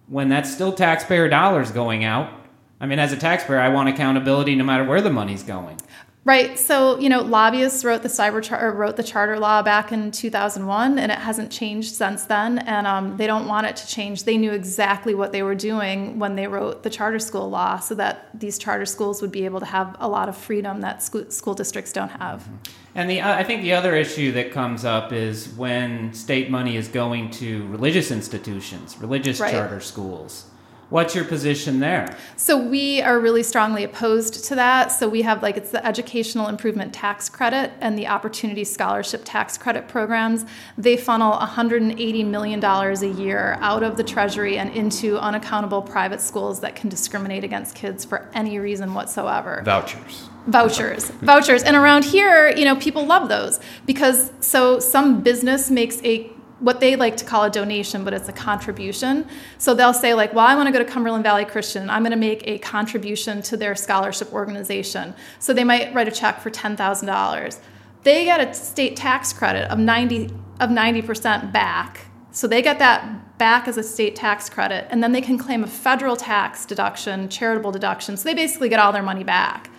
when 0.07 0.29
that's 0.29 0.53
still 0.53 0.73
taxpayer 0.73 1.29
dollars 1.29 1.73
going 1.73 2.05
out? 2.05 2.33
I 2.81 2.87
mean, 2.87 3.01
as 3.01 3.13
a 3.13 3.17
taxpayer, 3.17 3.59
I 3.59 3.71
want 3.71 3.89
accountability 3.89 4.55
no 4.55 4.63
matter 4.63 4.85
where 4.85 5.01
the 5.01 5.11
money's 5.11 5.43
going. 5.43 5.79
Right. 6.23 6.59
So, 6.59 6.99
you 6.99 7.09
know, 7.09 7.23
lobbyists 7.23 7.83
wrote 7.83 8.03
the 8.03 8.09
cyber 8.11 8.43
char- 8.43 8.73
wrote 8.75 8.97
the 8.97 9.03
charter 9.03 9.39
law 9.39 9.63
back 9.63 9.91
in 9.91 10.11
2001, 10.11 10.99
and 10.99 11.11
it 11.11 11.19
hasn't 11.19 11.51
changed 11.51 11.95
since 11.95 12.25
then. 12.25 12.59
And 12.59 12.87
um, 12.87 13.17
they 13.17 13.27
don't 13.27 13.47
want 13.49 13.67
it 13.67 13.77
to 13.77 13.87
change. 13.87 14.25
They 14.25 14.37
knew 14.37 14.53
exactly 14.53 15.15
what 15.15 15.33
they 15.33 15.43
were 15.43 15.55
doing 15.55 16.19
when 16.19 16.37
they 16.37 16.47
wrote 16.47 16.83
the 16.83 16.91
charter 16.91 17.19
school 17.19 17.49
law, 17.49 17.79
so 17.79 17.95
that 17.95 18.29
these 18.39 18.59
charter 18.59 18.85
schools 18.85 19.23
would 19.23 19.33
be 19.33 19.47
able 19.47 19.61
to 19.61 19.67
have 19.67 19.97
a 19.99 20.09
lot 20.09 20.29
of 20.29 20.37
freedom 20.37 20.83
that 20.83 21.03
school, 21.03 21.31
school 21.31 21.55
districts 21.55 21.91
don't 21.91 22.11
have. 22.11 22.47
And 22.95 23.09
the 23.09 23.23
I 23.23 23.43
think 23.45 23.63
the 23.63 23.73
other 23.73 23.97
issue 23.97 24.33
that 24.33 24.53
comes 24.53 24.85
up 24.85 25.13
is 25.15 25.49
when 25.51 26.13
state 26.13 26.51
money 26.51 26.77
is 26.77 26.89
going 26.89 27.31
to 27.33 27.67
religious 27.69 28.11
institutions, 28.11 28.99
religious 29.01 29.41
Right. 29.41 29.53
charter 29.53 29.81
schools. 29.81 30.50
What's 30.91 31.15
your 31.15 31.25
position 31.25 31.79
there? 31.79 32.17
So 32.37 32.59
we 32.59 33.01
are 33.01 33.21
really 33.21 33.45
strongly 33.45 33.85
opposed 33.85 34.45
to 34.47 34.57
that. 34.57 34.89
So 34.89 35.09
we 35.09 35.23
have 35.23 35.41
like 35.41 35.57
it's 35.57 35.71
the 35.71 35.85
Educational 35.87 36.49
Improvement 36.49 36.93
Tax 36.93 37.29
Credit 37.29 37.73
and 37.81 37.97
the 37.97 38.09
Opportunity 38.09 38.65
Scholarship 38.65 39.23
Tax 39.25 39.57
Credit 39.57 39.87
programs. 39.87 40.45
They 40.77 40.97
funnel 40.97 41.31
180 41.31 42.25
million 42.25 42.59
dollars 42.59 43.03
a 43.03 43.09
year 43.09 43.57
out 43.61 43.85
of 43.85 43.97
the 43.97 44.03
Treasury 44.03 44.59
and 44.59 44.71
into 44.75 45.17
unaccountable 45.19 45.83
private 45.83 46.21
schools 46.21 46.61
that 46.61 46.75
can 46.75 46.89
discriminate 46.89 47.45
against 47.45 47.77
kids 47.77 48.05
for 48.05 48.29
any 48.35 48.59
reason 48.59 48.93
whatsoever 48.93 49.63
Vouchers. 49.65 50.29
vouchers 50.47 51.11
vouchers 51.23 51.63
and 51.63 51.77
around 51.77 52.05
here 52.05 52.49
you 52.57 52.65
know 52.65 52.75
people 52.77 53.07
love 53.07 53.29
those 53.29 53.61
because 53.87 54.33
so 54.41 54.81
some 54.81 55.21
business 55.21 55.71
makes 55.71 56.03
a 56.03 56.31
what 56.61 56.79
they 56.81 56.95
like 56.95 57.17
to 57.17 57.25
call 57.25 57.45
a 57.45 57.51
donation 57.51 58.05
but 58.05 58.15
it's 58.15 58.29
a 58.29 58.33
contribution. 58.33 59.27
So 59.59 59.75
they'll 59.75 59.95
say 59.95 60.15
like 60.15 60.33
well 60.33 60.47
i 60.47 60.55
want 60.55 60.67
to 60.67 60.73
go 60.73 60.79
to 60.79 60.85
cumberland 60.85 61.25
valley 61.25 61.45
christian. 61.45 61.91
I'm 61.91 62.03
going 62.03 62.13
to 62.13 62.17
make 62.17 62.47
a 62.47 62.59
contribution 62.59 63.43
to 63.43 63.57
their 63.57 63.75
scholarship 63.75 64.33
organization. 64.33 65.15
So 65.39 65.53
they 65.53 65.65
might 65.65 65.95
write 65.95 66.09
a 66.09 66.13
check 66.13 66.41
for 66.41 66.51
$10000 66.51 67.61
they 68.03 68.25
get 68.25 68.41
a 68.41 68.55
state 68.55 68.97
tax 68.97 69.33
credit 69.33 69.71
of 69.71 69.79
90 69.79 70.31
of 70.61 70.71
90% 70.71 71.53
back. 71.53 72.07
So 72.33 72.47
they 72.47 72.63
get 72.63 72.79
that 72.79 73.39
back 73.39 73.67
as 73.67 73.79
a 73.79 73.83
state 73.83 74.15
tax 74.15 74.49
credit 74.51 74.87
and 74.91 75.03
then 75.03 75.13
they 75.13 75.23
can 75.23 75.39
claim 75.39 75.65
a 75.65 75.67
federal 75.67 76.17
tax 76.17 76.67
deduction 76.67 77.29
charitable 77.29 77.73
deduction. 77.73 78.17
So 78.17 78.25
they 78.25 78.35
basically 78.35 78.69
get 78.69 78.79
all 78.79 78.93
their 78.93 79.03
money 79.03 79.25
back. 79.25 79.71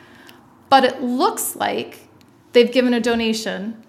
But 0.70 0.84
it 0.84 1.02
looks 1.02 1.56
like 1.56 2.08
they've 2.54 2.72
given 2.72 2.94
a 2.94 3.00
donation 3.00 3.81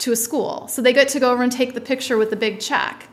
to 0.00 0.12
a 0.12 0.16
school. 0.16 0.66
So 0.68 0.82
they 0.82 0.92
get 0.92 1.08
to 1.08 1.20
go 1.20 1.32
over 1.32 1.42
and 1.42 1.52
take 1.52 1.74
the 1.74 1.80
picture 1.80 2.16
with 2.16 2.30
the 2.30 2.36
big 2.36 2.60
check. 2.60 3.06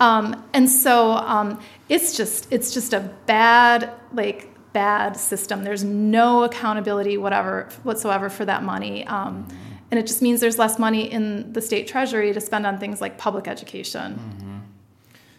Um, 0.00 0.44
and 0.52 0.68
so 0.68 1.12
um, 1.12 1.60
it's 1.88 2.16
just 2.16 2.48
it's 2.50 2.74
just 2.74 2.92
a 2.92 3.00
bad 3.26 3.90
like 4.12 4.48
bad 4.72 5.16
system. 5.16 5.62
There's 5.64 5.84
no 5.84 6.44
accountability 6.44 7.16
whatever 7.18 7.68
whatsoever 7.82 8.28
for 8.28 8.44
that 8.44 8.62
money. 8.62 9.06
Um, 9.06 9.46
and 9.90 9.98
it 10.00 10.06
just 10.06 10.22
means 10.22 10.40
there's 10.40 10.58
less 10.58 10.78
money 10.78 11.12
in 11.12 11.52
the 11.52 11.60
state 11.60 11.86
treasury 11.86 12.32
to 12.32 12.40
spend 12.40 12.66
on 12.66 12.78
things 12.78 13.00
like 13.00 13.18
public 13.18 13.46
education. 13.46 14.62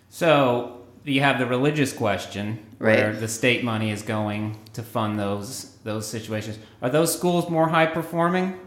So 0.09 0.83
you 1.03 1.21
have 1.21 1.39
the 1.39 1.47
religious 1.47 1.91
question 1.91 2.59
where 2.77 3.13
the 3.13 3.27
state 3.27 3.63
money 3.63 3.89
is 3.89 4.03
going 4.03 4.59
to 4.73 4.83
fund 4.83 5.19
those 5.19 5.75
those 5.83 6.07
situations. 6.07 6.59
Are 6.81 6.89
those 6.89 7.13
schools 7.13 7.49
more 7.49 7.67
high 7.67 7.87
performing? 7.87 8.59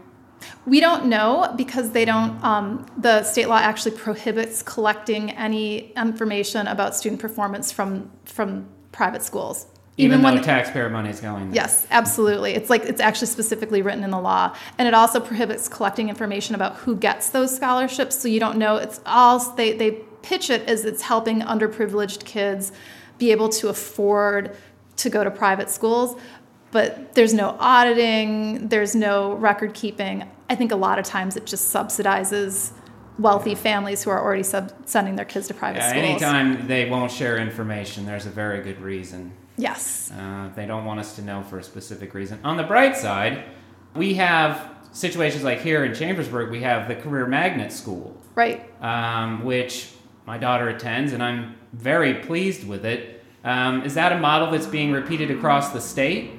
We 0.65 0.79
don't 0.79 1.05
know 1.05 1.53
because 1.55 1.91
they 1.91 2.05
don't. 2.05 2.43
Um, 2.43 2.85
the 2.97 3.23
state 3.23 3.47
law 3.47 3.57
actually 3.57 3.95
prohibits 3.97 4.61
collecting 4.61 5.31
any 5.31 5.91
information 5.93 6.67
about 6.67 6.95
student 6.95 7.21
performance 7.21 7.71
from 7.71 8.11
from 8.25 8.67
private 8.91 9.23
schools. 9.23 9.67
Even, 9.99 10.21
though 10.21 10.31
when 10.31 10.43
taxpayer 10.43 10.91
money 10.91 11.09
is 11.09 11.19
going 11.19 11.47
there. 11.47 11.55
yes, 11.55 11.87
absolutely. 11.89 12.53
It's 12.53 12.69
like 12.69 12.83
it's 12.83 13.01
actually 13.01 13.27
specifically 13.27 13.81
written 13.81 14.03
in 14.03 14.11
the 14.11 14.19
law, 14.19 14.55
and 14.77 14.87
it 14.87 14.93
also 14.93 15.19
prohibits 15.19 15.67
collecting 15.67 16.09
information 16.09 16.53
about 16.53 16.75
who 16.75 16.95
gets 16.95 17.31
those 17.31 17.55
scholarships. 17.55 18.15
So 18.15 18.27
you 18.27 18.39
don't 18.39 18.57
know. 18.57 18.75
It's 18.75 19.01
all 19.07 19.39
they 19.55 19.73
they 19.73 19.91
pitch 20.21 20.49
it 20.49 20.67
as 20.67 20.85
it's 20.85 21.01
helping 21.01 21.41
underprivileged 21.41 22.25
kids 22.25 22.71
be 23.17 23.31
able 23.31 23.49
to 23.49 23.69
afford 23.69 24.55
to 24.97 25.09
go 25.09 25.23
to 25.23 25.31
private 25.31 25.69
schools 25.69 26.19
but 26.71 27.13
there's 27.15 27.33
no 27.33 27.55
auditing, 27.59 28.67
there's 28.67 28.95
no 28.95 29.33
record 29.33 29.73
keeping. 29.73 30.23
I 30.49 30.55
think 30.55 30.71
a 30.71 30.75
lot 30.75 30.99
of 30.99 31.05
times 31.05 31.35
it 31.35 31.45
just 31.45 31.73
subsidizes 31.73 32.71
wealthy 33.19 33.55
families 33.55 34.03
who 34.03 34.09
are 34.11 34.21
already 34.23 34.43
sub- 34.43 34.71
sending 34.85 35.15
their 35.15 35.25
kids 35.25 35.47
to 35.47 35.53
private 35.53 35.79
Yeah, 35.79 35.89
schools. 35.89 36.05
anytime 36.05 36.67
they 36.67 36.89
won't 36.89 37.11
share 37.11 37.37
information, 37.37 38.05
there's 38.05 38.25
a 38.25 38.29
very 38.29 38.61
good 38.61 38.79
reason. 38.81 39.31
Yes. 39.57 40.11
Uh, 40.11 40.49
they 40.55 40.65
don't 40.67 40.85
want 40.85 40.99
us 40.99 41.15
to 41.15 41.23
know 41.23 41.41
for 41.43 41.57
a 41.57 41.63
specific 41.63 42.13
reason. 42.13 42.39
On 42.43 42.57
the 42.57 42.63
bright 42.63 42.95
side, 42.95 43.43
we 43.95 44.13
have 44.15 44.69
situations 44.91 45.43
like 45.43 45.61
here 45.61 45.83
in 45.83 45.95
Chambersburg, 45.95 46.51
we 46.51 46.61
have 46.61 46.87
the 46.87 46.95
Career 46.95 47.25
Magnet 47.25 47.71
School, 47.71 48.15
Right. 48.35 48.63
um, 48.83 49.43
which 49.43 49.93
my 50.27 50.37
daughter 50.37 50.69
attends, 50.69 51.11
and 51.13 51.23
I'm 51.23 51.55
very 51.73 52.13
pleased 52.15 52.67
with 52.67 52.85
it. 52.85 53.23
Um, 53.43 53.81
is 53.83 53.95
that 53.95 54.11
a 54.11 54.19
model 54.19 54.51
that's 54.51 54.65
being 54.67 54.91
repeated 54.91 55.31
across 55.31 55.69
the 55.71 55.81
state? 55.81 56.31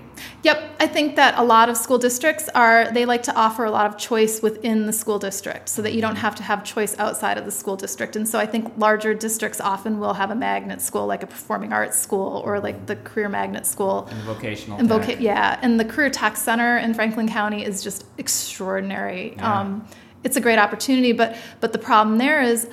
Yep. 0.43 0.77
I 0.81 0.87
think 0.87 1.17
that 1.17 1.39
a 1.39 1.43
lot 1.43 1.69
of 1.69 1.77
school 1.77 1.99
districts 1.99 2.49
are, 2.55 2.91
they 2.93 3.05
like 3.05 3.23
to 3.25 3.35
offer 3.35 3.65
a 3.65 3.71
lot 3.71 3.87
of 3.87 3.99
choice 3.99 4.41
within 4.41 4.87
the 4.87 4.93
school 4.93 5.19
district 5.19 5.69
so 5.69 5.83
that 5.83 5.93
you 5.93 6.01
don't 6.01 6.17
have 6.17 6.35
to 6.37 6.43
have 6.43 6.65
choice 6.65 6.99
outside 6.99 7.39
of 7.39 7.45
the 7.45 7.51
school 7.51 7.77
district. 7.77 8.17
And 8.17 8.29
so 8.29 8.39
I 8.39 8.47
think 8.47 8.73
larger 8.77 9.15
districts 9.15 9.61
often 9.61 9.99
will 9.99 10.15
have 10.15 10.31
a 10.31 10.35
magnet 10.35 10.81
school, 10.81 11.07
like 11.07 11.23
a 11.23 11.27
performing 11.27 11.73
arts 11.73 11.99
school 11.99 12.43
or 12.45 12.61
like 12.61 12.87
the 12.87 12.97
career 12.97 13.29
magnet 13.29 13.67
school. 13.67 14.07
And 14.11 14.23
vocational 14.23 14.79
And 14.79 14.89
voca- 14.89 15.21
yeah, 15.21 15.59
and 15.63 15.79
the 15.79 15.85
Career 15.85 16.11
Tech 16.11 16.37
Center 16.37 16.79
in 16.79 16.95
Franklin 16.95 17.29
County 17.29 17.65
is 17.65 17.83
just 17.83 18.05
extraordinary. 18.19 19.35
Yeah. 19.37 19.61
Um, 19.61 19.89
it's 20.25 20.37
a 20.37 20.41
great 20.41 20.59
opportunity, 20.59 21.13
but 21.13 21.37
but 21.61 21.73
the 21.73 21.79
problem 21.79 22.19
there 22.19 22.43
is 22.43 22.69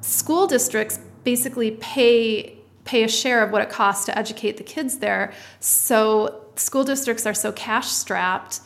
school 0.00 0.46
districts 0.46 0.98
basically 1.24 1.72
pay 1.72 2.58
pay 2.84 3.04
a 3.04 3.08
share 3.08 3.44
of 3.44 3.52
what 3.52 3.60
it 3.60 3.68
costs 3.68 4.06
to 4.06 4.18
educate 4.18 4.56
the 4.56 4.62
kids 4.62 4.98
there. 4.98 5.32
So 5.60 6.46
school 6.60 6.84
districts 6.84 7.26
are 7.26 7.34
so 7.34 7.52
cash 7.52 7.88
strapped 7.88 8.60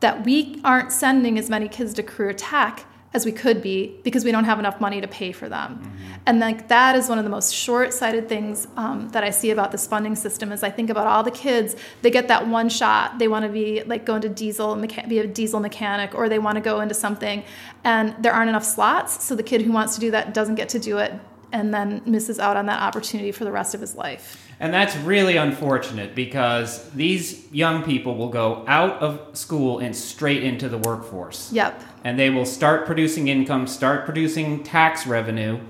that 0.00 0.24
we 0.24 0.60
aren't 0.64 0.92
sending 0.92 1.38
as 1.38 1.50
many 1.50 1.68
kids 1.68 1.94
to 1.94 2.02
career 2.02 2.32
tech 2.32 2.84
as 3.14 3.24
we 3.24 3.32
could 3.32 3.62
be 3.62 3.98
because 4.04 4.22
we 4.24 4.30
don't 4.30 4.44
have 4.44 4.58
enough 4.58 4.80
money 4.80 5.00
to 5.00 5.08
pay 5.08 5.32
for 5.32 5.48
them. 5.48 5.92
And 6.26 6.40
like 6.40 6.68
that 6.68 6.94
is 6.94 7.08
one 7.08 7.16
of 7.16 7.24
the 7.24 7.30
most 7.30 7.54
short-sighted 7.54 8.28
things 8.28 8.68
um, 8.76 9.08
that 9.10 9.24
I 9.24 9.30
see 9.30 9.50
about 9.50 9.72
this 9.72 9.86
funding 9.86 10.14
system. 10.14 10.52
Is 10.52 10.62
I 10.62 10.70
think 10.70 10.90
about 10.90 11.06
all 11.06 11.22
the 11.22 11.30
kids, 11.30 11.74
they 12.02 12.10
get 12.10 12.28
that 12.28 12.46
one 12.46 12.68
shot. 12.68 13.18
They 13.18 13.26
want 13.26 13.46
to 13.46 13.48
be 13.48 13.82
like 13.84 14.04
go 14.04 14.16
into 14.16 14.28
diesel, 14.28 14.76
mecha- 14.76 15.08
be 15.08 15.20
a 15.20 15.26
diesel 15.26 15.58
mechanic, 15.58 16.14
or 16.14 16.28
they 16.28 16.38
want 16.38 16.56
to 16.56 16.60
go 16.60 16.80
into 16.80 16.94
something, 16.94 17.42
and 17.82 18.14
there 18.22 18.32
aren't 18.32 18.50
enough 18.50 18.64
slots. 18.64 19.24
So 19.24 19.34
the 19.34 19.42
kid 19.42 19.62
who 19.62 19.72
wants 19.72 19.94
to 19.94 20.00
do 20.00 20.10
that 20.10 20.34
doesn't 20.34 20.56
get 20.56 20.68
to 20.70 20.78
do 20.78 20.98
it, 20.98 21.14
and 21.52 21.72
then 21.72 22.02
misses 22.04 22.38
out 22.38 22.56
on 22.56 22.66
that 22.66 22.80
opportunity 22.82 23.32
for 23.32 23.44
the 23.44 23.52
rest 23.52 23.74
of 23.74 23.80
his 23.80 23.94
life. 23.94 24.44
And 24.60 24.74
that's 24.74 24.96
really 24.98 25.36
unfortunate 25.36 26.14
because 26.14 26.90
these 26.90 27.50
young 27.52 27.82
people 27.82 28.16
will 28.16 28.28
go 28.28 28.64
out 28.66 29.00
of 29.00 29.36
school 29.36 29.78
and 29.78 29.94
straight 29.94 30.42
into 30.42 30.68
the 30.68 30.78
workforce. 30.78 31.52
Yep. 31.52 31.82
And 32.04 32.18
they 32.18 32.30
will 32.30 32.46
start 32.46 32.84
producing 32.84 33.28
income, 33.28 33.66
start 33.66 34.04
producing 34.04 34.64
tax 34.64 35.06
revenue, 35.06 35.60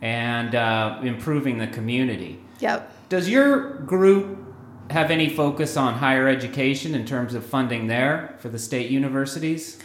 and 0.00 0.54
uh, 0.54 0.98
improving 1.02 1.58
the 1.58 1.66
community. 1.66 2.40
Yep. 2.60 3.08
Does 3.08 3.28
your 3.28 3.74
group 3.80 4.38
have 4.90 5.10
any 5.10 5.28
focus 5.28 5.76
on 5.76 5.94
higher 5.94 6.28
education 6.28 6.94
in 6.94 7.04
terms 7.04 7.34
of 7.34 7.44
funding 7.44 7.86
there 7.86 8.36
for 8.38 8.48
the 8.48 8.58
state 8.58 8.90
universities? 8.90 9.78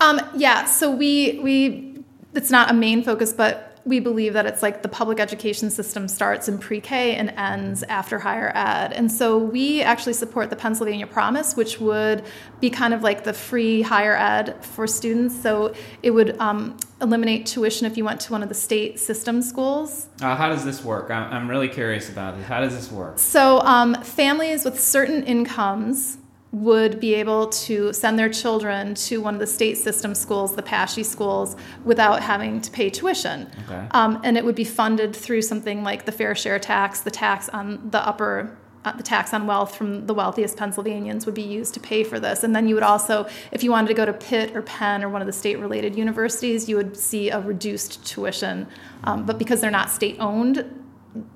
Um, 0.00 0.20
yeah, 0.34 0.64
so 0.64 0.90
we 0.90 1.40
we 1.42 2.04
it's 2.34 2.50
not 2.50 2.70
a 2.70 2.74
main 2.74 3.02
focus, 3.02 3.32
but 3.32 3.69
we 3.84 3.98
believe 3.98 4.34
that 4.34 4.46
it's 4.46 4.62
like 4.62 4.82
the 4.82 4.88
public 4.88 5.18
education 5.18 5.70
system 5.70 6.06
starts 6.06 6.48
in 6.48 6.58
pre-K 6.58 7.16
and 7.16 7.30
ends 7.30 7.82
after 7.84 8.18
higher 8.18 8.52
ed. 8.54 8.92
And 8.92 9.10
so 9.10 9.38
we 9.38 9.82
actually 9.82 10.12
support 10.12 10.50
the 10.50 10.56
Pennsylvania 10.56 11.06
Promise, 11.06 11.56
which 11.56 11.80
would 11.80 12.24
be 12.60 12.68
kind 12.70 12.92
of 12.92 13.02
like 13.02 13.24
the 13.24 13.32
free 13.32 13.82
higher 13.82 14.16
ed 14.16 14.62
for 14.64 14.86
students. 14.86 15.40
So 15.40 15.74
it 16.02 16.10
would 16.10 16.38
um, 16.40 16.76
eliminate 17.00 17.46
tuition 17.46 17.86
if 17.86 17.96
you 17.96 18.04
went 18.04 18.20
to 18.20 18.32
one 18.32 18.42
of 18.42 18.48
the 18.48 18.54
state 18.54 19.00
system 19.00 19.40
schools. 19.40 20.08
Uh, 20.20 20.36
how 20.36 20.48
does 20.48 20.64
this 20.64 20.84
work? 20.84 21.10
I'm, 21.10 21.32
I'm 21.32 21.48
really 21.48 21.68
curious 21.68 22.10
about 22.10 22.36
this. 22.36 22.46
How 22.46 22.60
does 22.60 22.74
this 22.74 22.92
work? 22.92 23.18
So 23.18 23.60
um, 23.60 23.94
families 24.02 24.64
with 24.64 24.78
certain 24.78 25.24
incomes 25.24 26.18
would 26.52 26.98
be 26.98 27.14
able 27.14 27.46
to 27.46 27.92
send 27.92 28.18
their 28.18 28.28
children 28.28 28.94
to 28.94 29.20
one 29.20 29.34
of 29.34 29.40
the 29.40 29.46
state 29.46 29.78
system 29.78 30.14
schools, 30.14 30.56
the 30.56 30.62
PASSHE 30.62 31.04
schools, 31.04 31.54
without 31.84 32.22
having 32.22 32.60
to 32.60 32.70
pay 32.72 32.90
tuition. 32.90 33.48
Okay. 33.66 33.86
Um, 33.92 34.20
and 34.24 34.36
it 34.36 34.44
would 34.44 34.56
be 34.56 34.64
funded 34.64 35.14
through 35.14 35.42
something 35.42 35.84
like 35.84 36.06
the 36.06 36.12
fair 36.12 36.34
share 36.34 36.58
tax, 36.58 37.00
the 37.00 37.10
tax 37.10 37.48
on 37.48 37.90
the 37.90 38.04
upper. 38.06 38.56
Uh, 38.82 38.92
the 38.92 39.02
tax 39.02 39.34
on 39.34 39.46
wealth 39.46 39.76
from 39.76 40.06
the 40.06 40.14
wealthiest 40.14 40.56
Pennsylvanians 40.56 41.26
would 41.26 41.34
be 41.34 41.42
used 41.42 41.74
to 41.74 41.80
pay 41.80 42.02
for 42.02 42.18
this. 42.18 42.42
And 42.42 42.56
then 42.56 42.66
you 42.66 42.74
would 42.74 42.82
also, 42.82 43.28
if 43.52 43.62
you 43.62 43.70
wanted 43.70 43.88
to 43.88 43.94
go 43.94 44.06
to 44.06 44.14
Pitt 44.14 44.56
or 44.56 44.62
Penn 44.62 45.04
or 45.04 45.10
one 45.10 45.20
of 45.20 45.26
the 45.26 45.34
state 45.34 45.58
related 45.58 45.94
universities, 45.96 46.66
you 46.66 46.76
would 46.76 46.96
see 46.96 47.28
a 47.28 47.40
reduced 47.40 48.06
tuition. 48.06 48.66
Um, 49.04 49.26
but 49.26 49.38
because 49.38 49.60
they're 49.60 49.70
not 49.70 49.90
state 49.90 50.16
owned, 50.18 50.64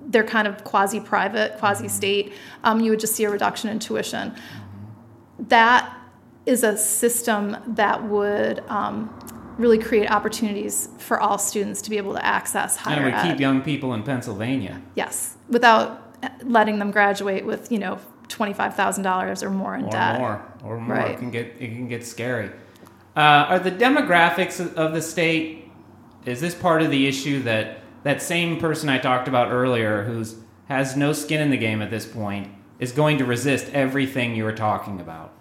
they're 0.06 0.24
kind 0.24 0.48
of 0.48 0.64
quasi 0.64 1.00
private, 1.00 1.58
quasi 1.58 1.88
state, 1.88 2.32
um, 2.62 2.80
you 2.80 2.90
would 2.90 3.00
just 3.00 3.14
see 3.14 3.24
a 3.24 3.30
reduction 3.30 3.68
in 3.68 3.78
tuition. 3.78 4.34
That 5.38 5.96
is 6.46 6.62
a 6.62 6.76
system 6.76 7.56
that 7.68 8.04
would 8.04 8.60
um, 8.68 9.10
really 9.58 9.78
create 9.78 10.10
opportunities 10.10 10.88
for 10.98 11.20
all 11.20 11.38
students 11.38 11.80
to 11.82 11.90
be 11.90 11.96
able 11.96 12.12
to 12.14 12.24
access 12.24 12.76
higher 12.76 12.96
and 12.96 13.04
we 13.06 13.12
ed. 13.12 13.30
keep 13.30 13.40
young 13.40 13.62
people 13.62 13.94
in 13.94 14.02
Pennsylvania. 14.02 14.82
Yes, 14.94 15.36
without 15.48 16.00
letting 16.42 16.78
them 16.78 16.90
graduate 16.90 17.44
with 17.44 17.70
you 17.70 17.78
know 17.78 17.98
twenty 18.28 18.52
five 18.52 18.74
thousand 18.74 19.04
dollars 19.04 19.42
or 19.42 19.50
more 19.50 19.74
in 19.74 19.88
debt. 19.88 20.20
or 20.20 20.36
debt. 20.36 20.62
more, 20.62 20.72
or 20.72 20.80
more. 20.80 20.96
Right. 20.96 21.10
It 21.12 21.18
can 21.18 21.30
get 21.30 21.46
it 21.58 21.68
can 21.68 21.88
get 21.88 22.04
scary. 22.06 22.50
Uh, 23.16 23.20
are 23.48 23.58
the 23.60 23.70
demographics 23.70 24.58
of- 24.60 24.74
of 24.76 24.92
the 24.92 25.02
state? 25.02 25.70
Is 26.24 26.40
this 26.40 26.54
part 26.54 26.82
of 26.82 26.90
the 26.90 27.06
issue 27.06 27.42
that 27.42 27.80
that 28.02 28.20
same 28.22 28.58
person 28.58 28.88
I 28.88 28.98
talked 28.98 29.28
about 29.28 29.50
earlier, 29.52 30.04
who's 30.04 30.36
has 30.68 30.96
no 30.96 31.12
skin 31.12 31.40
in 31.40 31.50
the 31.50 31.56
game 31.58 31.82
at 31.82 31.90
this 31.90 32.06
point, 32.06 32.48
is 32.84 32.92
going 32.92 33.16
to 33.16 33.24
resist 33.24 33.70
everything 33.72 34.36
you 34.36 34.46
are 34.46 34.52
talking 34.52 35.00
about? 35.00 35.32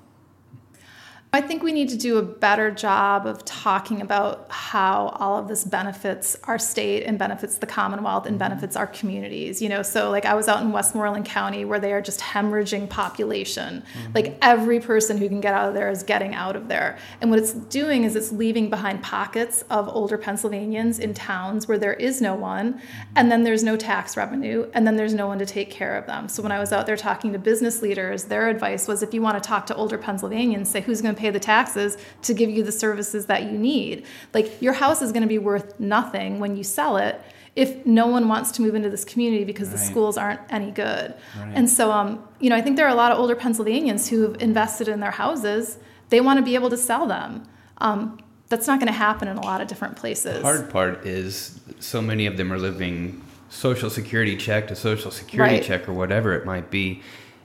I 1.36 1.42
think 1.42 1.64
we 1.64 1.72
need 1.72 1.90
to 1.90 1.98
do 1.98 2.20
a 2.20 2.22
better 2.22 2.70
job 2.70 3.26
of 3.26 3.44
talking 3.44 4.02
about 4.02 4.46
how 4.52 5.08
all 5.20 5.36
of 5.36 5.48
this 5.48 5.64
benefits 5.64 6.38
our 6.44 6.60
state 6.60 7.06
and 7.06 7.18
benefits 7.18 7.58
the 7.58 7.66
Commonwealth 7.66 8.28
and 8.28 8.34
mm-hmm. 8.34 8.50
benefits 8.50 8.76
our 8.76 8.86
communities. 8.86 9.60
You 9.60 9.68
know, 9.70 9.82
so 9.82 10.12
like 10.12 10.26
I 10.26 10.36
was 10.36 10.48
out 10.48 10.62
in 10.62 10.72
Westmoreland 10.72 11.26
County 11.26 11.66
where 11.66 11.80
they 11.80 11.92
are 11.92 12.04
just 12.04 12.20
hemorrhaging 12.20 12.88
population. 12.88 13.82
Mm-hmm. 13.82 14.12
Like 14.14 14.38
every 14.44 14.80
person 14.80 15.18
who 15.18 15.28
can 15.28 15.42
get 15.42 15.56
out 15.56 15.70
of 15.70 15.74
there 15.74 15.90
is 15.90 16.04
getting 16.04 16.36
out 16.36 16.56
of 16.56 16.68
there. 16.68 17.00
And 17.20 17.32
what 17.32 17.40
it's 17.40 17.54
doing 17.54 18.04
is 18.04 18.16
it's 18.16 18.32
leaving 18.32 18.70
behind 18.70 19.02
pockets 19.02 19.64
of 19.72 19.90
older 19.90 20.20
Pennsylvanians 20.20 21.00
in 21.00 21.16
towns 21.16 21.68
where 21.68 21.80
there 21.80 21.94
is 21.94 22.22
no 22.22 22.36
one, 22.36 22.76
mm-hmm. 22.76 23.14
and 23.16 23.32
then 23.32 23.42
there's 23.42 23.64
no 23.64 23.76
tax 23.76 24.16
revenue, 24.16 24.70
and 24.76 24.86
then 24.86 24.98
there's 24.98 25.16
no 25.16 25.26
one 25.26 25.40
to 25.40 25.48
take 25.48 25.72
care 25.72 25.98
of 25.98 26.06
them. 26.06 26.30
So 26.30 26.44
when 26.44 26.52
I 26.52 26.60
was 26.60 26.72
out 26.72 26.86
there 26.86 26.96
talking 26.96 27.34
to 27.34 27.40
business 27.40 27.82
leaders, 27.82 28.26
their 28.26 28.50
advice 28.50 28.88
was 28.88 29.02
if 29.02 29.16
you 29.16 29.24
want 29.24 29.42
to 29.42 29.48
talk 29.48 29.66
to 29.66 29.76
older 29.76 29.98
Pennsylvanians, 29.98 30.70
say 30.70 30.82
who's 30.82 31.02
going 31.02 31.16
to 31.16 31.23
pay 31.23 31.23
the 31.32 31.40
taxes 31.40 31.98
to 32.24 32.34
give 32.34 32.50
you 32.50 32.64
the 32.64 32.72
services 32.72 33.26
that 33.28 33.44
you 33.44 33.52
need. 33.52 34.06
Like 34.34 34.62
your 34.62 34.74
house 34.74 35.02
is 35.02 35.12
going 35.12 35.24
to 35.24 35.28
be 35.28 35.38
worth 35.38 35.80
nothing 35.80 36.40
when 36.40 36.56
you 36.58 36.64
sell 36.64 36.98
it 36.98 37.22
if 37.56 37.86
no 37.86 38.08
one 38.08 38.28
wants 38.28 38.52
to 38.54 38.62
move 38.64 38.74
into 38.74 38.90
this 38.90 39.06
community 39.06 39.44
because 39.44 39.70
the 39.70 39.78
schools 39.78 40.18
aren't 40.18 40.40
any 40.50 40.72
good. 40.72 41.14
Right. 41.38 41.52
And 41.54 41.70
so, 41.70 41.92
um, 41.92 42.28
you 42.40 42.50
know, 42.50 42.56
I 42.56 42.62
think 42.62 42.78
there 42.78 42.88
are 42.88 42.92
a 42.92 42.96
lot 42.96 43.12
of 43.12 43.20
older 43.20 43.36
Pennsylvanians 43.36 44.10
who 44.10 44.24
have 44.24 44.42
invested 44.42 44.88
in 44.88 45.00
their 45.02 45.12
houses. 45.12 45.78
They 46.10 46.20
want 46.20 46.40
to 46.40 46.44
be 46.44 46.56
able 46.56 46.72
to 46.72 46.78
sell 46.78 47.06
them. 47.06 47.44
Um, 47.78 48.20
that's 48.50 48.66
not 48.66 48.80
going 48.80 48.88
to 48.88 48.94
happen 48.94 49.28
in 49.28 49.38
a 49.38 49.42
lot 49.42 49.62
of 49.62 49.68
different 49.68 49.98
places. 49.98 50.38
The 50.38 50.42
hard 50.44 50.70
part 50.70 51.06
is 51.06 51.60
so 51.80 52.02
many 52.02 52.26
of 52.26 52.38
them 52.38 52.52
are 52.52 52.58
living 52.58 53.22
social 53.50 53.90
security 53.90 54.36
check 54.36 54.68
to 54.70 54.76
social 54.76 55.12
security 55.12 55.56
Right. 55.56 55.64
check 55.64 55.88
or 55.88 55.94
whatever 55.94 56.34
it 56.34 56.46
might 56.46 56.72
be 56.72 57.02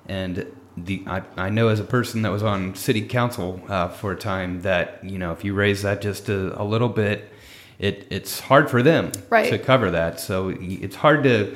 and 0.07 0.47
the 0.85 1.03
I, 1.07 1.23
I 1.37 1.49
know 1.51 1.69
as 1.69 1.81
a 1.81 1.85
person 1.85 2.23
that 2.23 2.31
was 2.33 2.43
on 2.43 2.75
city 2.75 3.03
council 3.03 3.61
uh, 3.69 3.89
for 3.89 4.13
a 4.13 4.17
time 4.17 4.63
that 4.63 5.01
you 5.03 5.19
know 5.19 5.33
if 5.33 5.45
you 5.45 5.55
raise 5.55 5.83
that 5.83 6.01
just 6.03 6.29
a, 6.29 6.61
a 6.61 6.65
little 6.65 6.89
bit 6.89 7.31
it 7.79 8.07
it's 8.11 8.41
hard 8.41 8.69
for 8.71 8.83
them 8.83 9.13
Right. 9.31 9.49
to 9.51 9.59
cover 9.59 9.91
that 9.93 10.21
so 10.21 10.49
it's 10.61 10.97
hard 10.97 11.23
to 11.25 11.55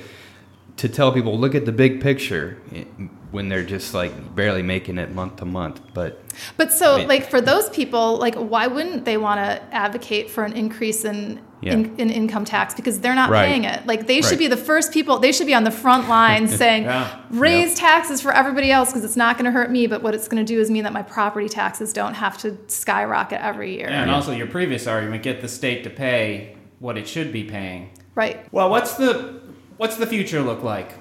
to 0.78 0.88
tell 0.88 1.12
people 1.12 1.38
look 1.38 1.54
at 1.54 1.66
the 1.66 1.72
big 1.72 2.00
picture 2.00 2.56
eh, 2.74 2.84
when 3.30 3.48
they're 3.48 3.64
just 3.64 3.94
like 3.94 4.34
barely 4.34 4.62
making 4.62 4.98
it 4.98 5.10
month 5.12 5.36
to 5.36 5.44
month 5.44 5.80
but 5.94 6.22
But 6.56 6.72
so, 6.72 6.96
Right. 6.96 7.08
like, 7.08 7.28
for 7.30 7.42
those 7.42 7.68
people, 7.70 8.16
like, 8.16 8.34
why 8.36 8.66
wouldn't 8.66 9.04
they 9.04 9.18
want 9.18 9.38
to 9.38 9.62
advocate 9.74 10.30
for 10.30 10.44
an 10.44 10.54
increase 10.54 11.04
in, 11.04 11.40
Yeah. 11.62 11.74
in 11.74 11.94
in 11.96 12.10
income 12.10 12.44
tax 12.44 12.74
because 12.74 12.98
they're 13.00 13.14
not 13.14 13.30
Right. 13.30 13.46
paying 13.46 13.64
it? 13.64 13.86
Like, 13.86 14.06
they 14.08 14.20
should 14.20 14.38
be 14.38 14.48
the 14.48 14.56
first 14.56 14.92
people. 14.92 15.18
They 15.20 15.30
should 15.32 15.46
be 15.46 15.54
on 15.54 15.62
the 15.64 15.70
front 15.70 16.08
line 16.08 16.48
saying, 16.62 16.84
Yeah. 16.84 17.06
raise 17.30 17.74
taxes 17.76 18.20
for 18.20 18.32
everybody 18.32 18.72
else 18.72 18.90
because 18.90 19.04
it's 19.04 19.16
not 19.16 19.36
going 19.38 19.44
to 19.44 19.52
hurt 19.52 19.70
me. 19.70 19.86
But 19.86 20.02
what 20.02 20.12
it's 20.14 20.26
going 20.28 20.44
to 20.44 20.52
do 20.54 20.60
is 20.60 20.70
mean 20.70 20.82
that 20.84 20.92
my 20.92 21.02
property 21.02 21.48
taxes 21.48 21.92
don't 21.92 22.14
have 22.14 22.36
to 22.38 22.58
skyrocket 22.66 23.40
every 23.40 23.76
year. 23.76 23.88
Yeah, 23.88 24.02
and 24.02 24.10
also 24.10 24.32
your 24.32 24.48
previous 24.48 24.86
argument: 24.88 25.22
get 25.22 25.40
the 25.40 25.48
state 25.48 25.84
to 25.84 25.90
pay 25.90 26.56
what 26.80 26.98
it 26.98 27.06
should 27.06 27.32
be 27.32 27.44
paying. 27.44 27.90
Right. 28.16 28.44
Well, 28.52 28.68
what's 28.68 28.94
the 28.94 29.40
what's 29.76 29.96
the 29.96 30.06
future 30.06 30.42
look 30.42 30.62
like? 30.64 30.94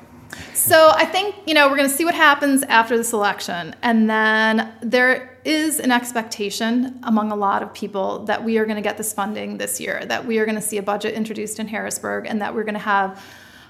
So 0.53 0.91
I 0.95 1.05
think, 1.05 1.36
you 1.45 1.53
know, 1.53 1.68
we're 1.70 1.76
going 1.76 1.89
to 1.89 1.93
see 1.95 2.05
what 2.05 2.16
happens 2.16 2.64
after 2.64 2.95
this 2.95 3.12
election. 3.12 3.76
And 3.82 4.09
then 4.09 4.72
there 4.82 5.31
is 5.46 5.80
an 5.80 5.92
expectation 5.92 7.00
among 7.04 7.32
a 7.32 7.36
lot 7.36 7.64
of 7.64 7.74
people 7.74 8.26
that 8.26 8.44
we 8.44 8.58
are 8.58 8.66
going 8.66 8.76
to 8.76 8.82
get 8.82 8.98
this 8.98 9.14
funding 9.14 9.58
this 9.58 9.80
year, 9.80 10.06
that 10.06 10.26
we 10.26 10.39
are 10.39 10.46
going 10.46 10.56
to 10.56 10.62
see 10.62 10.78
a 10.78 10.84
budget 10.84 11.14
introduced 11.14 11.60
in 11.60 11.68
Harrisburg, 11.68 12.26
and 12.28 12.42
that 12.42 12.54
we're 12.54 12.64
going 12.64 12.74
to 12.74 12.80
have 12.80 13.24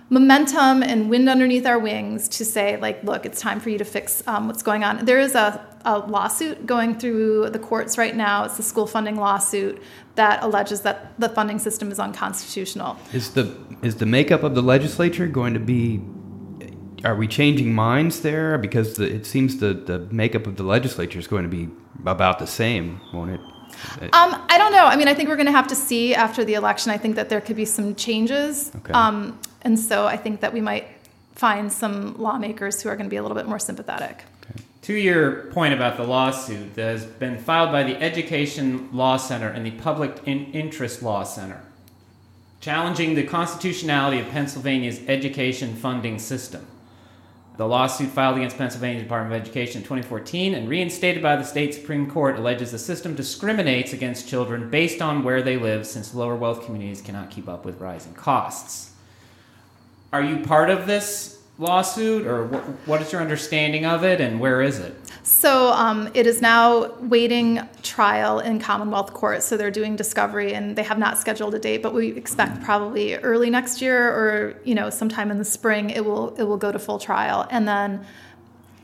momentum 0.10 0.84
and 0.84 1.10
wind 1.10 1.30
underneath 1.30 1.66
our 1.66 1.80
wings 1.80 2.28
to 2.28 2.44
say, 2.44 2.76
like, 2.78 3.02
look, 3.04 3.26
it's 3.26 3.40
time 3.40 3.62
for 3.62 3.70
you 3.70 3.78
to 3.78 3.86
fix 3.86 4.22
um, 4.28 4.48
what's 4.48 4.62
going 4.62 4.84
on. 4.84 5.06
There 5.06 5.22
is 5.22 5.36
a, 5.36 5.66
a 5.86 6.00
lawsuit 6.00 6.66
going 6.66 7.00
through 7.00 7.52
the 7.52 7.60
courts 7.60 7.98
right 7.98 8.16
now. 8.16 8.44
It's 8.44 8.58
the 8.58 8.64
school 8.64 8.88
funding 8.88 9.16
lawsuit 9.16 9.82
that 10.16 10.44
alleges 10.44 10.82
that 10.82 11.18
the 11.18 11.30
funding 11.30 11.60
system 11.60 11.92
is 11.92 12.00
unconstitutional. 12.00 12.98
Is 13.14 13.34
the 13.34 13.56
is 13.82 13.96
the 13.96 14.06
makeup 14.06 14.44
of 14.44 14.54
the 14.54 14.62
legislature 14.62 15.28
going 15.28 15.54
to 15.54 15.60
be? 15.60 16.02
Are 17.04 17.16
we 17.16 17.28
changing 17.28 17.74
minds 17.74 18.22
there? 18.22 18.58
Because 18.58 18.96
the, 18.96 19.14
it 19.14 19.26
seems 19.26 19.58
the 19.58 19.74
the 19.74 20.00
makeup 20.12 20.48
of 20.48 20.56
the 20.56 20.64
legislature 20.64 21.20
is 21.20 21.28
going 21.28 21.44
to 21.44 21.50
be 21.50 21.70
about 22.06 22.40
the 22.40 22.48
same, 22.48 23.02
won't 23.14 23.32
it? 23.32 23.42
Um, 24.14 24.36
I 24.50 24.58
don't 24.58 24.72
know. 24.72 24.86
I 24.86 24.96
mean, 24.96 25.08
I 25.08 25.14
think 25.14 25.30
we're 25.30 25.36
going 25.36 25.48
to 25.48 25.52
have 25.52 25.68
to 25.68 25.76
see 25.76 26.14
after 26.14 26.44
the 26.44 26.54
election. 26.54 26.92
I 26.92 26.98
think 26.98 27.16
that 27.16 27.30
there 27.30 27.42
could 27.42 27.56
be 27.56 27.66
some 27.66 27.96
changes. 27.96 28.72
Okay. 28.76 28.94
Um, 28.94 29.40
and 29.62 29.80
so 29.80 30.06
I 30.06 30.18
think 30.18 30.42
that 30.42 30.54
we 30.54 30.62
might 30.62 30.88
find 31.36 31.72
some 31.72 32.16
lawmakers 32.18 32.82
who 32.82 32.90
are 32.90 32.96
going 32.96 33.08
to 33.08 33.10
be 33.10 33.16
a 33.16 33.22
little 33.22 33.38
bit 33.38 33.48
more 33.48 33.60
sympathetic. 33.60 34.24
To 34.84 34.94
your 34.94 35.46
point 35.52 35.74
about 35.74 35.98
the 35.98 36.04
lawsuit 36.04 36.74
that 36.76 36.86
has 36.86 37.06
been 37.06 37.38
filed 37.38 37.72
by 37.72 37.84
the 37.84 38.02
Education 38.02 38.90
Law 38.92 39.18
Center 39.18 39.48
and 39.48 39.66
the 39.66 39.72
Public 39.72 40.20
In- 40.26 40.52
Interest 40.54 41.02
Law 41.04 41.24
Center, 41.24 41.62
challenging 42.60 43.14
the 43.16 43.24
constitutionality 43.24 44.20
of 44.20 44.28
Pennsylvania's 44.30 45.00
education 45.08 45.76
funding 45.76 46.18
system. 46.20 46.66
The 47.62 47.68
lawsuit 47.68 48.10
filed 48.10 48.38
against 48.38 48.58
Pennsylvania 48.58 49.04
Department 49.04 49.36
of 49.36 49.40
Education 49.40 49.82
in 49.82 49.84
2014 49.84 50.56
and 50.56 50.68
reinstated 50.68 51.22
by 51.22 51.36
the 51.36 51.44
state 51.44 51.76
Supreme 51.76 52.10
Court 52.10 52.40
alleges 52.40 52.72
the 52.72 52.80
system 52.80 53.14
discriminates 53.14 53.94
against 53.94 54.28
children 54.28 54.72
based 54.72 55.00
on 55.00 55.24
where 55.24 55.44
they 55.44 55.58
live 55.58 55.86
since 55.86 56.16
lower 56.16 56.36
wealth 56.36 56.66
communities 56.66 57.04
cannot 57.04 57.30
keep 57.30 57.48
up 57.48 57.64
with 57.64 57.80
rising 57.80 58.16
costs. 58.16 58.94
Are 60.12 60.24
you 60.24 60.40
part 60.40 60.72
of 60.72 60.88
this 60.88 61.40
lawsuit, 61.60 62.26
or 62.26 62.48
wh- 62.48 62.88
what 62.88 63.00
is 63.00 63.12
your 63.12 63.22
understanding 63.22 63.86
of 63.86 64.04
it, 64.04 64.20
and 64.20 64.40
where 64.40 64.64
is 64.64 64.80
it? 64.80 64.96
So 65.32 65.72
um, 65.72 66.10
it 66.14 66.28
is 66.28 66.42
now 66.42 66.94
waiting 67.00 67.62
trial 67.84 68.42
in 68.42 68.60
Commonwealth 68.60 69.14
Court. 69.14 69.42
So 69.42 69.56
they're 69.56 69.72
doing 69.72 69.96
discovery, 69.96 70.54
and 70.54 70.76
they 70.76 70.84
have 70.84 71.00
not 71.00 71.18
scheduled 71.18 71.56
a 71.56 71.60
date, 71.60 71.82
but 71.82 71.94
we 71.94 72.10
expect 72.10 72.62
probably 72.62 73.16
early 73.16 73.50
next 73.50 73.82
year 73.82 74.10
or 74.10 74.60
you 74.66 74.76
know 74.76 74.90
sometime 74.90 75.32
in 75.32 75.38
the 75.38 75.46
spring 75.46 75.90
it 75.90 76.04
will 76.04 76.36
it 76.36 76.44
will 76.44 76.58
go 76.58 76.72
to 76.72 76.78
full 76.78 77.00
trial, 77.00 77.48
and 77.50 77.66
then 77.66 78.06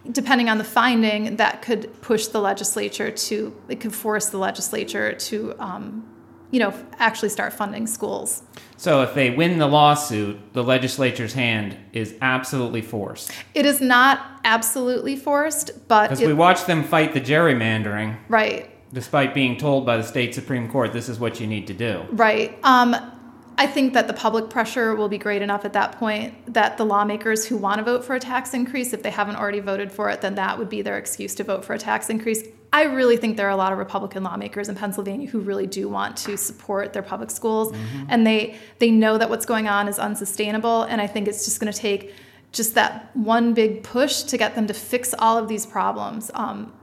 depending 0.09 0.47
on 0.49 0.57
the 0.57 0.63
finding, 0.63 1.35
that 1.35 1.61
could 1.61 2.01
push 2.01 2.27
the 2.27 2.39
legislature 2.39 3.11
to 3.11 3.53
it 3.67 3.81
could 3.81 3.93
force 3.93 4.27
the 4.27 4.37
legislature 4.37 5.11
to 5.13 5.53
um, 5.59 6.07
you 6.51 6.59
know 6.59 6.73
actually 6.99 7.29
start 7.29 7.53
funding 7.53 7.87
schools. 7.87 8.43
So, 8.77 9.01
if 9.01 9.15
they 9.15 9.31
win 9.31 9.57
the 9.57 9.67
lawsuit, 9.67 10.53
the 10.53 10.63
legislature's 10.63 11.33
hand 11.33 11.77
is 11.93 12.15
absolutely 12.21 12.81
forced. 12.81 13.31
It 13.55 13.65
is 13.65 13.81
not 13.81 14.39
absolutely 14.43 15.15
forced, 15.15 15.87
but 15.87 16.09
Because 16.09 16.25
we 16.25 16.33
watched 16.33 16.67
them 16.67 16.83
fight 16.83 17.13
the 17.13 17.21
gerrymandering, 17.21 18.17
right. 18.29 18.69
despite 18.93 19.33
being 19.33 19.57
told 19.57 19.85
by 19.85 19.97
the 19.97 20.03
state 20.03 20.35
Supreme 20.35 20.69
Court 20.69 20.93
this 20.93 21.09
is 21.09 21.19
what 21.19 21.39
you 21.39 21.47
need 21.47 21.67
to 21.67 21.73
do. 21.73 22.05
Right. 22.11 22.57
Um, 22.63 22.95
I 23.59 23.65
think 23.65 23.93
that 23.93 24.05
the 24.05 24.13
public 24.13 24.51
pressure 24.51 24.95
will 24.95 25.09
be 25.09 25.17
great 25.17 25.41
enough 25.41 25.65
at 25.65 25.73
that 25.73 25.93
point 25.93 26.53
that 26.53 26.77
the 26.77 26.85
lawmakers 26.85 27.47
who 27.47 27.57
want 27.57 27.79
to 27.79 27.83
vote 27.83 28.05
for 28.05 28.15
a 28.15 28.19
tax 28.19 28.53
increase, 28.53 28.93
if 28.93 29.01
they 29.01 29.09
haven't 29.09 29.35
already 29.35 29.59
voted 29.61 29.91
for 29.91 30.11
it, 30.11 30.21
then 30.21 30.35
that 30.35 30.59
would 30.59 30.69
be 30.69 30.83
their 30.83 30.97
excuse 30.99 31.33
to 31.35 31.43
vote 31.43 31.65
for 31.65 31.73
a 31.73 31.79
tax 31.79 32.11
increase. 32.11 32.43
I 32.73 32.83
really 32.83 33.17
think 33.17 33.37
there 33.37 33.47
are 33.47 33.51
a 33.51 33.55
lot 33.55 33.71
of 33.71 33.77
Republican 33.77 34.23
lawmakers 34.23 34.69
in 34.69 34.75
Pennsylvania 34.75 35.27
who 35.27 35.39
really 35.39 35.67
do 35.67 35.87
want 35.87 36.17
to 36.17 36.37
support 36.37 36.93
their 36.93 37.01
public 37.01 37.31
schools, 37.31 37.73
and 38.09 38.27
they 38.27 38.55
they 38.79 38.91
know 38.91 39.17
that 39.17 39.29
what's 39.29 39.45
going 39.45 39.67
on 39.67 39.87
is 39.87 39.97
unsustainable. 39.99 40.83
And 40.83 40.99
I 41.01 41.07
think 41.07 41.27
it's 41.27 41.45
just 41.45 41.59
going 41.59 41.71
to 41.71 41.77
take 41.77 42.13
just 42.51 42.75
that 42.75 43.15
one 43.15 43.53
big 43.53 43.83
push 43.83 44.23
to 44.23 44.37
get 44.37 44.55
them 44.55 44.67
to 44.67 44.73
fix 44.73 45.13
all 45.19 45.37
of 45.37 45.47
these 45.47 45.65
problems. 45.65 46.31
Um, 46.33 46.73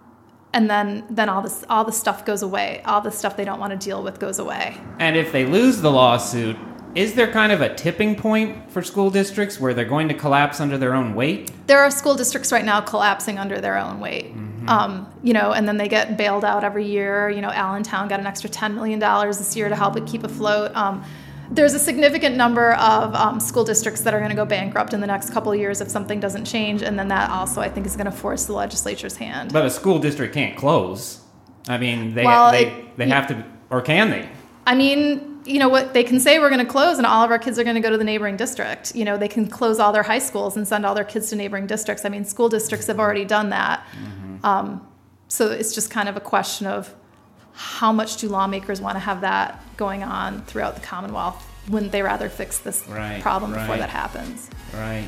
and 0.53 0.71
then, 0.71 1.05
then 1.11 1.29
all 1.29 1.43
this, 1.43 1.65
all 1.69 1.85
the 1.85 1.93
stuff 1.93 2.25
goes 2.25 2.43
away. 2.43 2.81
All 2.85 3.01
the 3.01 3.11
stuff 3.11 3.37
they 3.37 3.45
don't 3.45 3.59
want 3.59 3.73
to 3.73 3.77
deal 3.77 4.05
with 4.05 4.21
goes 4.21 4.39
away. 4.39 4.81
And 5.01 5.17
if 5.17 5.33
they 5.33 5.45
lose 5.47 5.81
the 5.81 5.91
lawsuit, 5.91 6.57
is 6.95 7.15
there 7.15 7.27
kind 7.33 7.51
of 7.51 7.61
a 7.61 7.75
tipping 7.75 8.15
point 8.15 8.71
for 8.71 8.81
school 8.81 9.11
districts 9.11 9.59
where 9.59 9.75
they're 9.75 9.85
going 9.85 10.07
to 10.09 10.15
collapse 10.15 10.61
under 10.61 10.79
their 10.79 10.95
own 10.95 11.15
weight? 11.15 11.51
there 11.67 11.81
are 11.81 11.91
school 11.91 12.15
districts 12.15 12.53
right 12.53 12.65
now 12.65 12.81
collapsing 12.81 13.39
under 13.39 13.61
their 13.61 13.79
own 13.79 13.99
weight. 13.99 14.33
Um, 14.69 15.13
you 15.23 15.33
know, 15.33 15.53
and 15.53 15.67
then 15.69 15.77
they 15.77 15.89
get 15.89 16.17
bailed 16.17 16.45
out 16.45 16.65
every 16.65 16.87
year. 16.87 17.29
You 17.31 17.41
know, 17.41 17.51
Allentown 17.51 18.09
got 18.09 18.21
an 18.21 18.27
extra 18.27 18.49
$10 18.51 18.75
million 18.75 18.99
this 19.01 19.57
year 19.57 19.69
to 19.69 19.77
help 19.77 19.97
it 19.97 20.07
keep 20.07 20.25
afloat. 20.25 20.75
Um, 20.75 21.05
there's 21.51 21.75
a 21.75 21.79
significant 21.79 22.37
number 22.37 22.73
of 22.75 23.15
um, 23.15 23.39
school 23.39 23.65
districts 23.65 24.01
that 24.03 24.15
are 24.15 24.19
going 24.19 24.31
to 24.31 24.37
go 24.37 24.47
bankrupt 24.47 24.95
in 24.95 25.01
the 25.01 25.07
next 25.07 25.31
couple 25.31 25.53
of 25.53 25.59
years 25.59 25.81
if 25.81 25.89
something 25.91 26.19
doesn't 26.19 26.47
change. 26.47 26.83
And 26.83 26.99
then 26.99 27.09
that 27.09 27.31
also, 27.31 27.61
I 27.61 27.69
think, 27.69 27.87
is 27.87 27.97
going 27.97 28.07
to 28.07 28.13
force 28.13 28.47
the 28.47 28.55
legislature's 28.55 29.17
hand. 29.17 29.53
But 29.53 29.67
a 29.67 29.71
school 29.71 29.99
district 29.99 30.35
can't 30.35 30.57
close. 30.57 31.21
I 31.69 31.79
mean, 31.79 32.15
they 32.15 32.25
Well, 32.25 32.51
they, 32.51 32.67
it- 32.67 32.97
they 32.97 33.09
have 33.09 33.27
to, 33.29 33.45
or 33.71 33.83
can 33.83 34.11
they? 34.11 34.29
I 34.67 34.75
mean, 34.75 35.34
you 35.45 35.59
know 35.59 35.69
what 35.69 35.93
they 35.93 36.05
can 36.05 36.19
say 36.21 36.39
we're 36.39 36.49
going 36.49 36.65
to 36.65 36.71
close 36.71 36.99
and 36.99 37.07
all 37.07 37.25
of 37.25 37.31
our 37.31 37.39
kids 37.39 37.59
are 37.59 37.65
going 37.65 37.77
to 37.77 37.81
go 37.81 37.91
to 37.91 37.99
the 37.99 38.05
neighboring 38.05 38.37
district. 38.37 38.95
You 38.95 39.05
know, 39.05 39.17
they 39.19 39.29
can 39.29 39.49
close 39.49 39.79
all 39.79 39.93
their 39.93 40.03
high 40.03 40.19
schools 40.19 40.57
and 40.57 40.67
send 40.67 40.87
all 40.87 40.95
their 40.95 41.05
kids 41.05 41.31
to 41.31 41.37
neighboring 41.37 41.67
districts. 41.67 42.05
I 42.05 42.09
mean, 42.09 42.25
school 42.25 42.49
districts 42.49 42.87
have 42.87 42.99
already 42.99 43.25
done 43.25 43.51
that. 43.51 43.87
Um, 44.43 44.87
so 45.29 45.51
it's 45.51 45.75
just 45.75 45.91
kind 45.91 46.09
of 46.09 46.17
a 46.17 46.21
question 46.21 46.67
of 46.67 46.95
how 47.55 47.93
much 47.93 48.17
do 48.19 48.29
lawmakers 48.29 48.81
want 48.81 48.97
to 48.97 49.01
have 49.01 49.21
that 49.21 49.63
going 49.77 50.03
on 50.03 50.43
throughout 50.43 50.75
the 50.75 50.81
Commonwealth? 50.81 51.47
Wouldn't 51.69 51.93
they 51.93 52.03
rather 52.03 52.29
fix 52.29 52.59
this 52.59 52.87
Right, 52.89 53.23
problem 53.23 53.53
before 53.53 53.77
that 53.77 53.91
happens? 53.91 54.51
Right. 54.75 55.07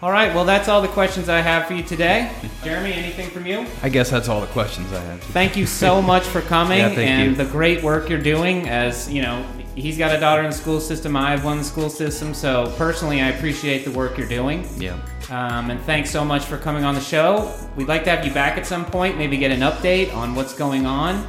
All 0.00 0.12
right. 0.12 0.32
Well, 0.32 0.44
that's 0.44 0.68
all 0.68 0.80
the 0.80 0.86
questions 0.88 1.28
I 1.28 1.40
have 1.40 1.66
for 1.66 1.74
you 1.74 1.82
today. 1.82 2.30
Jeremy, 2.62 2.92
anything 2.92 3.30
from 3.30 3.46
you? 3.46 3.66
I 3.82 3.88
guess 3.88 4.10
that's 4.10 4.28
all 4.28 4.40
the 4.40 4.46
questions 4.48 4.92
I 4.92 5.00
have. 5.00 5.20
Thank 5.20 5.56
you 5.56 5.66
so 5.66 6.00
much 6.12 6.22
for 6.24 6.40
coming 6.40 6.78
Yeah, 6.78 6.88
thank 6.90 6.98
and 7.10 7.30
you. 7.36 7.44
the 7.44 7.50
great 7.50 7.82
work 7.82 8.08
you're 8.08 8.22
doing. 8.22 8.68
As 8.68 9.10
you 9.12 9.22
know, 9.22 9.44
he's 9.74 9.98
got 9.98 10.14
a 10.14 10.20
daughter 10.20 10.42
in 10.42 10.50
the 10.50 10.56
school 10.56 10.78
system. 10.80 11.16
I 11.16 11.32
have 11.32 11.44
one 11.44 11.54
in 11.54 11.58
the 11.58 11.64
school 11.64 11.90
system. 11.90 12.32
So 12.32 12.72
personally, 12.76 13.20
I 13.20 13.30
appreciate 13.30 13.84
the 13.84 13.90
work 13.90 14.16
you're 14.16 14.28
doing. 14.28 14.64
Yeah. 14.76 15.00
Um, 15.30 15.70
and 15.70 15.80
thanks 15.80 16.10
so 16.10 16.24
much 16.24 16.44
for 16.44 16.58
coming 16.58 16.84
on 16.84 16.94
the 16.94 17.00
show. 17.00 17.52
We'd 17.74 17.88
like 17.88 18.04
to 18.04 18.10
have 18.10 18.24
you 18.24 18.32
back 18.32 18.56
at 18.56 18.66
some 18.66 18.84
point, 18.84 19.18
maybe 19.18 19.36
get 19.36 19.50
an 19.50 19.60
update 19.60 20.14
on 20.14 20.36
what's 20.36 20.54
going 20.54 20.86
on. 20.86 21.26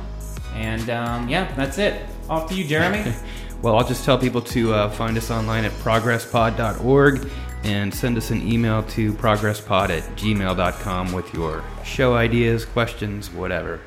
And 0.53 0.91
um, 0.91 1.27
yeah, 1.27 1.51
that's 1.55 1.79
it. 1.79 2.05
Off 2.29 2.47
to 2.49 2.55
you, 2.55 2.65
Jeremy. 2.65 3.13
Well, 3.61 3.75
I'll 3.77 3.85
just 3.85 4.05
tell 4.05 4.17
people 4.17 4.39
to 4.43 4.73
uh, 4.73 4.89
find 4.89 5.17
us 5.17 5.29
online 5.29 5.65
at 5.65 5.73
progresspod.org 5.73 7.29
and 7.63 7.93
send 7.93 8.17
us 8.17 8.31
an 8.31 8.41
email 8.47 8.83
to 8.83 9.13
progresspod 9.13 9.89
at 9.89 10.03
gmail.com 10.15 11.11
with 11.11 11.33
your 11.33 11.63
show 11.83 12.15
ideas, 12.15 12.65
questions, 12.65 13.29
whatever. 13.29 13.81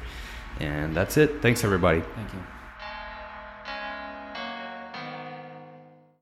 And 0.60 0.94
that's 0.94 1.16
it. 1.16 1.40
Thanks, 1.42 1.64
everybody. 1.64 2.00
Thank 2.00 2.32
you. 2.34 2.51